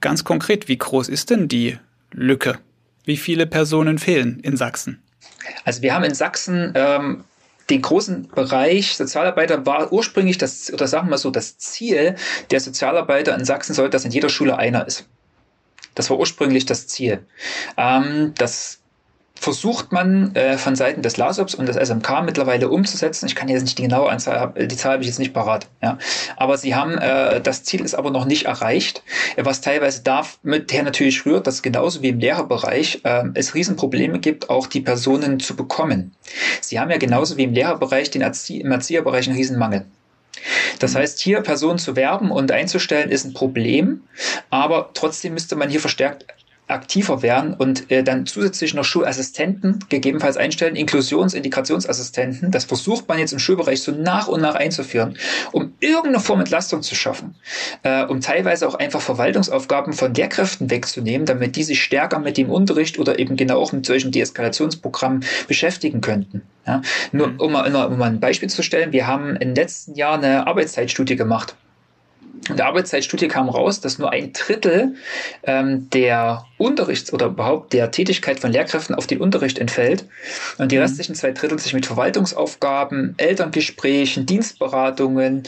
Ganz 0.00 0.22
konkret, 0.22 0.68
wie 0.68 0.78
groß 0.78 1.08
ist 1.08 1.30
denn 1.30 1.48
die 1.48 1.76
Lücke? 2.12 2.58
Wie 3.04 3.16
viele 3.16 3.46
Personen 3.46 3.98
fehlen 3.98 4.38
in 4.40 4.56
Sachsen? 4.56 5.02
Also 5.64 5.82
wir 5.82 5.94
haben 5.94 6.04
in 6.04 6.14
Sachsen 6.14 6.72
ähm, 6.76 7.24
den 7.70 7.82
großen 7.82 8.28
Bereich 8.28 8.96
Sozialarbeiter 8.96 9.66
war 9.66 9.92
ursprünglich 9.92 10.38
das, 10.38 10.72
oder 10.72 10.86
sagen 10.86 11.10
wir 11.10 11.18
so, 11.18 11.30
das 11.30 11.58
Ziel 11.58 12.16
der 12.50 12.60
Sozialarbeiter 12.60 13.34
in 13.34 13.44
Sachsen 13.44 13.74
sollte, 13.74 13.90
dass 13.90 14.04
in 14.04 14.12
jeder 14.12 14.28
Schule 14.28 14.56
einer 14.56 14.86
ist. 14.86 15.06
Das 15.94 16.10
war 16.10 16.18
ursprünglich 16.18 16.64
das 16.64 16.86
Ziel. 16.86 17.26
Ähm, 17.76 18.32
das 18.38 18.78
versucht 19.38 19.92
man 19.92 20.34
äh, 20.34 20.58
von 20.58 20.74
Seiten 20.76 21.02
des 21.02 21.16
LASOPs 21.16 21.54
und 21.54 21.66
des 21.66 21.76
SMK 21.76 22.22
mittlerweile 22.24 22.68
umzusetzen. 22.68 23.26
Ich 23.26 23.34
kann 23.34 23.48
jetzt 23.48 23.62
nicht 23.62 23.78
die 23.78 23.82
genaue 23.82 24.10
Anzahl, 24.10 24.52
die 24.56 24.76
Zahl 24.76 24.92
habe 24.92 25.02
ich 25.02 25.08
jetzt 25.08 25.18
nicht 25.18 25.32
parat. 25.32 25.66
Ja. 25.82 25.98
Aber 26.36 26.58
sie 26.58 26.74
haben, 26.74 26.98
äh, 26.98 27.40
das 27.40 27.64
Ziel 27.64 27.82
ist 27.82 27.94
aber 27.94 28.10
noch 28.10 28.24
nicht 28.24 28.46
erreicht, 28.46 29.02
was 29.36 29.60
teilweise 29.60 30.02
damit 30.02 30.72
her 30.72 30.82
natürlich 30.82 31.24
rührt, 31.24 31.46
dass 31.46 31.62
genauso 31.62 32.02
wie 32.02 32.08
im 32.08 32.18
Lehrerbereich 32.18 33.00
äh, 33.04 33.24
es 33.34 33.54
Riesenprobleme 33.54 34.18
gibt, 34.18 34.50
auch 34.50 34.66
die 34.66 34.80
Personen 34.80 35.40
zu 35.40 35.54
bekommen. 35.54 36.14
Sie 36.60 36.80
haben 36.80 36.90
ja 36.90 36.98
genauso 36.98 37.36
wie 37.36 37.44
im 37.44 37.52
Lehrerbereich 37.52 38.10
den 38.10 38.22
Erzie 38.22 38.60
im 38.60 38.72
Erzieherbereich 38.72 39.28
einen 39.28 39.36
Riesenmangel. 39.36 39.86
Das 40.78 40.94
heißt, 40.94 41.18
hier 41.18 41.40
Personen 41.40 41.78
zu 41.78 41.96
werben 41.96 42.30
und 42.30 42.52
einzustellen 42.52 43.10
ist 43.10 43.24
ein 43.24 43.34
Problem, 43.34 44.02
aber 44.50 44.90
trotzdem 44.94 45.34
müsste 45.34 45.56
man 45.56 45.68
hier 45.68 45.80
verstärkt 45.80 46.26
aktiver 46.68 47.22
werden 47.22 47.54
und 47.54 47.90
äh, 47.90 48.02
dann 48.02 48.26
zusätzlich 48.26 48.74
noch 48.74 48.84
Schulassistenten 48.84 49.84
gegebenenfalls 49.88 50.36
einstellen, 50.36 50.76
Inklusions-, 50.76 51.34
Integrationsassistenten. 51.34 52.50
Das 52.50 52.64
versucht 52.64 53.08
man 53.08 53.18
jetzt 53.18 53.32
im 53.32 53.38
Schulbereich 53.38 53.82
so 53.82 53.92
nach 53.92 54.28
und 54.28 54.42
nach 54.42 54.54
einzuführen, 54.54 55.16
um 55.52 55.72
irgendeine 55.80 56.20
Form 56.20 56.40
Entlastung 56.40 56.82
zu 56.82 56.94
schaffen, 56.94 57.34
äh, 57.82 58.04
um 58.04 58.20
teilweise 58.20 58.68
auch 58.68 58.74
einfach 58.74 59.00
Verwaltungsaufgaben 59.00 59.94
von 59.94 60.14
Lehrkräften 60.14 60.70
wegzunehmen, 60.70 61.26
damit 61.26 61.56
die 61.56 61.64
sich 61.64 61.82
stärker 61.82 62.18
mit 62.18 62.36
dem 62.36 62.50
Unterricht 62.50 62.98
oder 62.98 63.18
eben 63.18 63.36
genau 63.36 63.60
auch 63.60 63.72
mit 63.72 63.86
solchen 63.86 64.12
Deeskalationsprogrammen 64.12 65.24
beschäftigen 65.46 66.00
könnten. 66.00 66.42
Ja? 66.66 66.82
Nur 67.12 67.28
mhm. 67.28 67.40
um 67.40 67.52
mal, 67.52 67.86
um 67.86 67.98
mal 67.98 68.10
ein 68.10 68.20
Beispiel 68.20 68.50
zu 68.50 68.62
stellen, 68.62 68.92
wir 68.92 69.06
haben 69.06 69.36
im 69.36 69.54
letzten 69.54 69.94
Jahr 69.94 70.14
eine 70.14 70.46
Arbeitszeitstudie 70.46 71.16
gemacht 71.16 71.56
In 72.48 72.56
der 72.56 72.66
Arbeitszeitstudie 72.66 73.28
kam 73.28 73.48
raus, 73.48 73.80
dass 73.80 73.98
nur 73.98 74.10
ein 74.10 74.32
Drittel 74.32 74.94
ähm, 75.42 75.90
der 75.90 76.44
Unterrichts- 76.56 77.12
oder 77.12 77.26
überhaupt 77.26 77.72
der 77.72 77.90
Tätigkeit 77.90 78.40
von 78.40 78.52
Lehrkräften 78.52 78.94
auf 78.94 79.06
den 79.06 79.20
Unterricht 79.20 79.58
entfällt 79.58 80.06
und 80.58 80.72
die 80.72 80.76
mhm. 80.76 80.82
restlichen 80.82 81.14
zwei 81.14 81.32
Drittel 81.32 81.58
sich 81.58 81.74
mit 81.74 81.86
Verwaltungsaufgaben, 81.86 83.14
Elterngesprächen, 83.16 84.26
Dienstberatungen, 84.26 85.44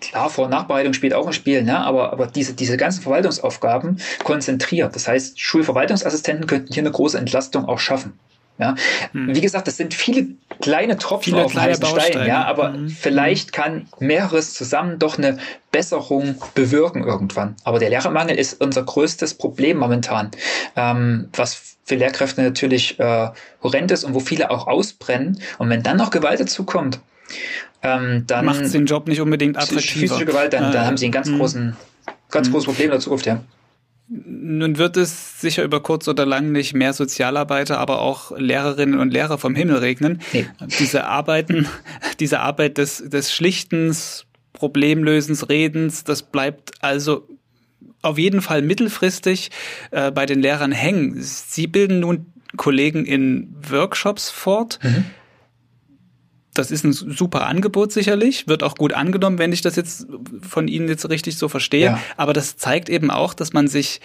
klar, 0.00 0.30
Vor- 0.30 0.44
und 0.44 0.50
Nachbereitung 0.50 0.92
spielt 0.92 1.14
auch 1.14 1.26
ein 1.26 1.32
Spiel, 1.32 1.62
ne? 1.62 1.78
aber, 1.78 2.12
aber 2.12 2.26
diese, 2.26 2.54
diese 2.54 2.76
ganzen 2.76 3.02
Verwaltungsaufgaben 3.02 3.98
konzentriert. 4.24 4.94
Das 4.94 5.08
heißt, 5.08 5.40
Schulverwaltungsassistenten 5.40 6.46
könnten 6.46 6.72
hier 6.72 6.82
eine 6.82 6.90
große 6.90 7.18
Entlastung 7.18 7.64
auch 7.64 7.78
schaffen. 7.78 8.18
Ja, 8.58 8.74
hm. 9.12 9.34
wie 9.34 9.40
gesagt, 9.40 9.66
das 9.66 9.76
sind 9.76 9.94
viele 9.94 10.26
kleine 10.60 10.98
Tropfen 10.98 11.32
viele 11.32 11.44
auf 11.44 11.52
dem 11.52 11.62
heißen 11.62 11.86
Stein, 11.86 12.26
ja, 12.26 12.44
aber 12.44 12.74
hm. 12.74 12.88
vielleicht 12.88 13.52
kann 13.52 13.88
mehreres 13.98 14.54
zusammen 14.54 14.98
doch 14.98 15.18
eine 15.18 15.38
Besserung 15.70 16.36
bewirken 16.54 17.02
irgendwann. 17.02 17.56
Aber 17.64 17.78
der 17.78 17.88
Lehrermangel 17.90 18.38
ist 18.38 18.60
unser 18.60 18.82
größtes 18.82 19.34
Problem 19.34 19.78
momentan, 19.78 20.30
ähm, 20.76 21.28
was 21.32 21.76
für 21.84 21.96
Lehrkräfte 21.96 22.42
natürlich 22.42 23.00
äh, 23.00 23.30
horrend 23.62 23.90
ist 23.90 24.04
und 24.04 24.14
wo 24.14 24.20
viele 24.20 24.50
auch 24.50 24.66
ausbrennen. 24.66 25.40
Und 25.58 25.70
wenn 25.70 25.82
dann 25.82 25.96
noch 25.96 26.10
Gewalt 26.10 26.38
dazu 26.38 26.64
kommt, 26.64 27.00
ähm, 27.82 28.24
dann 28.26 28.44
macht 28.44 28.72
den 28.72 28.86
Job 28.86 29.08
nicht 29.08 29.20
unbedingt 29.20 29.56
attraktiver. 29.56 30.00
Physische 30.00 30.24
Gewalt, 30.26 30.52
dann, 30.52 30.70
äh, 30.70 30.72
dann 30.72 30.86
haben 30.86 30.96
sie 30.96 31.06
ein 31.06 31.12
ganz, 31.12 31.28
hm. 31.28 31.38
großen, 31.38 31.76
ganz 32.30 32.50
großes 32.50 32.66
Problem 32.66 32.86
in 32.86 32.92
der 32.92 33.00
Zukunft, 33.00 33.26
ja. 33.26 33.40
Nun 34.14 34.76
wird 34.76 34.98
es 34.98 35.40
sicher 35.40 35.64
über 35.64 35.82
kurz 35.82 36.06
oder 36.06 36.26
lang 36.26 36.52
nicht 36.52 36.74
mehr 36.74 36.92
Sozialarbeiter, 36.92 37.78
aber 37.78 38.02
auch 38.02 38.36
Lehrerinnen 38.36 39.00
und 39.00 39.10
Lehrer 39.10 39.38
vom 39.38 39.54
Himmel 39.54 39.76
regnen. 39.76 40.20
Nee. 40.34 40.46
Diese 40.78 41.04
Arbeiten, 41.06 41.66
diese 42.20 42.40
Arbeit 42.40 42.76
des, 42.76 43.02
des 43.08 43.32
Schlichtens, 43.32 44.26
Problemlösens, 44.52 45.48
Redens, 45.48 46.04
das 46.04 46.22
bleibt 46.24 46.72
also 46.82 47.26
auf 48.02 48.18
jeden 48.18 48.42
Fall 48.42 48.60
mittelfristig 48.60 49.50
äh, 49.92 50.10
bei 50.10 50.26
den 50.26 50.42
Lehrern 50.42 50.72
hängen. 50.72 51.14
Sie 51.18 51.66
bilden 51.66 52.00
nun 52.00 52.26
Kollegen 52.58 53.06
in 53.06 53.54
Workshops 53.70 54.28
fort. 54.28 54.78
Mhm 54.82 55.06
das 56.54 56.70
ist 56.70 56.84
ein 56.84 56.92
super 56.92 57.46
Angebot 57.46 57.92
sicherlich, 57.92 58.46
wird 58.46 58.62
auch 58.62 58.74
gut 58.74 58.92
angenommen, 58.92 59.38
wenn 59.38 59.52
ich 59.52 59.62
das 59.62 59.76
jetzt 59.76 60.06
von 60.42 60.68
Ihnen 60.68 60.88
jetzt 60.88 61.08
richtig 61.08 61.38
so 61.38 61.48
verstehe. 61.48 61.86
Ja. 61.86 62.00
Aber 62.16 62.32
das 62.32 62.56
zeigt 62.56 62.88
eben 62.88 63.10
auch, 63.10 63.32
dass 63.32 63.52
man 63.52 63.68
sich 63.68 64.00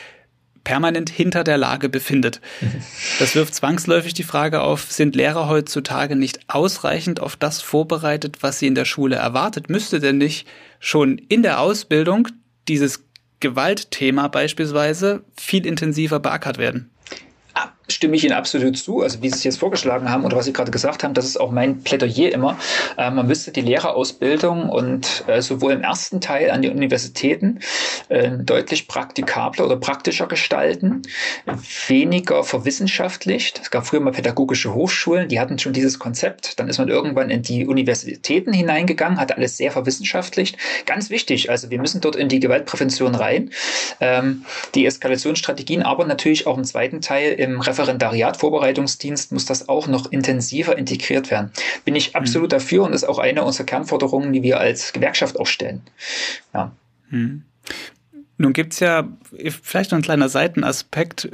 permanent 0.64 1.10
hinter 1.10 1.44
der 1.44 1.58
Lage 1.58 1.90
befindet. 1.90 2.42
Das 3.20 3.34
wirft 3.36 3.56
zwangsläufig 3.56 4.14
die 4.14 4.24
Frage 4.24 4.62
auf, 4.62 4.92
sind 4.92 5.16
Lehrer 5.16 5.48
heutzutage 5.48 6.16
nicht 6.16 6.42
ausreichend 6.50 7.20
auf 7.20 7.36
das 7.36 7.62
vorbereitet, 7.62 8.38
was 8.42 8.60
sie 8.60 8.68
in 8.68 8.76
der 8.76 8.86
Schule 8.86 9.16
erwartet? 9.16 9.70
Müsste 9.70 10.00
denn 10.00 10.20
nicht 10.20 10.48
schon 10.80 11.18
in 11.18 11.42
der 11.42 11.60
Ausbildung 11.60 12.28
dieses 12.68 13.06
Gewaltthema 13.40 14.28
beispielsweise 14.28 15.24
viel 15.36 15.66
intensiver 15.66 16.20
beackert 16.20 16.60
werden? 16.60 16.92
Stimme 17.88 18.16
ich 18.16 18.24
Ihnen 18.24 18.34
absolut 18.34 18.78
zu. 18.78 19.02
Also 19.02 19.22
wie 19.22 19.30
Sie 19.30 19.36
es 19.36 19.44
jetzt 19.44 19.60
vorgeschlagen 19.60 20.10
haben 20.10 20.26
oder 20.26 20.38
was 20.38 20.46
Sie 20.46 20.54
gerade 20.54 20.72
gesagt 20.72 21.04
haben, 21.04 21.14
das 21.14 21.26
ist 21.26 21.40
auch 21.40 21.52
mein 21.52 21.82
Plädoyer 21.84 22.32
immer. 22.32 22.58
Äh, 22.98 23.12
man 23.12 23.28
müsste 23.28 23.52
die 23.52 23.62
Lehrerausbildung 23.62 24.70
und 24.70 25.24
äh, 25.28 25.42
sowohl 25.42 25.74
im 25.74 25.82
ersten 25.82 26.22
Teil 26.22 26.52
an 26.52 26.62
die 26.62 26.70
Universitäten 26.70 27.60
äh, 28.10 28.32
deutlich 28.32 28.88
praktikabler 28.88 29.66
oder 29.66 29.78
praktischer 29.78 30.28
gestalten, 30.28 31.02
weniger 31.88 32.44
verwissenschaftlicht. 32.44 33.60
Es 33.64 33.72
gab 33.72 33.88
früher 33.88 34.00
mal 34.00 34.12
pädagogische 34.12 34.74
Hochschulen, 34.74 35.30
die 35.30 35.40
hatten 35.40 35.60
schon 35.60 35.74
dieses 35.74 36.00
Konzept. 36.00 36.60
Dann 36.60 36.68
ist 36.70 36.78
man 36.78 36.90
irgendwann 36.90 37.30
in 37.30 37.42
die 37.42 37.66
Universitäten 37.66 38.54
hineingegangen, 38.54 39.20
hat 39.20 39.36
alles 39.36 39.58
sehr 39.58 39.72
verwissenschaftlicht. 39.72 40.58
Ganz 40.86 41.10
wichtig, 41.10 41.50
also 41.50 41.70
wir 41.70 41.80
müssen 41.80 42.02
dort 42.02 42.16
in 42.16 42.30
die 42.30 42.40
Gewaltprävention 42.40 43.16
rein, 43.16 43.52
ähm, 44.00 44.46
die 44.76 44.86
Eskalationsstrategien, 44.86 45.84
aber 45.84 46.06
natürlich 46.06 46.48
auch 46.48 46.58
im 46.58 46.64
zweiten 46.64 47.02
Teil 47.02 47.34
im 47.34 47.62
Referendariat, 47.62 47.77
Vorbereitungsdienst 47.86 49.32
muss 49.32 49.46
das 49.46 49.70
auch 49.70 49.88
noch 49.88 50.12
intensiver 50.12 50.78
integriert 50.78 51.32
werden. 51.32 51.52
Bin 51.86 51.96
ich 51.96 52.16
absolut 52.16 52.50
mhm. 52.50 52.56
dafür 52.56 52.84
und 52.84 52.94
ist 52.94 53.04
auch 53.04 53.20
eine 53.20 53.44
unserer 53.44 53.66
Kernforderungen, 53.66 54.34
die 54.34 54.44
wir 54.44 54.60
als 54.60 54.94
Gewerkschaft 54.94 55.40
auch 55.40 55.48
stellen. 55.48 55.82
Ja. 56.54 56.72
Mhm. 57.10 57.44
Nun 58.40 58.54
gibt's 58.54 58.80
ja 58.80 59.08
vielleicht 59.64 59.92
noch 59.92 59.98
ein 59.98 60.04
kleiner 60.04 60.30
Seitenaspekt, 60.30 61.28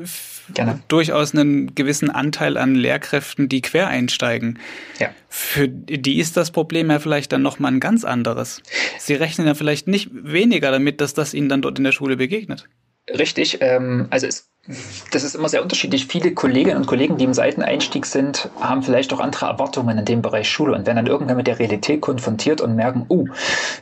Gerne. 0.54 0.82
durchaus 0.88 1.34
einen 1.34 1.76
gewissen 1.76 2.10
Anteil 2.10 2.58
an 2.58 2.76
Lehrkräften, 2.76 3.50
die 3.50 3.62
quer 3.62 3.88
einsteigen. 3.88 4.60
Ja. 5.00 5.10
Für 5.28 5.68
die 5.68 6.20
ist 6.20 6.38
das 6.38 6.52
Problem 6.52 6.90
ja 6.90 7.00
vielleicht 7.00 7.34
dann 7.34 7.42
nochmal 7.42 7.74
ein 7.74 7.82
ganz 7.82 8.06
anderes. 8.06 8.62
Sie 9.00 9.16
rechnen 9.16 9.48
ja 9.48 9.54
vielleicht 9.54 9.88
nicht 9.88 10.12
weniger 10.14 10.72
damit, 10.72 11.02
dass 11.02 11.14
das 11.14 11.34
ihnen 11.34 11.50
dann 11.50 11.62
dort 11.62 11.78
in 11.78 11.84
der 11.84 11.92
Schule 11.92 12.16
begegnet. 12.16 12.70
Richtig, 13.10 13.58
ähm, 13.60 14.08
also 14.10 14.26
es 14.28 14.53
das 15.12 15.24
ist 15.26 15.36
immer 15.36 15.50
sehr 15.50 15.62
unterschiedlich. 15.62 16.08
Viele 16.08 16.34
Kolleginnen 16.34 16.78
und 16.78 16.88
Kollegen, 16.88 17.18
die 17.18 17.26
im 17.26 17.34
Seiteneinstieg 17.34 18.06
sind, 18.06 18.50
haben 18.62 18.82
vielleicht 18.82 19.12
auch 19.12 19.20
andere 19.20 19.48
Erwartungen 19.48 19.98
in 19.98 20.06
dem 20.06 20.22
Bereich 20.22 20.48
Schule 20.50 20.74
und 20.74 20.86
werden 20.86 20.96
dann 20.96 21.08
irgendwann 21.08 21.36
mit 21.36 21.48
der 21.48 21.60
Realität 21.60 22.00
konfrontiert 22.00 22.62
und 22.62 22.74
merken, 22.78 23.06
uh, 23.10 23.28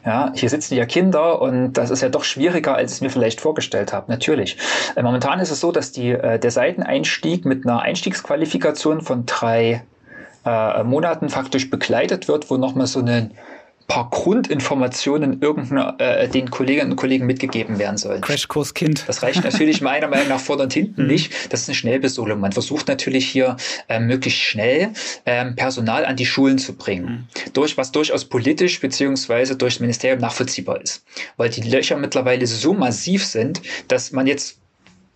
ja, 0.04 0.32
hier 0.34 0.50
sitzen 0.50 0.74
ja 0.74 0.88
Kinder 0.88 1.40
und 1.40 1.74
das 1.74 1.92
ist 1.92 2.02
ja 2.02 2.10
doch 2.10 2.24
schwieriger, 2.24 2.76
als 2.76 2.94
ich 2.94 2.98
es 2.98 3.02
mir 3.02 3.12
vielleicht 3.12 3.42
vorgestellt 3.42 3.94
habe. 3.94 4.12
Natürlich. 4.12 4.58
Äh, 4.96 5.04
momentan 5.04 5.40
ist 5.40 5.52
es 5.52 5.60
so, 5.60 5.72
dass 5.72 5.92
die, 5.92 6.10
äh, 6.10 6.40
der 6.40 6.50
Seiteneinstieg 6.50 7.46
mit 7.46 7.68
einer 7.68 7.82
Einstiegsqualifikation 7.82 9.02
von 9.02 9.28
drei 9.28 9.84
äh, 10.46 10.84
Monaten 10.84 11.30
faktisch 11.30 11.70
begleitet 11.70 12.28
wird, 12.28 12.50
wo 12.50 12.58
nochmal 12.58 12.88
so 12.88 13.02
eine 13.02 13.30
paar 13.92 14.10
Grundinformationen 14.10 15.42
irgendeiner, 15.42 15.96
äh, 16.00 16.30
den 16.30 16.50
Kolleginnen 16.50 16.92
und 16.92 16.96
Kollegen 16.96 17.26
mitgegeben 17.26 17.78
werden 17.78 17.98
sollen. 17.98 18.22
Crashkurs 18.22 18.74
Kind. 18.74 19.04
Das 19.06 19.22
reicht 19.22 19.44
natürlich 19.44 19.82
meiner 19.82 20.08
Meinung 20.08 20.30
nach 20.30 20.40
vorne 20.40 20.64
und 20.64 20.72
hinten 20.72 21.02
mhm. 21.04 21.08
nicht. 21.10 21.34
Das 21.52 21.64
ist 21.64 21.68
eine 21.68 21.76
Schnellbesolung. 21.76 22.40
Man 22.40 22.54
versucht 22.54 22.88
natürlich 22.88 23.28
hier 23.28 23.58
äh, 23.90 24.00
möglichst 24.00 24.40
schnell 24.40 24.92
ähm, 25.26 25.58
Personal 25.58 26.06
an 26.06 26.16
die 26.16 26.26
Schulen 26.26 26.58
zu 26.58 26.72
bringen. 26.74 27.28
Mhm. 27.46 27.52
Durch 27.52 27.76
was 27.76 27.92
durchaus 27.92 28.24
politisch 28.24 28.80
beziehungsweise 28.80 29.58
durch 29.58 29.74
das 29.74 29.82
Ministerium 29.82 30.22
nachvollziehbar 30.22 30.82
ist. 30.82 31.04
Weil 31.36 31.50
die 31.50 31.70
Löcher 31.70 31.98
mittlerweile 31.98 32.48
so 32.48 32.74
massiv 32.74 33.26
sind, 33.26 33.62
dass 33.90 34.14
man 34.14 34.26
jetzt 34.26 34.62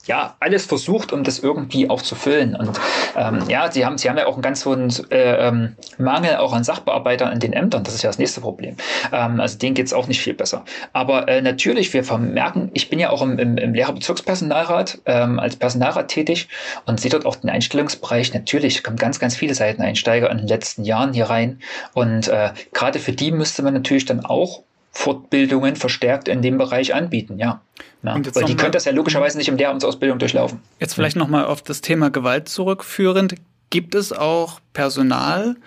ja, 0.05 0.35
alles 0.39 0.65
versucht, 0.65 1.11
um 1.11 1.23
das 1.23 1.39
irgendwie 1.39 1.89
auch 1.89 2.01
zu 2.01 2.15
füllen. 2.15 2.55
Und 2.55 2.79
ähm, 3.15 3.43
ja, 3.47 3.71
sie 3.71 3.85
haben, 3.85 3.97
sie 3.97 4.09
haben 4.09 4.17
ja 4.17 4.27
auch 4.27 4.33
einen 4.33 4.41
ganz 4.41 4.65
hohen 4.65 4.93
äh, 5.09 5.47
ähm, 5.47 5.75
Mangel 5.97 6.37
auch 6.37 6.53
an 6.53 6.63
Sachbearbeitern 6.63 7.31
in 7.31 7.39
den 7.39 7.53
Ämtern. 7.53 7.83
Das 7.83 7.95
ist 7.95 8.03
ja 8.03 8.09
das 8.09 8.19
nächste 8.19 8.41
Problem. 8.41 8.77
Ähm, 9.11 9.39
also 9.39 9.57
denen 9.57 9.73
geht's 9.73 9.93
auch 9.93 10.07
nicht 10.07 10.21
viel 10.21 10.33
besser. 10.33 10.63
Aber 10.93 11.27
äh, 11.27 11.41
natürlich, 11.41 11.93
wir 11.93 12.03
vermerken, 12.03 12.69
ich 12.73 12.89
bin 12.89 12.99
ja 12.99 13.09
auch 13.09 13.21
im, 13.21 13.39
im, 13.39 13.57
im 13.57 13.73
Lehrerbezirkspersonalrat 13.73 14.99
ähm, 15.05 15.39
als 15.39 15.55
Personalrat 15.55 16.07
tätig 16.07 16.49
und 16.85 16.99
sehe 16.99 17.11
dort 17.11 17.25
auch 17.25 17.35
den 17.35 17.49
Einstellungsbereich. 17.49 18.33
Natürlich 18.33 18.83
kommen 18.83 18.97
ganz, 18.97 19.19
ganz 19.19 19.35
viele 19.35 19.55
Seiteneinsteiger 19.55 20.29
in 20.29 20.37
den 20.37 20.47
letzten 20.47 20.83
Jahren 20.83 21.13
hier 21.13 21.25
rein. 21.25 21.59
Und 21.93 22.27
äh, 22.27 22.51
gerade 22.73 22.99
für 22.99 23.11
die 23.11 23.31
müsste 23.31 23.63
man 23.63 23.73
natürlich 23.73 24.05
dann 24.05 24.23
auch 24.25 24.63
Fortbildungen 24.95 25.75
verstärkt 25.75 26.29
in 26.29 26.41
dem 26.41 26.57
Bereich 26.57 26.95
anbieten, 26.95 27.37
ja. 27.37 27.61
ja. 28.01 28.15
Weil 28.33 28.45
die 28.45 28.55
können 28.55 28.71
das 28.71 28.85
ja 28.85 28.93
logischerweise 28.93 29.37
nicht 29.37 29.49
im 29.49 29.57
Lehramtsausbildung 29.57 30.19
durchlaufen. 30.19 30.61
Jetzt 30.79 30.95
vielleicht 30.95 31.17
nochmal 31.17 31.45
auf 31.45 31.61
das 31.61 31.81
Thema 31.81 32.09
Gewalt 32.09 32.47
zurückführend. 32.47 33.35
Gibt 33.69 33.93
es 33.93 34.13
auch 34.13 34.61
Personal, 34.71 35.57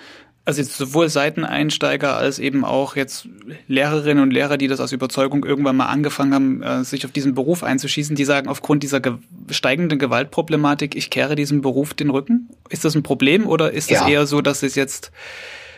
also 0.46 0.62
jetzt 0.62 0.78
sowohl 0.78 1.10
Seiteneinsteiger 1.10 2.16
als 2.16 2.38
eben 2.38 2.64
auch 2.64 2.96
jetzt 2.96 3.28
Lehrerinnen 3.66 4.22
und 4.22 4.30
Lehrer, 4.30 4.56
die 4.56 4.66
das 4.66 4.80
aus 4.80 4.92
Überzeugung 4.92 5.44
irgendwann 5.44 5.76
mal 5.76 5.88
angefangen 5.88 6.32
haben, 6.32 6.62
äh, 6.62 6.84
sich 6.84 7.04
auf 7.04 7.12
diesen 7.12 7.34
Beruf 7.34 7.62
einzuschießen, 7.62 8.16
die 8.16 8.24
sagen, 8.24 8.48
aufgrund 8.48 8.82
dieser 8.82 9.02
steigenden 9.50 9.98
Gewaltproblematik, 9.98 10.96
ich 10.96 11.10
kehre 11.10 11.34
diesem 11.34 11.60
Beruf 11.60 11.92
den 11.92 12.08
Rücken? 12.08 12.48
Ist 12.70 12.86
das 12.86 12.94
ein 12.94 13.02
Problem 13.02 13.46
oder 13.46 13.72
ist 13.72 13.90
es 13.90 14.00
ja. 14.00 14.08
eher 14.08 14.26
so, 14.26 14.40
dass 14.40 14.62
es 14.62 14.74
jetzt 14.74 15.12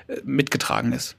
äh, 0.07 0.19
mitgetragen 0.23 0.93
ist? 0.93 1.17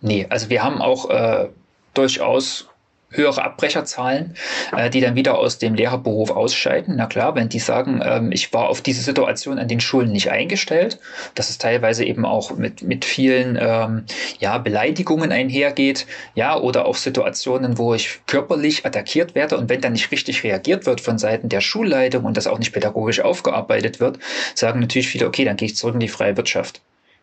Nee, 0.00 0.26
also 0.28 0.48
wir 0.50 0.62
haben 0.62 0.80
auch 0.80 1.10
äh, 1.10 1.48
durchaus 1.94 2.68
höhere 3.10 3.42
Abbrecherzahlen, 3.42 4.34
äh, 4.76 4.90
die 4.90 5.00
dann 5.00 5.14
wieder 5.14 5.38
aus 5.38 5.58
dem 5.58 5.74
Lehrerberuf 5.74 6.30
ausscheiden. 6.30 6.96
Na 6.96 7.06
klar, 7.06 7.34
wenn 7.34 7.48
die 7.48 7.58
sagen, 7.58 8.02
ähm, 8.04 8.32
ich 8.32 8.52
war 8.52 8.68
auf 8.68 8.82
diese 8.82 9.02
Situation 9.02 9.58
an 9.58 9.68
den 9.68 9.80
Schulen 9.80 10.12
nicht 10.12 10.30
eingestellt, 10.30 10.98
dass 11.34 11.48
es 11.48 11.58
teilweise 11.58 12.04
eben 12.04 12.26
auch 12.26 12.56
mit, 12.56 12.82
mit 12.82 13.04
vielen 13.04 13.58
ähm, 13.60 14.04
ja, 14.40 14.58
Beleidigungen 14.58 15.32
einhergeht, 15.32 16.06
ja, 16.34 16.58
oder 16.58 16.84
auch 16.84 16.96
Situationen, 16.96 17.78
wo 17.78 17.94
ich 17.94 18.20
körperlich 18.26 18.84
attackiert 18.84 19.34
werde 19.34 19.56
und 19.56 19.70
wenn 19.70 19.80
dann 19.80 19.92
nicht 19.94 20.12
richtig 20.12 20.44
reagiert 20.44 20.84
wird 20.84 21.00
von 21.00 21.18
Seiten 21.18 21.48
der 21.48 21.62
Schulleitung 21.62 22.24
und 22.24 22.36
das 22.36 22.46
auch 22.46 22.58
nicht 22.58 22.72
pädagogisch 22.72 23.20
aufgearbeitet 23.20 24.00
wird, 24.00 24.18
sagen 24.54 24.80
natürlich 24.80 25.08
viele, 25.08 25.26
okay, 25.26 25.44
dann 25.44 25.56
gehe 25.56 25.66
ich 25.66 25.76
zurück 25.76 25.94
in 25.94 26.00
die 26.00 26.08
freie 26.08 26.36
Wirtschaft. 26.36 26.82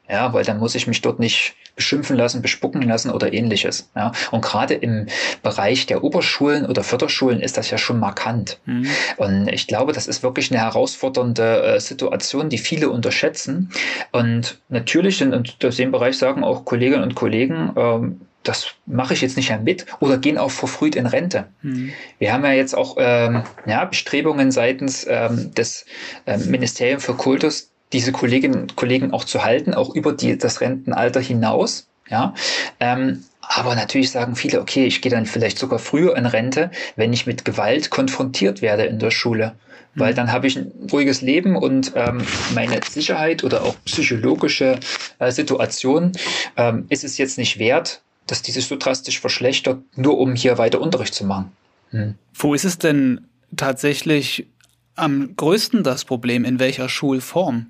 Ja, 0.10 0.34
weil 0.34 0.44
dann 0.44 0.60
muss 0.60 0.76
ich 0.76 0.88
mich 0.88 1.02
dort 1.02 1.20
nicht 1.20 1.56
beschimpfen 1.76 2.16
lassen, 2.16 2.42
bespucken 2.42 2.82
lassen 2.82 3.12
oder 3.12 3.34
ähnliches. 3.34 3.90
Ja, 3.96 4.12
und 4.32 4.42
gerade 4.42 4.74
im 4.74 5.08
Bereich 5.44 5.86
der 5.86 6.04
Oberschulen 6.04 6.66
oder 6.66 6.84
Förderschulen 6.84 7.42
ist 7.42 7.58
das 7.58 7.70
ja 7.70 7.78
schon 7.78 8.00
markant. 8.00 8.60
Mhm. 8.66 8.88
Und 9.18 9.48
ich 9.50 9.68
glaube, 9.68 9.94
das 9.94 10.08
ist 10.08 10.24
wirklich 10.24 10.52
eine 10.52 10.62
herausfordernde 10.62 11.64
äh, 11.64 11.80
Situation, 11.80 12.50
die 12.50 12.58
viele 12.58 12.90
unterschätzen. 12.90 13.72
Und 14.12 14.60
natürlich 14.70 15.18
sind 15.18 15.34
in 15.34 15.72
dem 15.72 15.92
Bereich 15.92 16.18
sagen 16.18 16.44
auch 16.44 16.66
Kolleginnen 16.66 17.04
und 17.04 17.16
Kollegen, 17.16 17.74
ähm, 17.76 18.22
das 18.44 18.68
mache 18.86 19.14
ich 19.16 19.22
jetzt 19.22 19.38
nicht 19.38 19.50
mehr 19.50 19.60
mit 19.60 19.86
oder 20.00 20.18
gehen 20.18 20.38
auch 20.38 20.52
verfrüht 20.52 20.96
in 20.96 21.08
Rente. 21.08 21.48
Mhm. 21.62 21.92
Wir 22.20 22.32
haben 22.32 22.46
ja 22.46 22.52
jetzt 22.52 22.76
auch 22.76 22.96
ähm, 23.00 23.44
ja, 23.66 23.86
Bestrebungen 23.86 24.52
seitens 24.52 25.06
ähm, 25.10 25.54
des 25.56 25.86
ähm, 26.28 26.52
Ministeriums 26.52 27.06
für 27.06 27.16
Kultus, 27.16 27.72
diese 27.96 28.12
Kolleginnen 28.12 28.62
und 28.62 28.76
Kollegen 28.76 29.14
auch 29.14 29.24
zu 29.24 29.44
halten, 29.44 29.74
auch 29.74 29.96
über 29.96 30.12
die, 30.12 30.38
das 30.38 30.60
Rentenalter 30.60 31.22
hinaus. 31.22 31.88
Ja, 32.08 32.36
ähm, 32.80 33.24
aber 33.42 33.74
natürlich 33.74 34.12
sagen 34.12 34.36
viele, 34.36 34.60
okay, 34.62 34.86
ich 34.86 35.02
gehe 35.02 35.12
dann 35.12 35.26
vielleicht 35.26 35.58
sogar 35.58 35.80
früher 35.80 36.16
in 36.16 36.26
Rente, 36.26 36.70
wenn 36.96 37.14
ich 37.14 37.26
mit 37.26 37.46
Gewalt 37.46 37.90
konfrontiert 37.90 38.62
werde 38.62 38.84
in 38.84 39.00
der 39.00 39.12
Schule. 39.12 39.56
Weil 39.96 40.12
mhm. 40.12 40.18
dann 40.18 40.32
habe 40.32 40.46
ich 40.46 40.58
ein 40.58 40.72
ruhiges 40.92 41.22
Leben 41.22 41.56
und 41.56 41.94
ähm, 41.96 42.22
meine 42.54 42.80
Sicherheit 42.88 43.44
oder 43.44 43.64
auch 43.64 43.76
psychologische 43.86 44.80
äh, 45.20 45.32
Situation 45.32 46.12
ähm, 46.58 46.86
ist 46.90 47.04
es 47.04 47.18
jetzt 47.18 47.38
nicht 47.38 47.58
wert, 47.58 48.02
dass 48.28 48.42
die 48.42 48.52
sich 48.52 48.66
so 48.66 48.76
drastisch 48.76 49.20
verschlechtert, 49.20 49.80
nur 49.96 50.20
um 50.20 50.36
hier 50.36 50.58
weiter 50.58 50.82
Unterricht 50.82 51.16
zu 51.16 51.26
machen. 51.26 51.52
Hm. 51.92 52.16
Wo 52.34 52.54
ist 52.54 52.66
es 52.66 52.78
denn 52.78 53.26
tatsächlich 53.56 54.48
am 54.96 55.36
größten 55.36 55.84
das 55.84 56.04
Problem? 56.04 56.44
In 56.44 56.60
welcher 56.60 56.90
Schulform? 56.90 57.68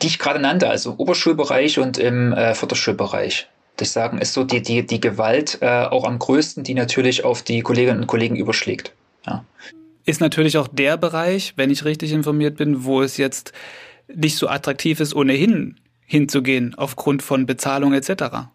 Die 0.00 0.06
ich 0.06 0.18
gerade 0.18 0.40
nannte, 0.40 0.68
also 0.68 0.94
Oberschulbereich 0.98 1.78
und 1.78 1.98
im 1.98 2.32
äh, 2.32 2.54
Förderschulbereich. 2.54 3.48
Das 3.76 3.92
sagen 3.92 4.18
ist 4.18 4.34
so 4.34 4.44
die, 4.44 4.60
die, 4.62 4.84
die 4.84 5.00
Gewalt 5.00 5.58
äh, 5.60 5.66
auch 5.66 6.04
am 6.04 6.18
größten, 6.18 6.64
die 6.64 6.74
natürlich 6.74 7.24
auf 7.24 7.42
die 7.42 7.62
Kolleginnen 7.62 8.00
und 8.00 8.06
Kollegen 8.06 8.36
überschlägt. 8.36 8.92
Ja. 9.26 9.44
Ist 10.04 10.20
natürlich 10.20 10.58
auch 10.58 10.68
der 10.68 10.96
Bereich, 10.96 11.54
wenn 11.56 11.70
ich 11.70 11.84
richtig 11.84 12.12
informiert 12.12 12.56
bin, 12.56 12.84
wo 12.84 13.02
es 13.02 13.16
jetzt 13.16 13.52
nicht 14.12 14.36
so 14.36 14.48
attraktiv 14.48 15.00
ist, 15.00 15.14
ohnehin 15.14 15.80
hinzugehen, 16.04 16.74
aufgrund 16.74 17.22
von 17.22 17.46
Bezahlung 17.46 17.94
etc. 17.94 18.48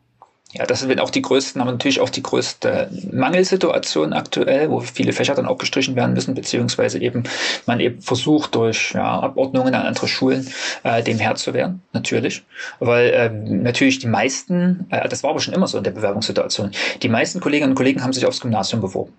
Ja, 0.53 0.65
das 0.65 0.79
sind 0.79 1.01
auch 1.01 1.09
die 1.09 1.21
größten, 1.21 1.61
aber 1.61 1.71
natürlich 1.71 1.99
auch 1.99 2.09
die 2.09 2.23
größte 2.23 2.89
Mangelsituation 3.11 4.13
aktuell, 4.13 4.69
wo 4.71 4.79
viele 4.79 5.11
Fächer 5.11 5.35
dann 5.35 5.45
auch 5.45 5.57
gestrichen 5.57 5.97
werden 5.97 6.13
müssen, 6.13 6.35
beziehungsweise 6.35 6.99
eben 6.99 7.23
man 7.65 7.81
eben 7.81 8.01
versucht 8.01 8.55
durch 8.55 8.93
ja, 8.93 9.19
Abordnungen 9.19 9.75
an 9.75 9.85
andere 9.85 10.07
Schulen 10.07 10.47
äh, 10.83 11.03
dem 11.03 11.19
Herr 11.19 11.35
zu 11.35 11.53
werden, 11.53 11.81
natürlich. 11.91 12.43
Weil 12.79 13.11
ähm, 13.13 13.61
natürlich 13.63 13.99
die 13.99 14.07
meisten, 14.07 14.87
äh, 14.89 15.09
das 15.09 15.21
war 15.23 15.31
aber 15.31 15.41
schon 15.41 15.53
immer 15.53 15.67
so 15.67 15.79
in 15.79 15.83
der 15.83 15.91
Bewerbungssituation, 15.91 16.71
die 17.01 17.09
meisten 17.09 17.41
Kolleginnen 17.41 17.71
und 17.71 17.75
Kollegen 17.75 18.01
haben 18.01 18.13
sich 18.13 18.25
aufs 18.25 18.39
Gymnasium 18.39 18.81
beworben. 18.81 19.11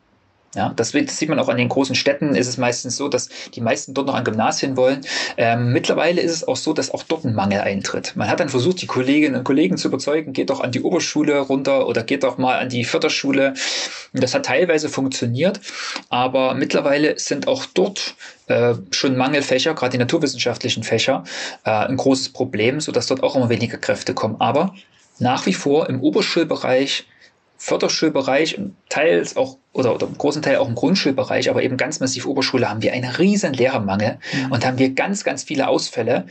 Ja, 0.55 0.73
das, 0.75 0.93
sieht 0.93 1.29
man 1.29 1.39
auch 1.39 1.51
an 1.51 1.59
den 1.59 1.69
großen 1.69 1.95
Städten, 1.95 2.35
ist 2.35 2.47
es 2.47 2.57
meistens 2.57 2.97
so, 2.97 3.09
dass 3.09 3.29
die 3.55 3.61
meisten 3.61 3.93
dort 3.93 4.07
noch 4.07 4.15
an 4.15 4.25
Gymnasien 4.25 4.79
wollen. 4.79 5.03
Ähm, 5.37 5.73
mittlerweile 5.73 6.23
ist 6.23 6.33
es 6.33 6.49
auch 6.49 6.57
so, 6.57 6.73
dass 6.73 6.91
auch 6.91 7.03
dort 7.03 7.25
ein 7.27 7.35
Mangel 7.35 7.61
eintritt. 7.61 8.17
Man 8.17 8.31
hat 8.31 8.41
dann 8.41 8.49
versucht, 8.49 8.81
die 8.81 8.87
Kolleginnen 8.87 9.37
und 9.37 9.45
Kollegen 9.45 9.77
zu 9.77 9.89
überzeugen, 9.89 10.33
geht 10.33 10.49
doch 10.49 10.61
an 10.61 10.73
die 10.73 10.81
Oberschule 10.81 11.39
runter 11.39 11.87
oder 11.87 12.03
geht 12.03 12.23
doch 12.23 12.39
mal 12.39 12.59
an 12.59 12.71
die 12.71 12.85
Förderschule. 12.85 13.53
Das 14.15 14.33
hat 14.33 14.47
teilweise 14.47 14.89
funktioniert, 14.89 15.61
aber 16.09 16.55
mittlerweile 16.55 17.19
sind 17.19 17.47
auch 17.47 17.67
dort 17.67 18.15
äh, 18.47 18.75
schon 18.91 19.19
Mangelfächer, 19.19 19.75
gerade 19.75 19.93
die 19.93 19.99
naturwissenschaftlichen 19.99 20.83
Fächer, 20.83 21.25
äh, 21.65 21.71
ein 21.71 21.99
großes 21.99 22.31
Problem, 22.31 22.81
sodass 22.81 23.07
dort 23.07 23.23
auch 23.23 23.37
immer 23.37 23.51
weniger 23.51 23.77
Kräfte 23.77 24.15
kommen. 24.15 24.37
Aber 24.39 24.75
nach 25.19 25.45
wie 25.45 25.53
vor 25.53 25.91
im 25.91 26.01
Oberschulbereich 26.01 27.05
Förderschulbereich, 27.59 28.59
teils 28.89 29.37
auch 29.37 29.59
oder, 29.73 29.95
oder 29.95 30.07
im 30.07 30.17
großen 30.17 30.43
Teil 30.43 30.57
auch 30.57 30.69
im 30.69 30.77
Grundschulbereich, 30.77 31.51
aber 31.51 31.63
eben 31.63 31.77
ganz 31.77 32.01
massiv 32.01 32.27
Oberschule 32.27 32.71
haben 32.71 32.83
wir 32.83 32.93
einen 32.93 33.11
riesen 33.11 33.53
Lehrermangel 33.53 34.19
mhm. 34.33 34.53
und 34.53 34.65
haben 34.65 34.79
wir 34.79 34.91
ganz, 34.91 35.25
ganz 35.25 35.43
viele 35.43 35.69
Ausfälle. 35.69 36.27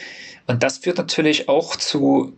Und 0.47 0.63
das 0.63 0.79
führt 0.79 0.97
natürlich 0.97 1.49
auch 1.49 1.75
zu 1.75 2.33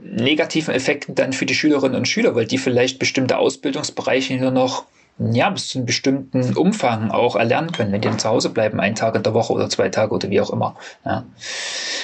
negativen 0.00 0.72
Effekten 0.72 1.16
dann 1.16 1.32
für 1.32 1.46
die 1.46 1.54
Schülerinnen 1.54 1.96
und 1.96 2.06
Schüler, 2.06 2.34
weil 2.36 2.46
die 2.46 2.58
vielleicht 2.58 3.00
bestimmte 3.00 3.38
Ausbildungsbereiche 3.38 4.36
nur 4.36 4.52
noch 4.52 4.84
ja, 5.18 5.50
bis 5.50 5.68
zu 5.68 5.78
einem 5.78 5.86
bestimmten 5.86 6.56
Umfang 6.56 7.10
auch 7.10 7.34
erlernen 7.34 7.72
können, 7.72 7.90
wenn 7.90 8.00
die 8.00 8.08
dann 8.08 8.20
zu 8.20 8.28
Hause 8.28 8.50
bleiben, 8.50 8.78
einen 8.78 8.94
Tag 8.94 9.16
in 9.16 9.24
der 9.24 9.34
Woche 9.34 9.52
oder 9.52 9.68
zwei 9.68 9.88
Tage 9.88 10.14
oder 10.14 10.30
wie 10.30 10.40
auch 10.40 10.50
immer. 10.50 10.76
Ja. 11.04 11.24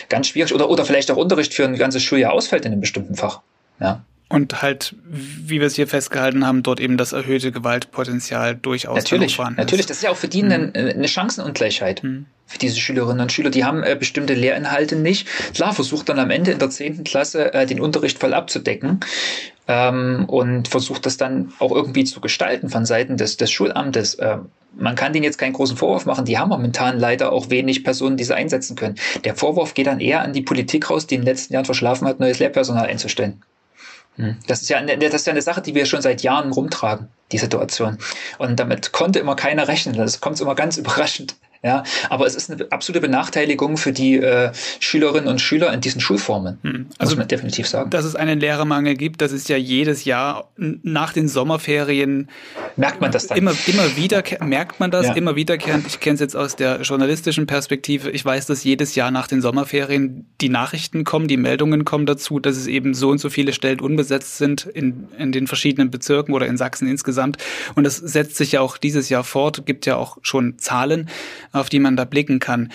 Ganz 0.08 0.26
schwierig. 0.26 0.52
Oder, 0.52 0.68
oder 0.68 0.84
vielleicht 0.84 1.12
auch 1.12 1.16
Unterricht 1.16 1.54
für 1.54 1.64
ein 1.64 1.76
ganzes 1.76 2.02
Schuljahr 2.02 2.32
ausfällt 2.32 2.64
in 2.64 2.72
einem 2.72 2.80
bestimmten 2.80 3.14
Fach. 3.14 3.40
Ja. 3.80 4.04
Und 4.28 4.62
halt, 4.62 4.96
wie 5.04 5.60
wir 5.60 5.66
es 5.66 5.76
hier 5.76 5.86
festgehalten 5.86 6.46
haben, 6.46 6.62
dort 6.62 6.80
eben 6.80 6.96
das 6.96 7.12
erhöhte 7.12 7.52
Gewaltpotenzial 7.52 8.56
durchaus 8.56 8.96
natürlich, 8.96 9.38
Natürlich, 9.38 9.86
das 9.86 9.98
ist 9.98 10.02
ja 10.02 10.10
auch 10.10 10.16
für 10.16 10.28
die 10.28 10.42
mhm. 10.42 10.52
eine, 10.52 10.72
eine 10.74 11.08
Chancenungleichheit. 11.08 12.02
Mhm. 12.02 12.26
Für 12.46 12.58
diese 12.58 12.76
Schülerinnen 12.76 13.20
und 13.20 13.32
Schüler, 13.32 13.50
die 13.50 13.64
haben 13.64 13.82
äh, 13.82 13.96
bestimmte 13.98 14.34
Lehrinhalte 14.34 14.96
nicht. 14.96 15.28
Klar, 15.54 15.72
versucht 15.74 16.08
dann 16.08 16.18
am 16.18 16.30
Ende 16.30 16.52
in 16.52 16.58
der 16.58 16.70
zehnten 16.70 17.04
Klasse 17.04 17.52
äh, 17.54 17.66
den 17.66 17.80
Unterricht 17.80 18.18
voll 18.18 18.34
abzudecken 18.34 19.00
ähm, 19.68 20.24
und 20.26 20.68
versucht 20.68 21.06
das 21.06 21.16
dann 21.16 21.52
auch 21.58 21.72
irgendwie 21.72 22.04
zu 22.04 22.20
gestalten 22.20 22.68
von 22.68 22.84
Seiten 22.84 23.16
des, 23.16 23.36
des 23.36 23.50
Schulamtes. 23.50 24.14
Äh, 24.16 24.38
man 24.76 24.94
kann 24.94 25.12
denen 25.12 25.24
jetzt 25.24 25.38
keinen 25.38 25.52
großen 25.52 25.76
Vorwurf 25.76 26.06
machen. 26.06 26.24
Die 26.24 26.38
haben 26.38 26.48
momentan 26.48 26.98
leider 26.98 27.32
auch 27.32 27.50
wenig 27.50 27.84
Personen, 27.84 28.16
die 28.16 28.24
sie 28.24 28.34
einsetzen 28.34 28.76
können. 28.76 28.96
Der 29.24 29.36
Vorwurf 29.36 29.74
geht 29.74 29.86
dann 29.86 30.00
eher 30.00 30.22
an 30.22 30.32
die 30.32 30.42
Politik 30.42 30.90
raus, 30.90 31.06
die 31.06 31.14
in 31.14 31.20
den 31.20 31.26
letzten 31.26 31.54
Jahren 31.54 31.64
verschlafen 31.64 32.08
hat, 32.08 32.20
neues 32.20 32.40
Lehrpersonal 32.40 32.86
einzustellen. 32.86 33.42
Hm. 34.16 34.36
Das 34.46 34.62
ist 34.62 34.68
ja 34.68 34.78
eine, 34.78 34.96
das 34.98 35.14
ist 35.14 35.26
ja 35.26 35.32
eine 35.32 35.42
Sache, 35.42 35.62
die 35.62 35.74
wir 35.74 35.86
schon 35.86 36.02
seit 36.02 36.22
Jahren 36.22 36.52
rumtragen, 36.52 37.08
die 37.32 37.38
Situation. 37.38 37.98
Und 38.38 38.60
damit 38.60 38.92
konnte 38.92 39.18
immer 39.18 39.36
keiner 39.36 39.68
rechnen. 39.68 39.96
Das 39.96 40.20
kommt 40.20 40.40
immer 40.40 40.54
ganz 40.54 40.76
überraschend. 40.78 41.36
Ja, 41.64 41.82
aber 42.10 42.26
es 42.26 42.34
ist 42.34 42.50
eine 42.50 42.70
absolute 42.70 43.00
Benachteiligung 43.00 43.78
für 43.78 43.92
die 43.92 44.16
äh, 44.16 44.52
Schülerinnen 44.80 45.28
und 45.28 45.40
Schüler 45.40 45.72
in 45.72 45.80
diesen 45.80 45.98
Schulformen. 45.98 46.58
Hm. 46.62 46.86
Also, 46.98 47.12
muss 47.12 47.18
man 47.18 47.28
definitiv 47.28 47.66
sagen. 47.66 47.88
Dass 47.88 48.04
es 48.04 48.14
einen 48.14 48.38
Lehrermangel 48.38 48.96
gibt, 48.96 49.22
das 49.22 49.32
ist 49.32 49.48
ja 49.48 49.56
jedes 49.56 50.04
Jahr 50.04 50.50
nach 50.56 51.14
den 51.14 51.26
Sommerferien. 51.26 52.28
Merkt 52.76 53.00
man 53.00 53.12
das 53.12 53.28
dann? 53.28 53.38
Immer, 53.38 53.52
immer 53.66 53.96
wieder 53.96 54.22
merkt 54.44 54.78
man 54.78 54.90
das, 54.90 55.06
ja. 55.06 55.14
immer 55.14 55.36
wiederkehrend. 55.36 55.86
Ich 55.86 56.00
kenne 56.00 56.14
es 56.14 56.20
jetzt 56.20 56.36
aus 56.36 56.54
der 56.54 56.82
journalistischen 56.82 57.46
Perspektive. 57.46 58.10
Ich 58.10 58.22
weiß, 58.22 58.44
dass 58.44 58.62
jedes 58.62 58.94
Jahr 58.94 59.10
nach 59.10 59.26
den 59.26 59.40
Sommerferien 59.40 60.26
die 60.42 60.50
Nachrichten 60.50 61.04
kommen, 61.04 61.28
die 61.28 61.38
Meldungen 61.38 61.86
kommen 61.86 62.04
dazu, 62.04 62.40
dass 62.40 62.58
es 62.58 62.66
eben 62.66 62.92
so 62.92 63.08
und 63.08 63.18
so 63.18 63.30
viele 63.30 63.54
Stellen 63.54 63.80
unbesetzt 63.80 64.36
sind 64.36 64.66
in, 64.66 65.08
in 65.16 65.32
den 65.32 65.46
verschiedenen 65.46 65.90
Bezirken 65.90 66.34
oder 66.34 66.46
in 66.46 66.58
Sachsen 66.58 66.88
insgesamt. 66.88 67.38
Und 67.74 67.84
das 67.84 67.96
setzt 67.96 68.36
sich 68.36 68.52
ja 68.52 68.60
auch 68.60 68.76
dieses 68.76 69.08
Jahr 69.08 69.24
fort, 69.24 69.64
gibt 69.64 69.86
ja 69.86 69.96
auch 69.96 70.18
schon 70.20 70.58
Zahlen 70.58 71.08
auf 71.54 71.68
die 71.68 71.80
man 71.80 71.96
da 71.96 72.04
blicken 72.04 72.40
kann. 72.40 72.70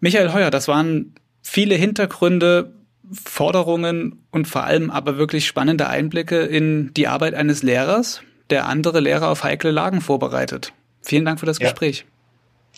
Michael 0.00 0.32
Heuer, 0.32 0.50
das 0.50 0.68
waren 0.68 1.14
viele 1.42 1.74
Hintergründe, 1.74 2.74
Forderungen 3.12 4.22
und 4.30 4.46
vor 4.46 4.64
allem 4.64 4.90
aber 4.90 5.16
wirklich 5.16 5.46
spannende 5.46 5.88
Einblicke 5.88 6.40
in 6.40 6.92
die 6.94 7.08
Arbeit 7.08 7.34
eines 7.34 7.62
Lehrers, 7.62 8.22
der 8.50 8.66
andere 8.66 9.00
Lehrer 9.00 9.28
auf 9.28 9.44
heikle 9.44 9.70
Lagen 9.70 10.00
vorbereitet. 10.00 10.72
Vielen 11.00 11.24
Dank 11.24 11.40
für 11.40 11.46
das 11.46 11.58
ja. 11.58 11.66
Gespräch. 11.68 12.04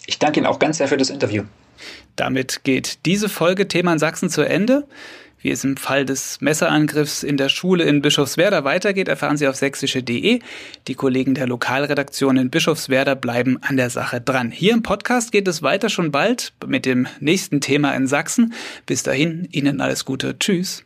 Ich 0.07 0.19
danke 0.19 0.39
Ihnen 0.39 0.47
auch 0.47 0.59
ganz 0.59 0.79
sehr 0.79 0.89
für 0.89 0.97
das 0.97 1.11
Interview. 1.11 1.45
Damit 2.17 2.65
geht 2.65 3.07
diese 3.07 3.29
Folge 3.29 3.67
Thema 3.67 3.93
in 3.93 3.99
Sachsen 3.99 4.31
zu 4.31 4.43
Ende. 4.43 4.87
Wie 5.43 5.51
es 5.51 5.65
im 5.65 5.77
Fall 5.77 6.05
des 6.05 6.41
Messerangriffs 6.41 7.23
in 7.23 7.37
der 7.37 7.49
Schule 7.49 7.85
in 7.85 8.03
Bischofswerda 8.03 8.65
weitergeht, 8.65 9.09
erfahren 9.09 9.37
Sie 9.37 9.49
auf 9.49 9.57
sächsische.de. 9.57 10.41
Die 10.87 10.95
Kollegen 10.95 11.35
der 11.35 11.47
Lokalredaktion 11.47 12.37
in 12.37 12.51
Bischofswerda 12.51 13.15
bleiben 13.15 13.59
an 13.63 13.77
der 13.77 13.91
Sache 13.91 14.21
dran. 14.21 14.51
Hier 14.51 14.75
im 14.75 14.83
Podcast 14.83 15.33
geht 15.33 15.49
es 15.49 15.63
weiter 15.63 15.89
schon 15.89 16.11
bald 16.11 16.53
mit 16.67 16.85
dem 16.85 17.07
nächsten 17.21 17.61
Thema 17.61 17.93
in 17.95 18.07
Sachsen. 18.07 18.53
Bis 18.85 19.03
dahin, 19.03 19.49
Ihnen 19.51 19.81
alles 19.81 20.05
Gute. 20.05 20.39
Tschüss. 20.39 20.85